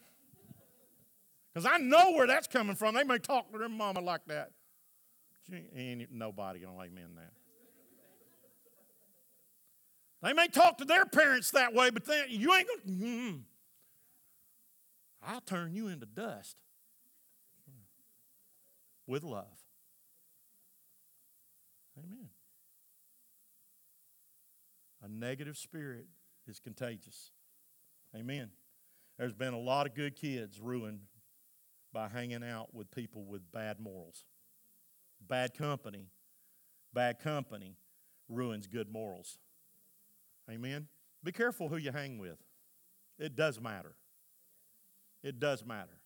Because 1.55 1.65
I 1.65 1.79
know 1.79 2.13
where 2.13 2.27
that's 2.27 2.47
coming 2.47 2.77
from. 2.77 2.95
They 2.95 3.05
may 3.05 3.17
talk 3.17 3.51
to 3.53 3.59
their 3.59 3.71
mama 3.71 4.01
like 4.01 4.27
that. 4.27 4.51
Ain't 5.75 6.13
nobody 6.13 6.59
gonna 6.59 6.83
in 6.83 7.15
that. 7.17 7.33
They 10.23 10.35
may 10.35 10.49
talk 10.49 10.77
to 10.79 10.85
their 10.85 11.07
parents 11.07 11.53
that 11.53 11.73
way, 11.73 11.89
but 11.89 12.05
then 12.05 12.27
you 12.29 12.53
ain't 12.53 12.69
gonna. 12.69 12.99
Mm, 12.99 13.41
I'll 15.27 15.41
turn 15.41 15.75
you 15.75 15.89
into 15.89 16.05
dust 16.05 16.57
with 19.07 19.23
love. 19.23 19.47
Amen. 21.99 22.29
Negative 25.19 25.57
spirit 25.57 26.07
is 26.47 26.59
contagious. 26.59 27.31
Amen. 28.17 28.51
There's 29.19 29.33
been 29.33 29.55
a 29.55 29.59
lot 29.59 29.87
of 29.87 29.95
good 29.95 30.17
kids 30.17 30.61
ruined 30.61 31.01
by 31.93 32.09
hanging 32.09 32.43
out 32.43 32.75
with 32.75 32.91
people 32.91 33.25
with 33.25 33.53
bad 33.53 33.79
morals. 33.79 34.25
Bad 35.21 35.55
company, 35.55 36.09
bad 36.93 37.21
company 37.21 37.77
ruins 38.29 38.67
good 38.67 38.91
morals. 38.91 39.39
Amen. 40.51 40.89
Be 41.23 41.33
careful 41.33 41.69
who 41.69 41.77
you 41.77 41.93
hang 41.93 42.19
with. 42.19 42.39
It 43.19 43.37
does 43.37 43.61
matter. 43.61 43.95
It 45.23 45.39
does 45.39 45.65
matter. 45.65 46.01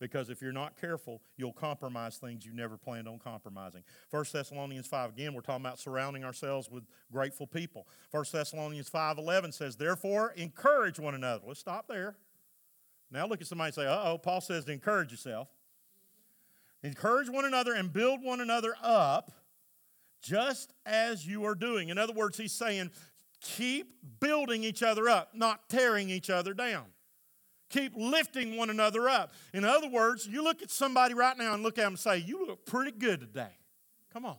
Because 0.00 0.30
if 0.30 0.40
you're 0.40 0.52
not 0.52 0.80
careful, 0.80 1.20
you'll 1.36 1.52
compromise 1.52 2.16
things 2.16 2.46
you 2.46 2.54
never 2.54 2.78
planned 2.78 3.06
on 3.06 3.18
compromising. 3.18 3.82
1 4.10 4.24
Thessalonians 4.32 4.86
5, 4.86 5.10
again, 5.10 5.34
we're 5.34 5.42
talking 5.42 5.64
about 5.64 5.78
surrounding 5.78 6.24
ourselves 6.24 6.70
with 6.70 6.84
grateful 7.12 7.46
people. 7.46 7.86
1 8.10 8.24
Thessalonians 8.32 8.88
5 8.88 9.18
11 9.18 9.52
says, 9.52 9.76
Therefore, 9.76 10.32
encourage 10.36 10.98
one 10.98 11.14
another. 11.14 11.44
Let's 11.46 11.60
stop 11.60 11.86
there. 11.86 12.16
Now 13.10 13.26
look 13.26 13.40
at 13.40 13.46
somebody 13.46 13.68
and 13.68 13.74
say, 13.74 13.86
uh 13.86 14.12
oh, 14.12 14.18
Paul 14.18 14.40
says 14.40 14.64
to 14.64 14.72
encourage 14.72 15.10
yourself. 15.10 15.48
Encourage 16.82 17.28
one 17.28 17.44
another 17.44 17.74
and 17.74 17.92
build 17.92 18.22
one 18.22 18.40
another 18.40 18.74
up 18.82 19.32
just 20.22 20.72
as 20.86 21.26
you 21.26 21.44
are 21.44 21.54
doing. 21.54 21.90
In 21.90 21.98
other 21.98 22.12
words, 22.12 22.38
he's 22.38 22.52
saying, 22.52 22.90
keep 23.40 23.92
building 24.20 24.64
each 24.64 24.82
other 24.82 25.08
up, 25.08 25.34
not 25.34 25.68
tearing 25.68 26.08
each 26.08 26.30
other 26.30 26.54
down. 26.54 26.84
Keep 27.70 27.92
lifting 27.96 28.56
one 28.56 28.68
another 28.68 29.08
up. 29.08 29.32
In 29.54 29.64
other 29.64 29.88
words, 29.88 30.26
you 30.26 30.42
look 30.42 30.60
at 30.60 30.70
somebody 30.70 31.14
right 31.14 31.38
now 31.38 31.54
and 31.54 31.62
look 31.62 31.78
at 31.78 31.84
them 31.84 31.92
and 31.92 31.98
say, 31.98 32.18
You 32.18 32.46
look 32.46 32.66
pretty 32.66 32.90
good 32.90 33.20
today. 33.20 33.56
Come 34.12 34.26
on. 34.26 34.36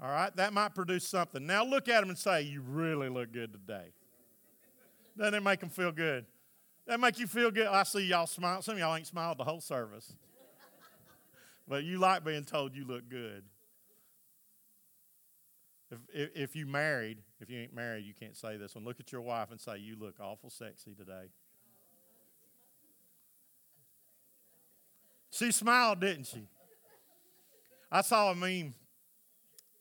All 0.00 0.10
right, 0.10 0.34
that 0.36 0.52
might 0.52 0.74
produce 0.74 1.08
something. 1.08 1.44
Now 1.44 1.64
look 1.64 1.88
at 1.88 2.00
them 2.00 2.10
and 2.10 2.18
say, 2.18 2.42
You 2.42 2.60
really 2.60 3.08
look 3.08 3.32
good 3.32 3.52
today. 3.52 3.92
Doesn't 5.16 5.34
it 5.34 5.42
make 5.42 5.60
them 5.60 5.70
feel 5.70 5.90
good? 5.90 6.26
That 6.86 7.00
make 7.00 7.18
you 7.18 7.26
feel 7.26 7.50
good? 7.50 7.66
I 7.66 7.82
see 7.82 8.06
y'all 8.06 8.26
smile. 8.26 8.62
Some 8.62 8.74
of 8.74 8.80
y'all 8.80 8.94
ain't 8.94 9.06
smiled 9.06 9.38
the 9.38 9.44
whole 9.44 9.60
service. 9.60 10.14
but 11.66 11.82
you 11.84 11.98
like 11.98 12.24
being 12.24 12.44
told 12.44 12.76
you 12.76 12.84
look 12.86 13.08
good. 13.08 13.42
If, 15.90 16.30
if, 16.34 16.56
you 16.56 16.66
married, 16.66 17.18
if 17.40 17.48
you 17.48 17.58
ain't 17.58 17.74
married, 17.74 18.04
you 18.04 18.12
can't 18.12 18.36
say 18.36 18.56
this 18.56 18.74
one. 18.74 18.84
Look 18.84 19.00
at 19.00 19.10
your 19.10 19.22
wife 19.22 19.50
and 19.50 19.60
say, 19.60 19.78
You 19.78 19.96
look 19.98 20.16
awful 20.20 20.50
sexy 20.50 20.94
today. 20.94 21.30
She 25.30 25.50
smiled, 25.52 26.00
didn't 26.00 26.26
she? 26.26 26.46
I 27.90 28.02
saw 28.02 28.32
a 28.32 28.34
meme 28.34 28.74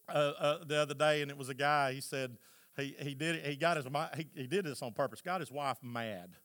uh, 0.07 0.11
uh, 0.39 0.57
the 0.65 0.77
other 0.77 0.93
day, 0.93 1.21
and 1.21 1.29
it 1.29 1.37
was 1.37 1.49
a 1.49 1.53
guy. 1.53 1.93
He 1.93 2.01
said 2.01 2.37
he, 2.77 2.95
he 2.99 3.13
did 3.13 3.35
it, 3.35 3.45
he 3.45 3.55
got 3.55 3.75
his 3.75 3.85
he, 4.15 4.27
he 4.33 4.47
did 4.47 4.65
this 4.65 4.81
on 4.81 4.93
purpose. 4.93 5.21
Got 5.21 5.41
his 5.41 5.51
wife 5.51 5.77
mad 5.81 6.37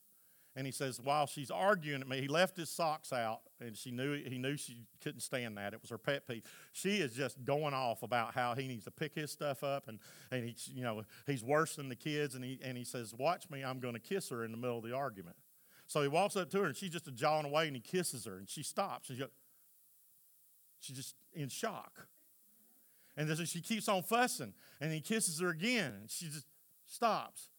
and 0.54 0.66
he 0.66 0.72
says, 0.72 1.00
while 1.00 1.26
she's 1.26 1.50
arguing 1.50 2.02
at 2.02 2.08
me, 2.08 2.20
he 2.20 2.28
left 2.28 2.56
his 2.56 2.68
socks 2.68 3.12
out, 3.12 3.40
and 3.62 3.76
she 3.76 3.90
knew 3.90 4.14
he 4.14 4.38
knew 4.38 4.56
she 4.56 4.82
couldn't 5.02 5.20
stand 5.20 5.56
that. 5.56 5.72
It 5.72 5.80
was 5.80 5.90
her 5.90 5.98
pet 5.98 6.26
peeve. 6.26 6.42
She 6.72 6.98
is 6.98 7.14
just 7.14 7.44
going 7.44 7.74
off 7.74 8.02
about 8.02 8.34
how 8.34 8.54
he 8.54 8.66
needs 8.66 8.84
to 8.84 8.90
pick 8.90 9.14
his 9.14 9.30
stuff 9.30 9.62
up, 9.64 9.88
and 9.88 9.98
and 10.30 10.44
he, 10.44 10.56
you 10.72 10.82
know, 10.82 11.02
he's 11.26 11.44
worse 11.44 11.76
than 11.76 11.88
the 11.88 11.96
kids, 11.96 12.34
and 12.34 12.44
he 12.44 12.58
and 12.62 12.76
he 12.76 12.84
says, 12.84 13.14
"Watch 13.14 13.48
me, 13.50 13.62
I'm 13.64 13.80
going 13.80 13.94
to 13.94 14.00
kiss 14.00 14.28
her 14.30 14.44
in 14.44 14.50
the 14.50 14.58
middle 14.58 14.78
of 14.78 14.84
the 14.84 14.94
argument." 14.94 15.36
So 15.86 16.02
he 16.02 16.08
walks 16.08 16.36
up 16.36 16.50
to 16.50 16.60
her, 16.60 16.66
and 16.66 16.76
she's 16.76 16.90
just 16.90 17.12
jawing 17.14 17.46
away, 17.46 17.66
and 17.66 17.76
he 17.76 17.82
kisses 17.82 18.24
her, 18.24 18.36
and 18.36 18.48
she 18.48 18.62
stops, 18.62 19.10
and 19.10 19.18
she, 19.18 19.24
she's 20.80 20.96
just 20.96 21.14
in 21.34 21.48
shock. 21.48 22.06
And 23.16 23.28
then 23.28 23.44
she 23.44 23.60
keeps 23.60 23.88
on 23.88 24.02
fussing, 24.02 24.54
and 24.80 24.92
he 24.92 25.00
kisses 25.00 25.40
her 25.40 25.50
again, 25.50 25.92
and 26.00 26.10
she 26.10 26.26
just 26.26 26.46
stops. 26.86 27.50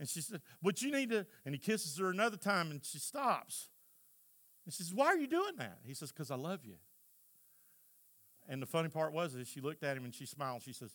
And 0.00 0.08
she 0.08 0.22
said, 0.22 0.40
But 0.62 0.80
you 0.82 0.90
need 0.90 1.10
to, 1.10 1.26
and 1.44 1.54
he 1.54 1.58
kisses 1.58 1.98
her 1.98 2.08
another 2.08 2.38
time 2.38 2.70
and 2.70 2.82
she 2.82 2.98
stops. 2.98 3.68
And 4.70 4.74
she 4.76 4.84
says, 4.84 4.94
Why 4.94 5.06
are 5.06 5.16
you 5.16 5.26
doing 5.26 5.56
that? 5.58 5.78
He 5.84 5.94
says, 5.94 6.12
Because 6.12 6.30
I 6.30 6.36
love 6.36 6.64
you. 6.64 6.76
And 8.48 8.62
the 8.62 8.66
funny 8.66 8.88
part 8.88 9.12
was 9.12 9.34
is 9.34 9.48
she 9.48 9.60
looked 9.60 9.82
at 9.82 9.96
him 9.96 10.04
and 10.04 10.14
she 10.14 10.26
smiled. 10.26 10.62
She 10.62 10.72
says, 10.72 10.92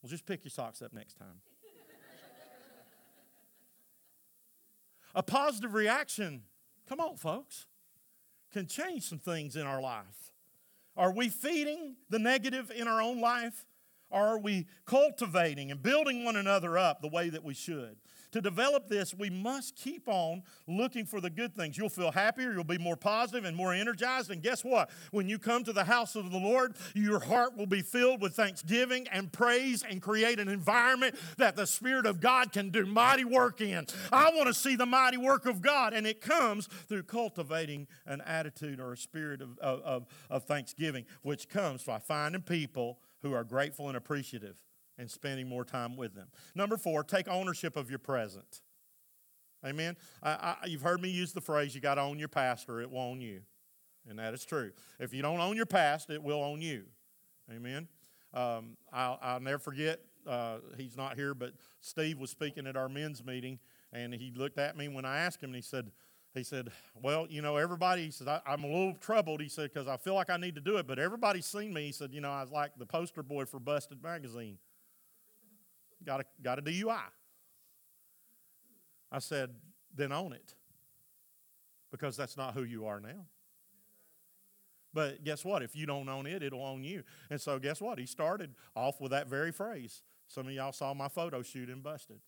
Well, 0.00 0.08
just 0.08 0.24
pick 0.24 0.44
your 0.44 0.50
socks 0.50 0.80
up 0.80 0.94
next 0.94 1.18
time. 1.18 1.42
A 5.14 5.22
positive 5.22 5.74
reaction, 5.74 6.44
come 6.88 7.00
on, 7.00 7.18
folks, 7.18 7.66
can 8.50 8.66
change 8.66 9.02
some 9.02 9.18
things 9.18 9.56
in 9.56 9.66
our 9.66 9.82
life. 9.82 10.32
Are 10.96 11.12
we 11.12 11.28
feeding 11.28 11.96
the 12.08 12.18
negative 12.18 12.72
in 12.74 12.88
our 12.88 13.02
own 13.02 13.20
life? 13.20 13.66
Are 14.10 14.38
we 14.38 14.68
cultivating 14.86 15.70
and 15.70 15.82
building 15.82 16.24
one 16.24 16.36
another 16.36 16.78
up 16.78 17.02
the 17.02 17.08
way 17.08 17.28
that 17.28 17.44
we 17.44 17.52
should? 17.52 17.98
To 18.32 18.40
develop 18.40 18.88
this, 18.88 19.12
we 19.12 19.28
must 19.28 19.74
keep 19.74 20.08
on 20.08 20.42
looking 20.68 21.04
for 21.04 21.20
the 21.20 21.30
good 21.30 21.54
things. 21.54 21.76
You'll 21.76 21.88
feel 21.88 22.12
happier, 22.12 22.52
you'll 22.52 22.64
be 22.64 22.78
more 22.78 22.96
positive 22.96 23.44
and 23.44 23.56
more 23.56 23.74
energized. 23.74 24.30
And 24.30 24.42
guess 24.42 24.64
what? 24.64 24.90
When 25.10 25.28
you 25.28 25.38
come 25.38 25.64
to 25.64 25.72
the 25.72 25.84
house 25.84 26.14
of 26.14 26.30
the 26.30 26.38
Lord, 26.38 26.74
your 26.94 27.18
heart 27.18 27.56
will 27.56 27.66
be 27.66 27.82
filled 27.82 28.20
with 28.20 28.34
thanksgiving 28.34 29.08
and 29.10 29.32
praise 29.32 29.82
and 29.82 30.00
create 30.00 30.38
an 30.38 30.48
environment 30.48 31.16
that 31.38 31.56
the 31.56 31.66
Spirit 31.66 32.06
of 32.06 32.20
God 32.20 32.52
can 32.52 32.70
do 32.70 32.86
mighty 32.86 33.24
work 33.24 33.60
in. 33.60 33.86
I 34.12 34.30
want 34.34 34.46
to 34.46 34.54
see 34.54 34.76
the 34.76 34.86
mighty 34.86 35.16
work 35.16 35.46
of 35.46 35.60
God, 35.60 35.92
and 35.92 36.06
it 36.06 36.20
comes 36.20 36.66
through 36.88 37.04
cultivating 37.04 37.88
an 38.06 38.20
attitude 38.20 38.80
or 38.80 38.92
a 38.92 38.96
spirit 38.96 39.40
of, 39.42 39.58
of, 39.58 40.06
of 40.28 40.44
thanksgiving, 40.44 41.04
which 41.22 41.48
comes 41.48 41.82
by 41.82 41.98
finding 41.98 42.42
people 42.42 42.98
who 43.22 43.32
are 43.32 43.44
grateful 43.44 43.88
and 43.88 43.96
appreciative 43.96 44.62
and 45.00 45.10
spending 45.10 45.48
more 45.48 45.64
time 45.64 45.96
with 45.96 46.14
them. 46.14 46.28
Number 46.54 46.76
four, 46.76 47.02
take 47.02 47.26
ownership 47.26 47.74
of 47.74 47.88
your 47.88 47.98
present. 47.98 48.60
Amen. 49.64 49.96
I, 50.22 50.30
I, 50.30 50.66
you've 50.66 50.82
heard 50.82 51.00
me 51.00 51.08
use 51.08 51.32
the 51.32 51.40
phrase, 51.40 51.74
you 51.74 51.80
got 51.80 51.94
to 51.94 52.02
own 52.02 52.18
your 52.18 52.28
past 52.28 52.68
or 52.68 52.82
it 52.82 52.90
will 52.90 53.00
own 53.00 53.20
you. 53.20 53.40
And 54.08 54.18
that 54.18 54.34
is 54.34 54.44
true. 54.44 54.72
If 54.98 55.14
you 55.14 55.22
don't 55.22 55.40
own 55.40 55.56
your 55.56 55.66
past, 55.66 56.10
it 56.10 56.22
will 56.22 56.42
own 56.42 56.60
you. 56.60 56.84
Amen. 57.50 57.88
Um, 58.32 58.76
I'll, 58.92 59.18
I'll, 59.22 59.40
never 59.40 59.58
forget, 59.58 60.00
uh, 60.26 60.58
he's 60.76 60.96
not 60.96 61.16
here, 61.16 61.34
but 61.34 61.54
Steve 61.80 62.18
was 62.18 62.30
speaking 62.30 62.66
at 62.66 62.76
our 62.76 62.88
men's 62.88 63.24
meeting, 63.24 63.58
and 63.92 64.14
he 64.14 64.32
looked 64.36 64.58
at 64.58 64.76
me 64.76 64.88
when 64.88 65.04
I 65.04 65.18
asked 65.18 65.42
him, 65.42 65.48
and 65.48 65.56
he 65.56 65.62
said, 65.62 65.90
he 66.32 66.44
said, 66.44 66.70
Well, 66.94 67.26
you 67.28 67.42
know, 67.42 67.56
everybody, 67.56 68.04
he 68.04 68.10
said, 68.12 68.28
I, 68.28 68.40
am 68.46 68.62
a 68.62 68.68
little 68.68 68.94
troubled, 69.00 69.40
he 69.40 69.48
said, 69.48 69.72
because 69.72 69.88
I 69.88 69.96
feel 69.96 70.14
like 70.14 70.30
I 70.30 70.36
need 70.36 70.54
to 70.54 70.60
do 70.60 70.76
it, 70.76 70.86
but 70.86 71.00
everybody's 71.00 71.46
seen 71.46 71.74
me. 71.74 71.86
He 71.86 71.92
said, 71.92 72.14
You 72.14 72.20
know, 72.20 72.30
I 72.30 72.42
was 72.42 72.52
like 72.52 72.70
the 72.78 72.86
poster 72.86 73.24
boy 73.24 73.46
for 73.46 73.58
Busted 73.58 74.00
Magazine 74.00 74.58
got 76.04 76.20
a, 76.20 76.24
got 76.42 76.58
a 76.58 76.62
DUI. 76.62 76.98
I 79.12 79.18
said, 79.18 79.50
then 79.94 80.12
own 80.12 80.32
it. 80.32 80.54
Because 81.90 82.16
that's 82.16 82.36
not 82.36 82.54
who 82.54 82.62
you 82.62 82.86
are 82.86 83.00
now. 83.00 83.26
But 84.92 85.24
guess 85.24 85.44
what? 85.44 85.62
If 85.62 85.76
you 85.76 85.86
don't 85.86 86.08
own 86.08 86.26
it, 86.26 86.42
it'll 86.42 86.64
own 86.64 86.82
you. 86.82 87.02
And 87.30 87.40
so, 87.40 87.58
guess 87.58 87.80
what? 87.80 87.98
He 87.98 88.06
started 88.06 88.54
off 88.74 89.00
with 89.00 89.12
that 89.12 89.28
very 89.28 89.52
phrase. 89.52 90.02
Some 90.26 90.46
of 90.46 90.52
y'all 90.52 90.72
saw 90.72 90.94
my 90.94 91.08
photo 91.08 91.42
shoot 91.42 91.68
and 91.68 91.82
Busted. 91.82 92.20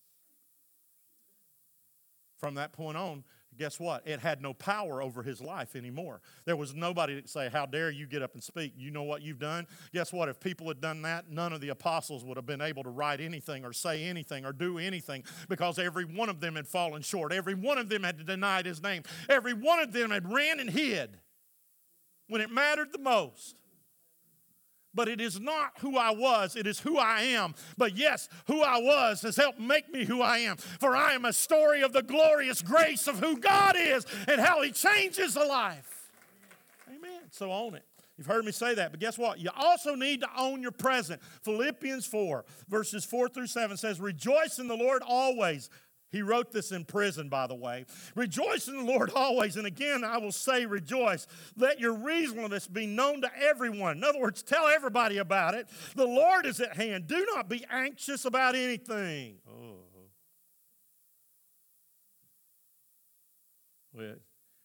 From 2.39 2.55
that 2.55 2.73
point 2.73 2.97
on, 2.97 3.25
guess 3.59 3.79
what? 3.79 4.07
It 4.07 4.21
had 4.21 4.41
no 4.41 4.55
power 4.55 5.03
over 5.03 5.23
his 5.23 5.41
life 5.41 5.77
anymore. 5.77 6.21
There 6.45 6.57
was 6.57 6.75
nobody 6.75 7.21
to 7.21 7.29
say, 7.29 7.49
How 7.53 7.67
dare 7.67 7.91
you 7.91 8.07
get 8.07 8.23
up 8.23 8.35
and 8.35 8.43
speak? 8.43 8.75
You 8.77 8.91
know 8.91 9.03
what 9.03 9.23
you've 9.23 9.39
done? 9.39 9.67
Guess 9.93 10.13
what? 10.13 10.29
If 10.29 10.41
people 10.41 10.69
had 10.69 10.81
done 10.81 11.03
that, 11.03 11.31
none 11.31 11.53
of 11.53 11.61
the 11.61 11.71
apostles 11.71 12.25
would 12.25 12.37
have 12.37 12.47
been 12.47 12.61
able 12.61 12.83
to 12.83 12.91
write 12.91 13.21
anything 13.21 13.65
or 13.65 13.73
say 13.73 14.05
anything 14.05 14.45
or 14.45 14.53
do 14.53 14.79
anything 14.79 15.25
because 15.49 15.79
every 15.79 16.05
one 16.05 16.29
of 16.29 16.41
them 16.41 16.57
had 16.57 16.67
fallen 16.67 17.03
short. 17.03 17.33
Every 17.33 17.55
one 17.55 17.79
of 17.79 17.89
them 17.89 18.03
had 18.03 18.25
denied 18.27 18.67
his 18.67 18.83
name. 18.83 19.03
Every 19.29 19.53
one 19.53 19.81
of 19.81 19.93
them 19.93 20.11
had 20.11 20.33
ran 20.33 20.61
and 20.61 20.71
hid 20.71 21.19
when 22.29 22.41
it 22.41 22.51
mattered 22.51 22.93
the 22.93 22.99
most 22.99 23.57
but 24.95 25.09
it 25.09 25.21
is 25.21 25.41
not 25.41 25.73
who 25.81 25.97
I 25.97 26.11
was, 26.11 26.57
it 26.57 26.67
is 26.67 26.81
who 26.81 26.99
I 26.99 27.23
am. 27.23 27.55
But 27.77 27.97
yes, 27.97 28.29
who 28.47 28.63
I 28.63 28.79
was 28.79 29.23
has 29.23 29.37
helped 29.37 29.61
make 29.61 29.93
me 29.93 30.05
who 30.05 30.23
I 30.23 30.39
am. 30.39 30.57
For 30.57 30.95
I 30.97 31.13
am 31.15 31.25
a 31.25 31.33
story 31.33 31.83
of 31.83 31.93
the 31.93 32.03
glorious 32.03 32.63
grace 32.63 33.07
of 33.07 33.19
who 33.19 33.39
God 33.39 33.77
is 33.79 34.07
and 34.29 34.41
how 34.41 34.63
He 34.63 34.71
changes 34.71 35.37
a 35.37 35.45
life. 35.45 36.11
Amen. 36.89 37.23
So 37.31 37.53
own 37.53 37.75
it. 37.75 37.85
You've 38.19 38.27
heard 38.27 38.45
me 38.45 38.53
say 38.53 38.75
that, 38.75 38.91
but 38.91 39.01
guess 39.01 39.19
what? 39.19 39.39
You 39.39 39.51
also 39.57 39.95
need 39.95 40.21
to 40.21 40.29
own 40.37 40.61
your 40.61 40.71
present. 40.71 41.23
Philippians 41.43 42.07
4, 42.07 42.45
verses 42.69 43.05
4 43.05 43.29
through 43.29 43.47
7 43.47 43.77
says, 43.77 44.01
Rejoice 44.01 44.59
in 44.59 44.69
the 44.69 44.77
Lord 44.77 45.03
always. 45.05 45.71
He 46.13 46.21
wrote 46.21 46.53
this 46.53 46.73
in 46.73 46.85
prison, 46.85 47.31
by 47.31 47.47
the 47.47 47.55
way. 47.55 47.87
Rejoice 48.15 48.69
in 48.69 48.77
the 48.77 48.85
Lord 48.85 49.11
always. 49.15 49.57
And 49.57 49.67
again, 49.67 50.05
I 50.05 50.19
will 50.19 50.31
say, 50.31 50.67
rejoice. 50.67 51.27
Let 51.57 51.81
your 51.81 51.95
reasonableness 51.95 52.69
be 52.69 52.87
known 52.87 53.23
to 53.23 53.31
everyone. 53.41 53.97
In 53.97 54.05
other 54.05 54.21
words, 54.21 54.43
tell 54.43 54.69
everybody 54.69 55.17
about 55.17 55.55
it. 55.55 55.69
The 55.97 56.07
Lord 56.07 56.45
is 56.45 56.61
at 56.61 56.77
hand. 56.77 57.07
Do 57.07 57.27
not 57.35 57.49
be 57.49 57.65
anxious 57.71 58.27
about 58.27 58.55
anything. 58.55 59.37
Oh. 59.49 59.79
Well, 63.95 64.17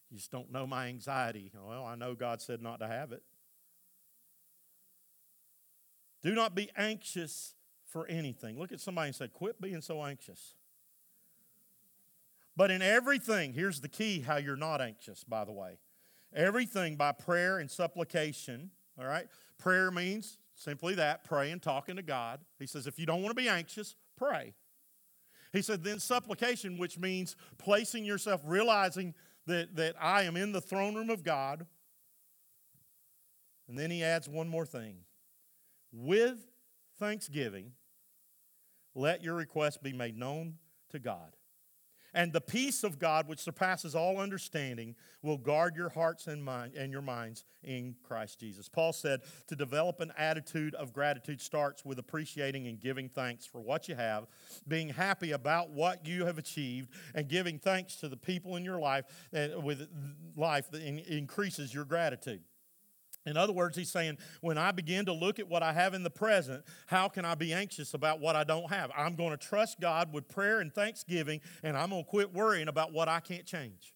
you 0.09 0.17
just 0.17 0.31
don't 0.31 0.51
know 0.51 0.67
my 0.67 0.87
anxiety. 0.87 1.51
Well, 1.53 1.85
I 1.85 1.95
know 1.95 2.13
God 2.13 2.41
said 2.41 2.61
not 2.61 2.79
to 2.79 2.87
have 2.87 3.11
it. 3.11 3.23
Do 6.21 6.33
not 6.33 6.55
be 6.55 6.69
anxious 6.75 7.55
for 7.85 8.05
anything. 8.07 8.59
Look 8.59 8.71
at 8.71 8.79
somebody 8.81 9.07
and 9.07 9.15
say, 9.15 9.27
Quit 9.27 9.61
being 9.61 9.81
so 9.81 10.03
anxious. 10.03 10.55
But 12.57 12.71
in 12.71 12.81
everything, 12.81 13.53
here's 13.53 13.81
the 13.81 13.87
key 13.87 14.21
how 14.21 14.37
you're 14.37 14.57
not 14.57 14.81
anxious, 14.81 15.23
by 15.23 15.45
the 15.45 15.51
way. 15.51 15.77
Everything 16.33 16.95
by 16.95 17.11
prayer 17.11 17.59
and 17.59 17.69
supplication, 17.69 18.71
all 18.99 19.05
right? 19.05 19.27
Prayer 19.59 19.91
means 19.91 20.39
simply 20.55 20.95
that 20.95 21.23
praying, 21.23 21.59
talking 21.59 21.95
to 21.97 22.01
God. 22.01 22.39
He 22.57 22.65
says, 22.65 22.87
if 22.87 22.97
you 22.97 23.05
don't 23.05 23.21
want 23.21 23.37
to 23.37 23.41
be 23.41 23.47
anxious, 23.47 23.95
pray. 24.17 24.55
He 25.53 25.61
said, 25.61 25.83
then 25.83 25.99
supplication, 25.99 26.79
which 26.79 26.97
means 26.97 27.35
placing 27.59 28.03
yourself, 28.03 28.41
realizing 28.43 29.13
that, 29.45 29.75
that 29.75 29.95
I 30.01 30.23
am 30.23 30.35
in 30.35 30.51
the 30.51 30.59
throne 30.59 30.95
room 30.95 31.11
of 31.11 31.23
God. 31.23 31.65
And 33.67 33.77
then 33.77 33.91
he 33.91 34.03
adds 34.03 34.27
one 34.27 34.47
more 34.47 34.65
thing 34.65 34.95
with 35.91 36.47
thanksgiving, 36.99 37.73
let 38.95 39.23
your 39.23 39.35
request 39.35 39.83
be 39.83 39.93
made 39.93 40.17
known 40.17 40.55
to 40.89 40.97
God. 40.97 41.35
And 42.17 42.33
the 42.33 42.41
peace 42.41 42.83
of 42.83 42.97
God, 42.97 43.27
which 43.27 43.39
surpasses 43.39 43.93
all 43.93 44.17
understanding, 44.17 44.95
will 45.21 45.37
guard 45.37 45.75
your 45.75 45.89
hearts 45.89 46.25
and, 46.25 46.43
mind, 46.43 46.73
and 46.73 46.91
your 46.91 47.03
minds 47.03 47.45
in 47.63 47.93
Christ 48.01 48.39
Jesus. 48.39 48.67
Paul 48.67 48.91
said 48.91 49.21
to 49.45 49.55
develop 49.55 49.99
an 49.99 50.11
attitude 50.17 50.73
of 50.73 50.93
gratitude 50.93 51.39
starts 51.39 51.85
with 51.85 51.99
appreciating 51.99 52.65
and 52.65 52.79
giving 52.79 53.07
thanks 53.07 53.45
for 53.45 53.61
what 53.61 53.87
you 53.87 53.93
have, 53.93 54.25
being 54.67 54.89
happy 54.89 55.33
about 55.33 55.69
what 55.69 56.07
you 56.07 56.25
have 56.25 56.39
achieved, 56.39 56.89
and 57.13 57.27
giving 57.29 57.59
thanks 57.59 57.97
to 57.97 58.09
the 58.09 58.17
people 58.17 58.55
in 58.55 58.65
your 58.65 58.79
life 58.79 59.05
and 59.31 59.63
with 59.63 59.87
life 60.35 60.71
that 60.71 60.81
increases 60.81 61.71
your 61.71 61.85
gratitude. 61.85 62.41
In 63.27 63.37
other 63.37 63.53
words, 63.53 63.77
he's 63.77 63.91
saying, 63.91 64.17
when 64.41 64.57
I 64.57 64.71
begin 64.71 65.05
to 65.05 65.13
look 65.13 65.37
at 65.37 65.47
what 65.47 65.61
I 65.61 65.73
have 65.73 65.93
in 65.93 66.01
the 66.01 66.09
present, 66.09 66.63
how 66.87 67.09
can 67.09 67.25
I 67.25 67.35
be 67.35 67.53
anxious 67.53 67.93
about 67.93 68.19
what 68.19 68.35
I 68.35 68.43
don't 68.43 68.69
have? 68.71 68.89
I'm 68.97 69.15
going 69.15 69.31
to 69.31 69.37
trust 69.37 69.79
God 69.79 70.13
with 70.13 70.27
prayer 70.27 70.61
and 70.61 70.73
thanksgiving, 70.73 71.41
and 71.61 71.77
I'm 71.77 71.89
going 71.89 72.03
to 72.03 72.09
quit 72.09 72.33
worrying 72.33 72.69
about 72.69 72.93
what 72.93 73.09
I 73.09 73.19
can't 73.19 73.45
change. 73.45 73.93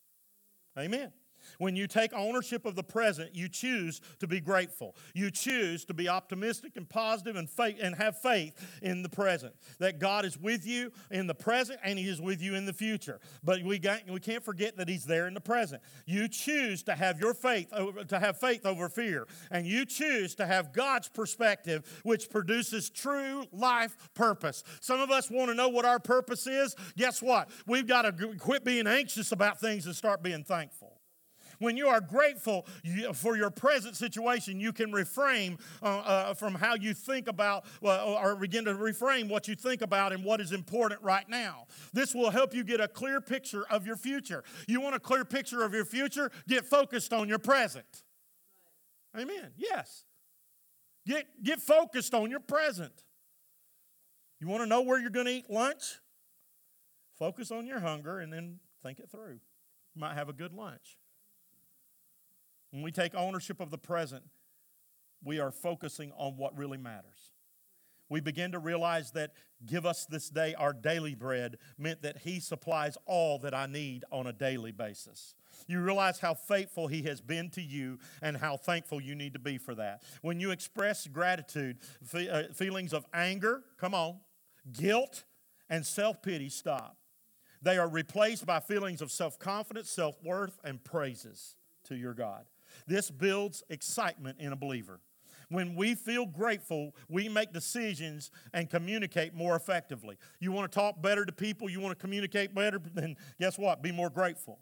Amen. 0.77 1.13
When 1.57 1.75
you 1.75 1.87
take 1.87 2.13
ownership 2.13 2.65
of 2.65 2.75
the 2.75 2.83
present, 2.83 3.35
you 3.35 3.47
choose 3.49 4.01
to 4.19 4.27
be 4.27 4.39
grateful. 4.39 4.95
You 5.13 5.31
choose 5.31 5.85
to 5.85 5.93
be 5.93 6.09
optimistic 6.09 6.73
and 6.75 6.87
positive 6.87 7.35
and 7.35 7.49
faith 7.49 7.77
and 7.81 7.95
have 7.95 8.19
faith 8.21 8.53
in 8.81 9.03
the 9.03 9.09
present. 9.09 9.53
That 9.79 9.99
God 9.99 10.25
is 10.25 10.37
with 10.37 10.65
you 10.65 10.91
in 11.09 11.27
the 11.27 11.35
present 11.35 11.79
and 11.83 11.97
He 11.97 12.07
is 12.07 12.21
with 12.21 12.41
you 12.41 12.55
in 12.55 12.65
the 12.65 12.73
future. 12.73 13.19
But 13.43 13.63
we 13.63 13.79
got, 13.79 14.09
we 14.09 14.19
can't 14.19 14.43
forget 14.43 14.77
that 14.77 14.87
He's 14.87 15.05
there 15.05 15.27
in 15.27 15.33
the 15.33 15.41
present. 15.41 15.81
You 16.05 16.27
choose 16.27 16.83
to 16.83 16.95
have 16.95 17.19
your 17.19 17.33
faith 17.33 17.71
over, 17.73 18.03
to 18.03 18.19
have 18.19 18.37
faith 18.37 18.65
over 18.65 18.89
fear, 18.89 19.27
and 19.49 19.65
you 19.65 19.85
choose 19.85 20.35
to 20.35 20.45
have 20.45 20.73
God's 20.73 21.09
perspective, 21.09 22.01
which 22.03 22.29
produces 22.29 22.89
true 22.89 23.45
life 23.51 23.95
purpose. 24.13 24.63
Some 24.79 24.99
of 24.99 25.11
us 25.11 25.29
want 25.29 25.49
to 25.49 25.55
know 25.55 25.69
what 25.69 25.85
our 25.85 25.99
purpose 25.99 26.47
is. 26.47 26.75
Guess 26.97 27.21
what? 27.21 27.49
We've 27.67 27.87
got 27.87 28.03
to 28.03 28.35
quit 28.37 28.63
being 28.63 28.87
anxious 28.87 29.31
about 29.31 29.59
things 29.59 29.85
and 29.85 29.95
start 29.95 30.23
being 30.23 30.43
thankful. 30.43 31.00
When 31.61 31.77
you 31.77 31.87
are 31.89 32.01
grateful 32.01 32.65
for 33.13 33.37
your 33.37 33.51
present 33.51 33.95
situation, 33.95 34.59
you 34.59 34.73
can 34.73 34.91
reframe 34.91 35.59
uh, 35.83 35.85
uh, 35.85 36.33
from 36.33 36.55
how 36.55 36.73
you 36.73 36.95
think 36.95 37.27
about, 37.27 37.65
uh, 37.83 38.15
or 38.15 38.35
begin 38.35 38.65
to 38.65 38.73
reframe 38.73 39.29
what 39.29 39.47
you 39.47 39.53
think 39.53 39.83
about 39.83 40.11
and 40.11 40.25
what 40.25 40.41
is 40.41 40.53
important 40.53 41.03
right 41.03 41.29
now. 41.29 41.67
This 41.93 42.15
will 42.15 42.31
help 42.31 42.55
you 42.55 42.63
get 42.63 42.81
a 42.81 42.87
clear 42.87 43.21
picture 43.21 43.63
of 43.69 43.85
your 43.85 43.95
future. 43.95 44.43
You 44.67 44.81
want 44.81 44.95
a 44.95 44.99
clear 44.99 45.23
picture 45.23 45.61
of 45.61 45.71
your 45.71 45.85
future? 45.85 46.31
Get 46.47 46.65
focused 46.65 47.13
on 47.13 47.29
your 47.29 47.37
present. 47.37 48.01
Amen. 49.15 49.51
Yes. 49.55 50.05
Get, 51.05 51.27
get 51.43 51.61
focused 51.61 52.15
on 52.15 52.31
your 52.31 52.39
present. 52.39 53.03
You 54.39 54.47
want 54.47 54.63
to 54.63 54.67
know 54.67 54.81
where 54.81 54.99
you're 54.99 55.11
going 55.11 55.27
to 55.27 55.33
eat 55.33 55.47
lunch? 55.47 55.99
Focus 57.19 57.51
on 57.51 57.67
your 57.67 57.81
hunger 57.81 58.19
and 58.19 58.33
then 58.33 58.57
think 58.81 58.97
it 58.97 59.11
through. 59.11 59.39
You 59.93 59.99
might 60.01 60.15
have 60.15 60.27
a 60.27 60.33
good 60.33 60.53
lunch. 60.53 60.97
When 62.71 62.81
we 62.81 62.91
take 62.91 63.13
ownership 63.15 63.59
of 63.59 63.69
the 63.69 63.77
present, 63.77 64.23
we 65.23 65.39
are 65.39 65.51
focusing 65.51 66.11
on 66.17 66.37
what 66.37 66.57
really 66.57 66.77
matters. 66.77 67.33
We 68.09 68.19
begin 68.19 68.51
to 68.51 68.59
realize 68.59 69.11
that 69.11 69.31
give 69.65 69.85
us 69.85 70.05
this 70.05 70.29
day 70.29 70.53
our 70.55 70.73
daily 70.73 71.15
bread 71.15 71.57
meant 71.77 72.01
that 72.01 72.17
He 72.17 72.41
supplies 72.41 72.97
all 73.05 73.39
that 73.39 73.53
I 73.53 73.67
need 73.67 74.03
on 74.11 74.27
a 74.27 74.33
daily 74.33 74.73
basis. 74.73 75.33
You 75.67 75.79
realize 75.79 76.19
how 76.19 76.33
faithful 76.33 76.87
He 76.87 77.03
has 77.03 77.21
been 77.21 77.49
to 77.51 77.61
you 77.61 77.99
and 78.21 78.35
how 78.35 78.57
thankful 78.57 78.99
you 78.99 79.15
need 79.15 79.31
to 79.33 79.39
be 79.39 79.57
for 79.57 79.75
that. 79.75 80.03
When 80.21 80.41
you 80.41 80.51
express 80.51 81.07
gratitude, 81.07 81.77
uh, 82.13 82.43
feelings 82.53 82.93
of 82.93 83.05
anger, 83.13 83.63
come 83.77 83.93
on, 83.93 84.17
guilt, 84.73 85.23
and 85.69 85.85
self 85.85 86.21
pity 86.21 86.49
stop. 86.49 86.97
They 87.61 87.77
are 87.77 87.87
replaced 87.87 88.45
by 88.45 88.59
feelings 88.59 89.01
of 89.01 89.09
self 89.09 89.39
confidence, 89.39 89.89
self 89.89 90.21
worth, 90.21 90.59
and 90.65 90.83
praises 90.83 91.55
to 91.85 91.95
your 91.95 92.13
God. 92.13 92.45
This 92.87 93.09
builds 93.11 93.63
excitement 93.69 94.39
in 94.39 94.53
a 94.53 94.55
believer. 94.55 94.99
When 95.49 95.75
we 95.75 95.95
feel 95.95 96.25
grateful, 96.25 96.95
we 97.09 97.27
make 97.27 97.51
decisions 97.51 98.31
and 98.53 98.69
communicate 98.69 99.33
more 99.33 99.57
effectively. 99.57 100.17
You 100.39 100.53
want 100.53 100.71
to 100.71 100.75
talk 100.75 101.01
better 101.01 101.25
to 101.25 101.31
people, 101.31 101.69
you 101.69 101.81
want 101.81 101.97
to 101.97 102.01
communicate 102.01 102.55
better, 102.55 102.81
then 102.93 103.17
guess 103.39 103.57
what? 103.57 103.81
Be 103.81 103.91
more 103.91 104.09
grateful 104.09 104.59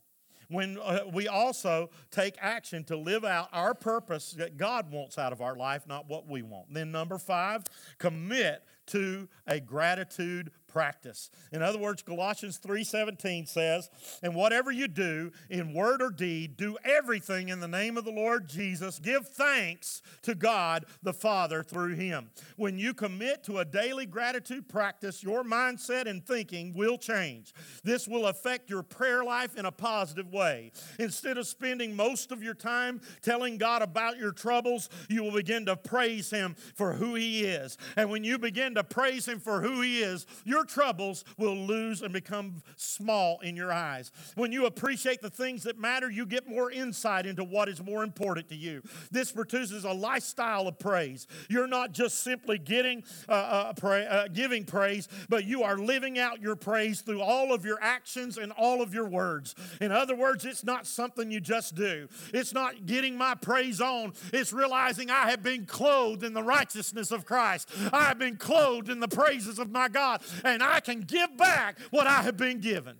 when 0.49 0.79
uh, 0.79 1.01
we 1.13 1.27
also 1.27 1.89
take 2.11 2.35
action 2.41 2.83
to 2.83 2.97
live 2.97 3.23
out 3.23 3.49
our 3.53 3.73
purpose 3.73 4.31
that 4.31 4.57
God 4.57 4.91
wants 4.91 5.17
out 5.17 5.31
of 5.31 5.41
our 5.41 5.55
life, 5.55 5.87
not 5.87 6.09
what 6.09 6.27
we 6.27 6.41
want. 6.41 6.73
Then, 6.73 6.91
number 6.91 7.17
five, 7.17 7.63
commit 7.99 8.63
to 8.87 9.29
a 9.47 9.59
gratitude 9.59 10.51
practice. 10.69 11.29
In 11.51 11.61
other 11.61 11.79
words, 11.79 12.01
Colossians 12.01 12.57
3:17 12.57 13.45
says, 13.45 13.89
"And 14.21 14.35
whatever 14.35 14.71
you 14.71 14.87
do 14.87 15.31
in 15.49 15.73
word 15.73 16.01
or 16.01 16.11
deed, 16.11 16.55
do 16.55 16.77
everything 16.83 17.49
in 17.49 17.59
the 17.59 17.67
name 17.67 17.97
of 17.97 18.05
the 18.05 18.11
Lord 18.11 18.47
Jesus. 18.47 18.99
Give 18.99 19.27
thanks 19.27 20.01
to 20.21 20.35
God 20.35 20.85
the 21.03 21.13
Father 21.13 21.63
through 21.63 21.95
him." 21.95 22.31
When 22.55 22.77
you 22.77 22.93
commit 22.93 23.43
to 23.45 23.59
a 23.59 23.65
daily 23.65 24.05
gratitude 24.05 24.69
practice, 24.69 25.23
your 25.23 25.43
mindset 25.43 26.05
and 26.05 26.25
thinking 26.25 26.73
will 26.73 26.97
change. 26.97 27.53
This 27.83 28.07
will 28.07 28.27
affect 28.27 28.69
your 28.69 28.83
prayer 28.83 29.23
life 29.23 29.57
in 29.57 29.65
a 29.65 29.71
positive 29.71 30.31
way. 30.31 30.71
Instead 30.99 31.37
of 31.37 31.47
spending 31.47 31.95
most 31.95 32.31
of 32.31 32.43
your 32.43 32.53
time 32.53 33.01
telling 33.21 33.57
God 33.57 33.81
about 33.81 34.17
your 34.17 34.31
troubles, 34.31 34.89
you 35.09 35.23
will 35.23 35.31
begin 35.31 35.65
to 35.65 35.75
praise 35.75 36.29
him 36.29 36.55
for 36.75 36.93
who 36.93 37.15
he 37.15 37.43
is. 37.43 37.77
And 37.95 38.09
when 38.09 38.23
you 38.23 38.37
begin 38.37 38.75
to 38.75 38.83
praise 38.83 39.27
him 39.27 39.39
for 39.39 39.61
who 39.61 39.81
he 39.81 40.01
is, 40.01 40.25
your 40.43 40.58
your 40.59 40.65
troubles 40.65 41.23
will 41.37 41.55
lose 41.55 42.01
and 42.01 42.11
become 42.11 42.61
small 42.75 43.39
in 43.39 43.55
your 43.55 43.71
eyes. 43.71 44.11
When 44.35 44.51
you 44.51 44.65
appreciate 44.65 45.21
the 45.21 45.29
things 45.29 45.63
that 45.63 45.79
matter, 45.79 46.11
you 46.11 46.25
get 46.25 46.49
more 46.49 46.69
insight 46.69 47.25
into 47.25 47.45
what 47.45 47.69
is 47.69 47.81
more 47.81 48.03
important 48.03 48.49
to 48.49 48.55
you. 48.55 48.81
This 49.09 49.31
produces 49.31 49.85
a 49.85 49.93
lifestyle 49.93 50.67
of 50.67 50.77
praise. 50.77 51.27
You're 51.47 51.67
not 51.67 51.93
just 51.93 52.25
simply 52.25 52.57
getting 52.57 53.05
uh, 53.29 53.31
uh, 53.31 53.73
pray, 53.73 54.05
uh, 54.05 54.27
giving 54.27 54.65
praise, 54.65 55.07
but 55.29 55.45
you 55.45 55.63
are 55.63 55.77
living 55.77 56.19
out 56.19 56.41
your 56.41 56.57
praise 56.57 56.99
through 56.99 57.21
all 57.21 57.53
of 57.53 57.63
your 57.63 57.81
actions 57.81 58.37
and 58.37 58.51
all 58.51 58.81
of 58.81 58.93
your 58.93 59.07
words. 59.07 59.55
In 59.79 59.93
other 59.93 60.15
words, 60.15 60.43
it's 60.43 60.65
not 60.65 60.85
something 60.85 61.31
you 61.31 61.39
just 61.39 61.73
do. 61.73 62.09
It's 62.33 62.53
not 62.53 62.85
getting 62.85 63.17
my 63.17 63.35
praise 63.35 63.79
on. 63.79 64.11
It's 64.33 64.51
realizing 64.51 65.09
I 65.09 65.29
have 65.29 65.41
been 65.41 65.65
clothed 65.65 66.25
in 66.25 66.33
the 66.33 66.43
righteousness 66.43 67.11
of 67.11 67.25
Christ. 67.25 67.69
I 67.93 68.03
have 68.03 68.19
been 68.19 68.35
clothed 68.35 68.89
in 68.89 68.99
the 68.99 69.07
praises 69.07 69.57
of 69.57 69.71
my 69.71 69.87
God 69.87 70.21
and 70.53 70.63
I 70.63 70.79
can 70.79 71.01
give 71.01 71.37
back 71.37 71.79
what 71.91 72.07
I 72.07 72.21
have 72.21 72.37
been 72.37 72.59
given. 72.59 72.97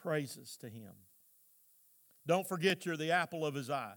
Praises 0.00 0.56
to 0.58 0.68
Him. 0.68 0.92
Don't 2.26 2.46
forget 2.48 2.86
you're 2.86 2.96
the 2.96 3.12
apple 3.12 3.44
of 3.44 3.54
His 3.54 3.70
eye. 3.70 3.94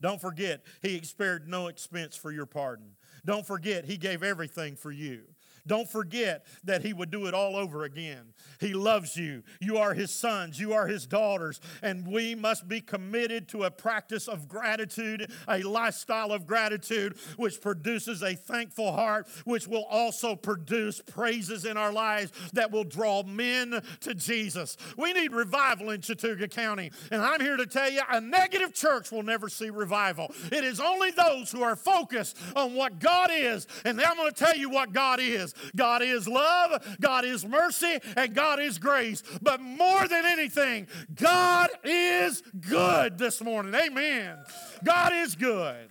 Don't 0.00 0.20
forget 0.20 0.64
He 0.82 1.00
spared 1.02 1.48
no 1.48 1.66
expense 1.66 2.16
for 2.16 2.30
your 2.30 2.46
pardon. 2.46 2.92
Don't 3.24 3.46
forget 3.46 3.84
He 3.84 3.96
gave 3.96 4.22
everything 4.22 4.76
for 4.76 4.90
you. 4.90 5.22
Don't 5.68 5.88
forget 5.88 6.44
that 6.64 6.82
He 6.82 6.92
would 6.92 7.10
do 7.10 7.26
it 7.26 7.34
all 7.34 7.54
over 7.54 7.84
again. 7.84 8.32
He 8.58 8.74
loves 8.74 9.16
you. 9.16 9.44
You 9.60 9.76
are 9.76 9.94
His 9.94 10.10
sons, 10.10 10.58
you 10.58 10.72
are 10.72 10.86
His 10.88 11.06
daughters, 11.06 11.60
and 11.82 12.06
we 12.06 12.34
must 12.34 12.66
be 12.66 12.80
committed 12.80 13.48
to 13.50 13.64
a 13.64 13.70
practice 13.70 14.26
of 14.26 14.48
gratitude, 14.48 15.30
a 15.46 15.62
lifestyle 15.62 16.32
of 16.32 16.46
gratitude, 16.46 17.16
which 17.36 17.60
produces 17.60 18.22
a 18.22 18.34
thankful 18.34 18.92
heart, 18.92 19.28
which 19.44 19.68
will 19.68 19.84
also 19.84 20.34
produce 20.34 21.00
praises 21.00 21.64
in 21.64 21.76
our 21.76 21.92
lives 21.92 22.32
that 22.54 22.72
will 22.72 22.84
draw 22.84 23.22
men 23.22 23.80
to 24.00 24.14
Jesus. 24.14 24.76
We 24.96 25.12
need 25.12 25.32
revival 25.32 25.90
in 25.90 26.00
Chattooga 26.00 26.50
County, 26.50 26.90
and 27.10 27.22
I'm 27.22 27.40
here 27.40 27.56
to 27.56 27.66
tell 27.66 27.90
you 27.90 28.00
a 28.10 28.20
negative 28.20 28.74
church 28.74 29.12
will 29.12 29.22
never 29.22 29.48
see 29.48 29.70
revival. 29.70 30.32
It 30.50 30.64
is 30.64 30.80
only 30.80 31.10
those 31.10 31.52
who 31.52 31.62
are 31.62 31.76
focused 31.76 32.36
on 32.56 32.74
what 32.74 32.98
God 32.98 33.30
is, 33.32 33.66
and 33.84 34.00
I'm 34.00 34.16
going 34.16 34.32
to 34.32 34.44
tell 34.44 34.56
you 34.56 34.70
what 34.70 34.92
God 34.92 35.20
is. 35.20 35.54
God 35.76 36.02
is 36.02 36.28
love, 36.28 36.96
God 37.00 37.24
is 37.24 37.46
mercy, 37.46 37.98
and 38.16 38.34
God 38.34 38.60
is 38.60 38.78
grace. 38.78 39.22
But 39.42 39.60
more 39.60 40.06
than 40.08 40.24
anything, 40.24 40.86
God 41.14 41.70
is 41.84 42.42
good 42.60 43.18
this 43.18 43.42
morning. 43.42 43.74
Amen. 43.74 44.38
God 44.84 45.12
is 45.14 45.34
good. 45.34 45.88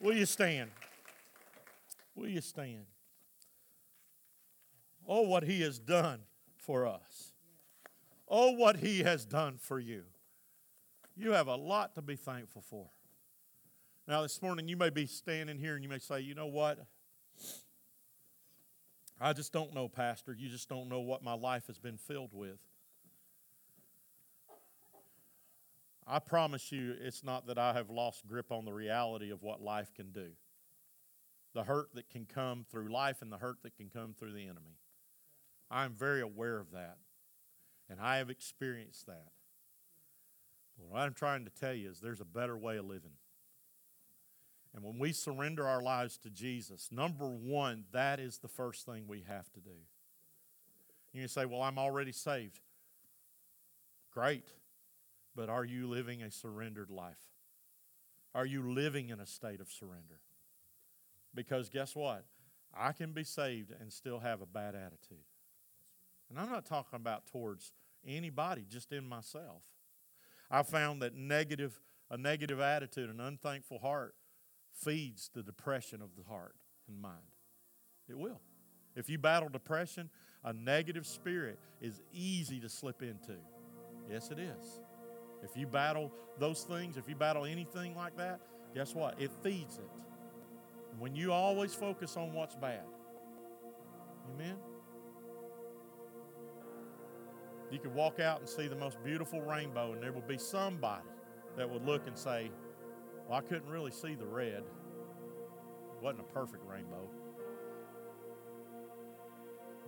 Will 0.00 0.16
you 0.16 0.26
stand? 0.26 0.70
Will 2.14 2.28
you 2.28 2.40
stand? 2.40 2.86
Oh, 5.08 5.22
what 5.22 5.44
He 5.44 5.62
has 5.62 5.78
done 5.78 6.20
for 6.56 6.86
us. 6.86 7.32
Oh, 8.28 8.52
what 8.52 8.76
He 8.76 9.00
has 9.00 9.24
done 9.24 9.56
for 9.58 9.78
you. 9.78 10.02
You 11.16 11.32
have 11.32 11.46
a 11.46 11.56
lot 11.56 11.94
to 11.94 12.02
be 12.02 12.16
thankful 12.16 12.62
for. 12.62 12.86
Now, 14.08 14.22
this 14.22 14.40
morning, 14.42 14.68
you 14.68 14.76
may 14.76 14.90
be 14.90 15.06
standing 15.06 15.58
here 15.58 15.74
and 15.74 15.82
you 15.82 15.88
may 15.88 15.98
say, 15.98 16.20
you 16.20 16.34
know 16.34 16.46
what? 16.46 16.78
I 19.20 19.32
just 19.32 19.52
don't 19.52 19.74
know, 19.74 19.88
Pastor. 19.88 20.36
You 20.38 20.48
just 20.48 20.68
don't 20.68 20.88
know 20.88 21.00
what 21.00 21.22
my 21.22 21.32
life 21.32 21.68
has 21.68 21.78
been 21.78 21.96
filled 21.96 22.34
with. 22.34 22.58
I 26.06 26.18
promise 26.18 26.70
you, 26.70 26.94
it's 27.00 27.24
not 27.24 27.46
that 27.48 27.58
I 27.58 27.72
have 27.72 27.90
lost 27.90 28.26
grip 28.28 28.52
on 28.52 28.64
the 28.64 28.72
reality 28.72 29.30
of 29.30 29.42
what 29.42 29.60
life 29.60 29.92
can 29.94 30.12
do. 30.12 30.28
The 31.54 31.64
hurt 31.64 31.88
that 31.94 32.10
can 32.10 32.26
come 32.26 32.64
through 32.70 32.92
life 32.92 33.22
and 33.22 33.32
the 33.32 33.38
hurt 33.38 33.62
that 33.62 33.76
can 33.76 33.88
come 33.88 34.14
through 34.16 34.34
the 34.34 34.44
enemy. 34.44 34.78
I'm 35.70 35.94
very 35.94 36.20
aware 36.20 36.58
of 36.58 36.70
that. 36.72 36.98
And 37.88 38.00
I 38.00 38.18
have 38.18 38.30
experienced 38.30 39.06
that. 39.06 39.30
But 40.78 40.88
what 40.88 41.00
I'm 41.00 41.14
trying 41.14 41.44
to 41.44 41.50
tell 41.50 41.72
you 41.72 41.90
is 41.90 42.00
there's 42.00 42.20
a 42.20 42.26
better 42.26 42.56
way 42.56 42.76
of 42.76 42.84
living. 42.84 43.12
And 44.76 44.84
when 44.84 44.98
we 44.98 45.12
surrender 45.12 45.66
our 45.66 45.82
lives 45.82 46.18
to 46.18 46.30
Jesus, 46.30 46.90
number 46.92 47.26
one, 47.26 47.84
that 47.92 48.20
is 48.20 48.36
the 48.38 48.48
first 48.48 48.84
thing 48.84 49.04
we 49.08 49.24
have 49.26 49.50
to 49.54 49.60
do. 49.60 49.70
You 51.14 51.28
say, 51.28 51.46
Well, 51.46 51.62
I'm 51.62 51.78
already 51.78 52.12
saved. 52.12 52.60
Great. 54.12 54.44
But 55.34 55.48
are 55.48 55.64
you 55.64 55.88
living 55.88 56.22
a 56.22 56.30
surrendered 56.30 56.90
life? 56.90 57.16
Are 58.34 58.44
you 58.44 58.70
living 58.70 59.08
in 59.08 59.18
a 59.18 59.26
state 59.26 59.60
of 59.60 59.70
surrender? 59.70 60.20
Because 61.34 61.70
guess 61.70 61.96
what? 61.96 62.24
I 62.74 62.92
can 62.92 63.12
be 63.12 63.24
saved 63.24 63.72
and 63.80 63.90
still 63.90 64.18
have 64.18 64.42
a 64.42 64.46
bad 64.46 64.74
attitude. 64.74 65.24
And 66.28 66.38
I'm 66.38 66.50
not 66.50 66.66
talking 66.66 66.96
about 66.96 67.26
towards 67.26 67.72
anybody, 68.06 68.66
just 68.68 68.92
in 68.92 69.08
myself. 69.08 69.62
I 70.50 70.62
found 70.62 71.00
that 71.00 71.14
negative, 71.14 71.80
a 72.10 72.18
negative 72.18 72.60
attitude, 72.60 73.08
an 73.08 73.20
unthankful 73.20 73.78
heart, 73.78 74.14
feeds 74.84 75.30
the 75.34 75.42
depression 75.42 76.02
of 76.02 76.10
the 76.16 76.24
heart 76.24 76.54
and 76.88 77.00
mind. 77.00 77.16
It 78.08 78.18
will. 78.18 78.40
If 78.94 79.08
you 79.10 79.18
battle 79.18 79.48
depression, 79.48 80.10
a 80.44 80.52
negative 80.52 81.06
spirit 81.06 81.58
is 81.80 82.00
easy 82.12 82.60
to 82.60 82.68
slip 82.68 83.02
into. 83.02 83.36
Yes, 84.10 84.30
it 84.30 84.38
is. 84.38 84.80
If 85.42 85.56
you 85.56 85.66
battle 85.66 86.12
those 86.38 86.62
things, 86.62 86.96
if 86.96 87.08
you 87.08 87.14
battle 87.14 87.44
anything 87.44 87.94
like 87.94 88.16
that, 88.16 88.40
guess 88.74 88.94
what? 88.94 89.20
It 89.20 89.30
feeds 89.42 89.78
it. 89.78 89.90
when 90.98 91.14
you 91.14 91.32
always 91.32 91.74
focus 91.74 92.16
on 92.16 92.32
what's 92.32 92.54
bad, 92.56 92.84
amen? 94.34 94.56
You 97.70 97.78
could 97.78 97.94
walk 97.94 98.20
out 98.20 98.40
and 98.40 98.48
see 98.48 98.68
the 98.68 98.76
most 98.76 99.02
beautiful 99.04 99.42
rainbow, 99.42 99.92
and 99.92 100.02
there 100.02 100.12
would 100.12 100.28
be 100.28 100.38
somebody 100.38 101.02
that 101.56 101.68
would 101.68 101.84
look 101.84 102.06
and 102.06 102.16
say, 102.16 102.50
well, 103.28 103.38
I 103.38 103.40
couldn't 103.40 103.68
really 103.68 103.90
see 103.90 104.14
the 104.14 104.26
red. 104.26 104.62
It 104.62 106.02
wasn't 106.02 106.20
a 106.20 106.32
perfect 106.32 106.62
rainbow. 106.68 107.08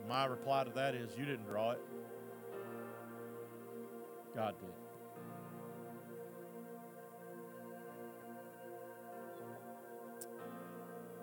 My 0.09 0.25
reply 0.25 0.65
to 0.65 0.71
that 0.71 0.95
is, 0.95 1.11
You 1.19 1.27
didn't 1.27 1.47
draw 1.47 1.73
it, 1.73 1.81
God 4.35 4.55
did. 4.59 4.71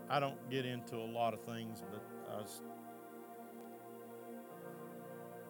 I 0.07 0.19
don't 0.19 0.49
get 0.51 0.65
into 0.65 0.97
a 0.97 1.09
lot 1.11 1.33
of 1.33 1.41
things, 1.41 1.81
but 1.91 2.01
I 2.31 2.37
was, 2.41 2.61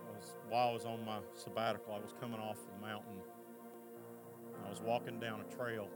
I 0.07 0.15
was 0.15 0.35
while 0.49 0.69
I 0.69 0.73
was 0.73 0.85
on 0.85 1.03
my 1.03 1.17
sabbatical, 1.33 1.93
I 1.93 1.99
was 1.99 2.13
coming 2.21 2.39
off 2.39 2.57
the 2.65 2.87
mountain. 2.87 3.19
I 4.65 4.69
was 4.69 4.81
walking 4.81 5.19
down 5.19 5.41
a 5.41 5.55
trail 5.55 5.89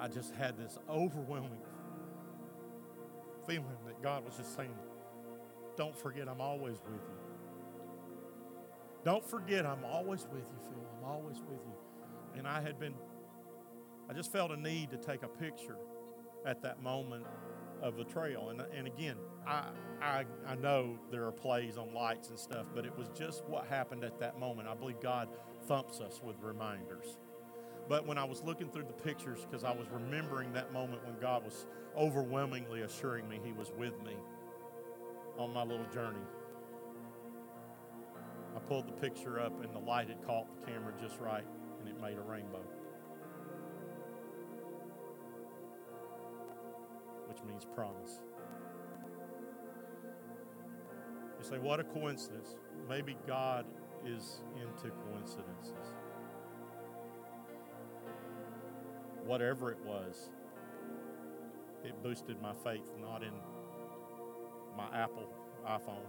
I 0.00 0.08
just 0.08 0.34
had 0.34 0.56
this 0.56 0.78
overwhelming 0.88 1.60
feeling 3.46 3.66
that 3.86 4.02
God 4.02 4.24
was 4.24 4.36
just 4.36 4.56
saying, 4.56 4.74
Don't 5.76 5.96
forget, 5.96 6.28
I'm 6.28 6.40
always 6.40 6.76
with 6.84 7.02
you. 7.02 7.20
Don't 9.04 9.24
forget, 9.24 9.66
I'm 9.66 9.84
always 9.84 10.26
with 10.32 10.42
you, 10.42 10.58
Phil. 10.62 10.86
I'm 10.98 11.04
always 11.04 11.38
with 11.38 11.60
you. 11.66 11.74
And 12.36 12.46
I 12.46 12.60
had 12.60 12.78
been, 12.78 12.94
I 14.08 14.12
just 14.12 14.32
felt 14.32 14.50
a 14.50 14.56
need 14.56 14.90
to 14.90 14.96
take 14.96 15.22
a 15.22 15.28
picture 15.28 15.76
at 16.46 16.62
that 16.62 16.82
moment 16.82 17.24
of 17.82 17.96
the 17.96 18.04
trail. 18.04 18.50
And, 18.50 18.60
and 18.76 18.86
again, 18.86 19.16
I, 19.46 19.64
I, 20.02 20.24
I 20.46 20.54
know 20.54 20.98
there 21.10 21.26
are 21.26 21.32
plays 21.32 21.78
on 21.78 21.94
lights 21.94 22.28
and 22.28 22.38
stuff, 22.38 22.66
but 22.74 22.84
it 22.84 22.96
was 22.96 23.08
just 23.16 23.44
what 23.46 23.66
happened 23.66 24.04
at 24.04 24.18
that 24.20 24.38
moment. 24.38 24.68
I 24.68 24.74
believe 24.74 25.00
God 25.00 25.28
thumps 25.66 26.00
us 26.00 26.20
with 26.22 26.36
reminders. 26.40 27.16
But 27.90 28.06
when 28.06 28.18
I 28.18 28.24
was 28.24 28.40
looking 28.44 28.70
through 28.70 28.84
the 28.84 28.92
pictures, 28.92 29.40
because 29.40 29.64
I 29.64 29.72
was 29.72 29.88
remembering 29.90 30.52
that 30.52 30.72
moment 30.72 31.04
when 31.04 31.18
God 31.18 31.44
was 31.44 31.66
overwhelmingly 31.98 32.82
assuring 32.82 33.28
me 33.28 33.40
He 33.44 33.50
was 33.50 33.72
with 33.76 34.00
me 34.04 34.14
on 35.36 35.52
my 35.52 35.64
little 35.64 35.86
journey, 35.92 36.22
I 38.54 38.60
pulled 38.60 38.86
the 38.86 38.92
picture 38.92 39.40
up 39.40 39.64
and 39.64 39.74
the 39.74 39.80
light 39.80 40.06
had 40.06 40.24
caught 40.24 40.46
the 40.60 40.70
camera 40.70 40.92
just 41.02 41.18
right 41.18 41.44
and 41.80 41.88
it 41.88 42.00
made 42.00 42.16
a 42.16 42.20
rainbow. 42.20 42.62
Which 47.26 47.42
means 47.42 47.66
promise. 47.74 48.20
You 51.40 51.44
say, 51.44 51.58
what 51.58 51.80
a 51.80 51.84
coincidence. 51.84 52.54
Maybe 52.88 53.16
God 53.26 53.66
is 54.06 54.42
into 54.54 54.94
coincidences. 55.10 55.92
Whatever 59.30 59.70
it 59.70 59.78
was, 59.86 60.28
it 61.84 62.02
boosted 62.02 62.42
my 62.42 62.52
faith, 62.64 62.90
not 63.00 63.22
in 63.22 63.30
my 64.76 64.88
Apple 64.92 65.32
iPhone. 65.64 66.02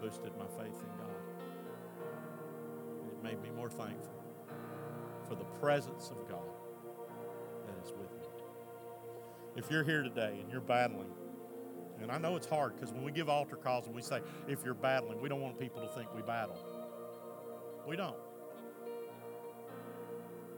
Boosted 0.00 0.30
my 0.38 0.46
faith 0.46 0.76
in 0.80 0.98
God. 0.98 1.10
It 3.10 3.24
made 3.24 3.42
me 3.42 3.50
more 3.56 3.68
thankful 3.68 4.22
for 5.28 5.34
the 5.34 5.46
presence 5.60 6.10
of 6.10 6.28
God 6.28 6.54
that 7.66 7.84
is 7.84 7.90
with 7.90 8.12
me. 8.12 8.28
If 9.56 9.68
you're 9.68 9.82
here 9.82 10.04
today 10.04 10.38
and 10.40 10.48
you're 10.48 10.60
battling, 10.60 11.10
and 12.00 12.12
I 12.12 12.18
know 12.18 12.36
it's 12.36 12.46
hard 12.46 12.76
because 12.76 12.92
when 12.92 13.02
we 13.02 13.10
give 13.10 13.28
altar 13.28 13.56
calls 13.56 13.86
and 13.86 13.96
we 13.96 14.02
say, 14.02 14.20
if 14.46 14.64
you're 14.64 14.74
battling, 14.74 15.20
we 15.20 15.28
don't 15.28 15.40
want 15.40 15.58
people 15.58 15.82
to 15.84 15.88
think 15.88 16.14
we 16.14 16.22
battle. 16.22 16.56
We 17.84 17.96
don't. 17.96 18.25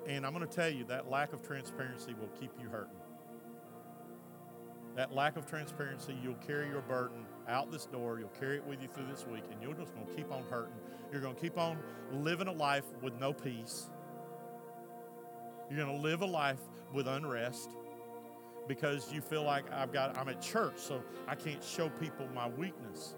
And 0.08 0.24
I'm 0.24 0.32
going 0.32 0.46
to 0.46 0.52
tell 0.52 0.70
you 0.70 0.84
that 0.84 1.10
lack 1.10 1.34
of 1.34 1.46
transparency 1.46 2.14
will 2.18 2.30
keep 2.40 2.50
you 2.60 2.68
hurting. 2.68 2.96
That 4.96 5.14
lack 5.14 5.36
of 5.36 5.46
transparency, 5.46 6.16
you'll 6.22 6.34
carry 6.34 6.68
your 6.68 6.80
burden 6.80 7.26
out 7.46 7.70
this 7.70 7.84
door. 7.84 8.18
You'll 8.18 8.30
carry 8.30 8.56
it 8.56 8.66
with 8.66 8.82
you 8.82 8.88
through 8.88 9.06
this 9.06 9.26
week, 9.26 9.44
and 9.52 9.62
you're 9.62 9.74
just 9.74 9.94
going 9.94 10.06
to 10.06 10.12
keep 10.14 10.32
on 10.32 10.42
hurting. 10.50 10.74
You're 11.12 11.20
going 11.20 11.34
to 11.34 11.40
keep 11.40 11.58
on 11.58 11.78
living 12.10 12.48
a 12.48 12.52
life 12.52 12.86
with 13.02 13.20
no 13.20 13.32
peace. 13.32 13.90
You're 15.70 15.84
going 15.84 15.94
to 15.94 16.02
live 16.02 16.22
a 16.22 16.26
life 16.26 16.60
with 16.94 17.06
unrest 17.06 17.70
because 18.66 19.12
you 19.12 19.20
feel 19.20 19.42
like 19.42 19.70
I've 19.72 19.92
got 19.92 20.16
I'm 20.16 20.28
at 20.28 20.40
church, 20.40 20.78
so 20.78 21.02
I 21.26 21.34
can't 21.34 21.62
show 21.62 21.90
people 21.90 22.26
my 22.34 22.48
weakness. 22.48 23.14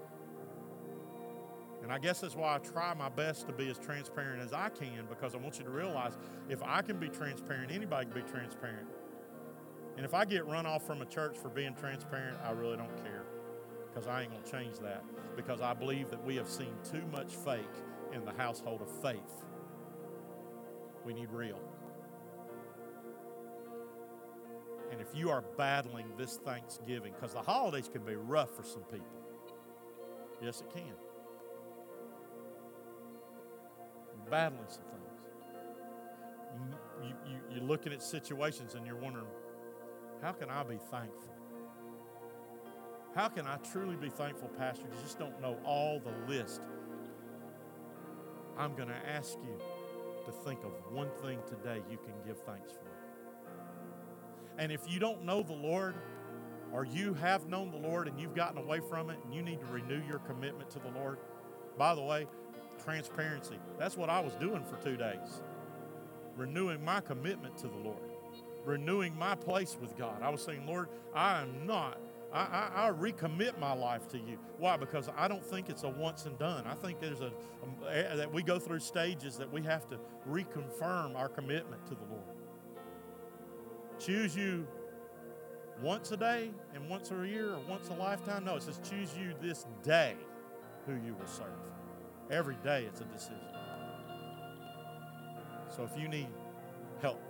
And 1.91 1.97
I 1.97 1.99
guess 1.99 2.20
that's 2.20 2.36
why 2.36 2.55
I 2.55 2.59
try 2.59 2.95
my 2.95 3.09
best 3.09 3.49
to 3.49 3.53
be 3.53 3.68
as 3.68 3.76
transparent 3.76 4.41
as 4.41 4.53
I 4.53 4.68
can 4.68 5.07
because 5.09 5.34
I 5.34 5.38
want 5.38 5.59
you 5.59 5.64
to 5.64 5.70
realize 5.70 6.16
if 6.49 6.62
I 6.62 6.82
can 6.82 7.01
be 7.01 7.09
transparent, 7.09 7.72
anybody 7.72 8.09
can 8.09 8.22
be 8.22 8.30
transparent. 8.30 8.86
And 9.97 10.07
if 10.07 10.14
I 10.14 10.24
get 10.24 10.47
run 10.47 10.66
off 10.66 10.86
from 10.86 11.03
a 11.03 11.05
church 11.05 11.36
for 11.36 11.49
being 11.49 11.74
transparent, 11.74 12.38
I 12.47 12.53
really 12.53 12.76
don't 12.76 12.97
care 13.03 13.24
because 13.88 14.07
I 14.07 14.22
ain't 14.22 14.30
going 14.30 14.41
to 14.41 14.49
change 14.49 14.78
that 14.78 15.03
because 15.34 15.61
I 15.61 15.74
believe 15.74 16.11
that 16.11 16.24
we 16.24 16.36
have 16.36 16.49
seen 16.49 16.72
too 16.88 17.03
much 17.11 17.34
fake 17.34 17.64
in 18.14 18.24
the 18.24 18.34
household 18.34 18.82
of 18.82 19.03
faith. 19.03 19.45
We 21.05 21.12
need 21.12 21.32
real. 21.32 21.59
And 24.93 25.01
if 25.01 25.09
you 25.12 25.28
are 25.30 25.43
battling 25.59 26.07
this 26.16 26.36
Thanksgiving, 26.36 27.14
because 27.14 27.32
the 27.32 27.43
holidays 27.43 27.91
can 27.93 28.05
be 28.05 28.14
rough 28.14 28.55
for 28.55 28.62
some 28.62 28.82
people, 28.82 29.24
yes, 30.41 30.61
it 30.61 30.72
can. 30.72 30.95
Battling 34.31 34.68
some 34.68 34.85
things. 34.85 35.22
You, 37.03 37.14
you, 37.26 37.37
you're 37.53 37.64
looking 37.64 37.93
at 37.93 38.03
situations 38.03 38.74
and 38.74 38.87
you're 38.87 38.97
wondering, 38.97 39.26
how 40.22 40.33
can 40.33 40.51
I 40.51 40.62
be 40.62 40.78
thankful? 40.91 41.35
How 43.14 43.28
can 43.28 43.47
I 43.47 43.57
truly 43.57 43.97
be 43.97 44.09
thankful, 44.09 44.49
Pastor? 44.49 44.85
You 44.85 45.03
just 45.03 45.18
don't 45.18 45.41
know 45.41 45.59
all 45.64 46.01
the 46.01 46.33
list. 46.33 46.62
I'm 48.57 48.74
going 48.76 48.89
to 48.89 49.09
ask 49.09 49.37
you 49.43 49.59
to 50.26 50.33
think 50.33 50.61
of 50.64 50.72
one 50.95 51.09
thing 51.22 51.39
today 51.49 51.83
you 51.91 51.99
can 51.99 52.14
give 52.24 52.39
thanks 52.43 52.72
for. 52.72 52.91
And 54.59 54.70
if 54.70 54.83
you 54.87 55.01
don't 55.01 55.24
know 55.24 55.43
the 55.43 55.55
Lord, 55.55 55.95
or 56.72 56.85
you 56.85 57.14
have 57.14 57.49
known 57.49 57.70
the 57.70 57.78
Lord 57.78 58.07
and 58.07 58.20
you've 58.20 58.35
gotten 58.35 58.59
away 58.59 58.81
from 58.81 59.11
it 59.11 59.18
and 59.24 59.35
you 59.35 59.43
need 59.43 59.61
to 59.61 59.66
renew 59.66 60.03
your 60.07 60.20
commitment 60.20 60.70
to 60.70 60.78
the 60.78 60.91
Lord, 60.91 61.18
by 61.76 61.95
the 61.95 62.03
way, 62.03 62.26
transparency. 62.85 63.59
That's 63.78 63.97
what 63.97 64.11
I 64.11 64.20
was 64.20 64.35
doing 64.35 64.64
for 64.64 64.76
two 64.83 64.97
days. 64.97 65.43
Renewing 66.37 66.85
my 66.85 67.01
commitment 67.01 67.57
to 67.59 67.68
the 67.68 67.76
Lord, 67.76 67.99
renewing 68.64 69.16
my 69.16 69.35
place 69.35 69.76
with 69.81 69.97
God. 69.97 70.22
I 70.22 70.31
was 70.31 70.43
saying, 70.43 70.66
Lord, 70.66 70.89
I 71.14 71.43
am 71.43 71.66
not. 71.66 71.99
I, 72.33 72.41
I, 72.41 72.87
I 72.87 72.91
recommit 72.93 73.59
my 73.59 73.72
life 73.72 74.09
to 74.09 74.16
you. 74.18 74.39
Why? 74.59 74.76
Because 74.76 75.09
I 75.16 75.26
don't 75.26 75.45
think 75.45 75.68
it's 75.68 75.83
a 75.83 75.89
once 75.89 76.26
and 76.26 76.39
done. 76.39 76.64
I 76.66 76.74
think 76.74 77.01
there's 77.01 77.20
a, 77.20 77.33
a 77.89 78.16
that 78.16 78.33
we 78.33 78.43
go 78.43 78.59
through 78.59 78.81
stages 78.81 79.37
that 79.39 79.51
we 79.51 79.62
have 79.62 79.89
to 79.89 79.99
reconfirm 80.28 81.16
our 81.16 81.28
commitment 81.28 81.85
to 81.87 81.95
the 81.95 82.05
Lord. 82.09 82.22
Choose 83.99 84.37
you 84.37 84.66
once 85.83 86.12
a 86.12 86.16
day 86.16 86.51
and 86.74 86.89
once 86.89 87.11
a 87.11 87.26
year 87.26 87.55
or 87.55 87.61
once 87.68 87.89
a 87.89 87.95
lifetime. 87.95 88.45
No, 88.45 88.57
it 88.57 88.62
says 88.62 88.81
choose 88.89 89.11
you 89.18 89.35
this 89.41 89.66
day 89.83 90.14
who 90.87 90.95
you 90.95 91.14
will 91.14 91.26
serve. 91.26 91.70
Every 92.31 92.57
day 92.62 92.85
it's 92.87 93.01
a 93.01 93.05
decision. 93.05 93.37
So 95.74 95.85
if 95.85 96.01
you 96.01 96.09
need 96.09 96.28
help 97.03 97.20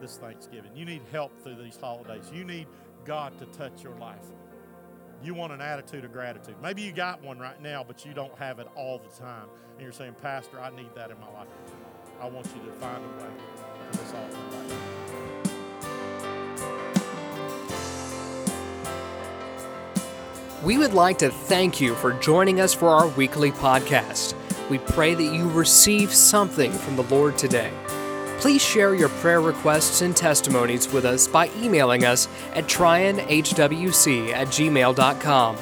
this 0.00 0.16
Thanksgiving, 0.16 0.74
you 0.74 0.84
need 0.84 1.02
help 1.12 1.40
through 1.42 1.62
these 1.62 1.76
holidays, 1.76 2.30
you 2.32 2.44
need 2.44 2.66
God 3.04 3.38
to 3.38 3.46
touch 3.46 3.82
your 3.82 3.96
life. 3.96 4.26
You 5.22 5.34
want 5.34 5.52
an 5.52 5.60
attitude 5.60 6.04
of 6.04 6.12
gratitude. 6.12 6.56
Maybe 6.62 6.82
you 6.82 6.92
got 6.92 7.22
one 7.22 7.38
right 7.38 7.60
now, 7.62 7.82
but 7.82 8.04
you 8.04 8.12
don't 8.12 8.36
have 8.38 8.58
it 8.58 8.68
all 8.74 8.98
the 8.98 9.08
time. 9.20 9.48
And 9.72 9.80
you're 9.80 9.92
saying, 9.92 10.14
Pastor, 10.20 10.60
I 10.60 10.70
need 10.70 10.94
that 10.94 11.10
in 11.10 11.18
my 11.20 11.30
life. 11.32 11.48
I 12.20 12.28
want 12.28 12.46
you 12.46 12.70
to 12.70 12.76
find 12.78 13.02
a 13.04 13.22
way 13.22 13.30
We 20.66 20.76
would 20.78 20.94
like 20.94 21.18
to 21.18 21.30
thank 21.30 21.80
you 21.80 21.94
for 21.94 22.12
joining 22.14 22.60
us 22.60 22.74
for 22.74 22.88
our 22.88 23.06
weekly 23.06 23.52
podcast. 23.52 24.34
We 24.68 24.78
pray 24.78 25.14
that 25.14 25.32
you 25.32 25.48
receive 25.48 26.12
something 26.12 26.72
from 26.72 26.96
the 26.96 27.04
Lord 27.04 27.38
today. 27.38 27.70
Please 28.40 28.62
share 28.62 28.96
your 28.96 29.10
prayer 29.10 29.40
requests 29.40 30.00
and 30.00 30.16
testimonies 30.16 30.92
with 30.92 31.04
us 31.04 31.28
by 31.28 31.50
emailing 31.56 32.04
us 32.04 32.26
at 32.54 32.64
trionhwc 32.64 34.32
at 34.32 34.48
gmail.com. 34.48 35.56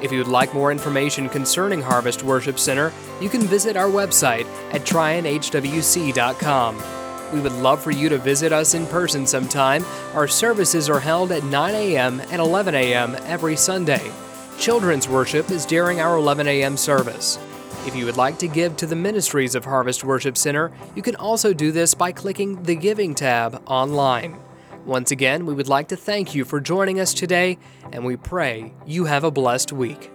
If 0.00 0.10
you 0.10 0.16
would 0.16 0.28
like 0.28 0.54
more 0.54 0.72
information 0.72 1.28
concerning 1.28 1.82
Harvest 1.82 2.22
Worship 2.22 2.58
Center, 2.58 2.94
you 3.20 3.28
can 3.28 3.42
visit 3.42 3.76
our 3.76 3.90
website 3.90 4.46
at 4.72 4.86
trionhwc.com. 4.86 6.82
We 7.30 7.40
would 7.40 7.52
love 7.52 7.82
for 7.82 7.90
you 7.90 8.08
to 8.08 8.16
visit 8.16 8.54
us 8.54 8.72
in 8.72 8.86
person 8.86 9.26
sometime. 9.26 9.84
Our 10.14 10.26
services 10.26 10.88
are 10.88 11.00
held 11.00 11.30
at 11.30 11.44
9 11.44 11.74
a.m. 11.74 12.20
and 12.30 12.40
11 12.40 12.74
a.m. 12.74 13.16
every 13.26 13.56
Sunday. 13.56 14.10
Children's 14.58 15.08
worship 15.08 15.50
is 15.50 15.66
during 15.66 16.00
our 16.00 16.16
11 16.16 16.48
a.m. 16.48 16.76
service. 16.76 17.38
If 17.86 17.94
you 17.94 18.04
would 18.06 18.16
like 18.16 18.38
to 18.38 18.48
give 18.48 18.76
to 18.78 18.86
the 18.86 18.96
ministries 18.96 19.54
of 19.54 19.64
Harvest 19.64 20.02
Worship 20.02 20.36
Center, 20.36 20.72
you 20.96 21.02
can 21.02 21.14
also 21.16 21.52
do 21.52 21.70
this 21.70 21.94
by 21.94 22.10
clicking 22.10 22.62
the 22.62 22.74
Giving 22.74 23.14
tab 23.14 23.62
online. 23.66 24.40
Once 24.84 25.10
again, 25.10 25.46
we 25.46 25.54
would 25.54 25.68
like 25.68 25.88
to 25.88 25.96
thank 25.96 26.34
you 26.34 26.44
for 26.44 26.58
joining 26.58 26.98
us 26.98 27.12
today, 27.12 27.58
and 27.92 28.04
we 28.04 28.16
pray 28.16 28.72
you 28.86 29.04
have 29.04 29.24
a 29.24 29.30
blessed 29.30 29.72
week. 29.72 30.10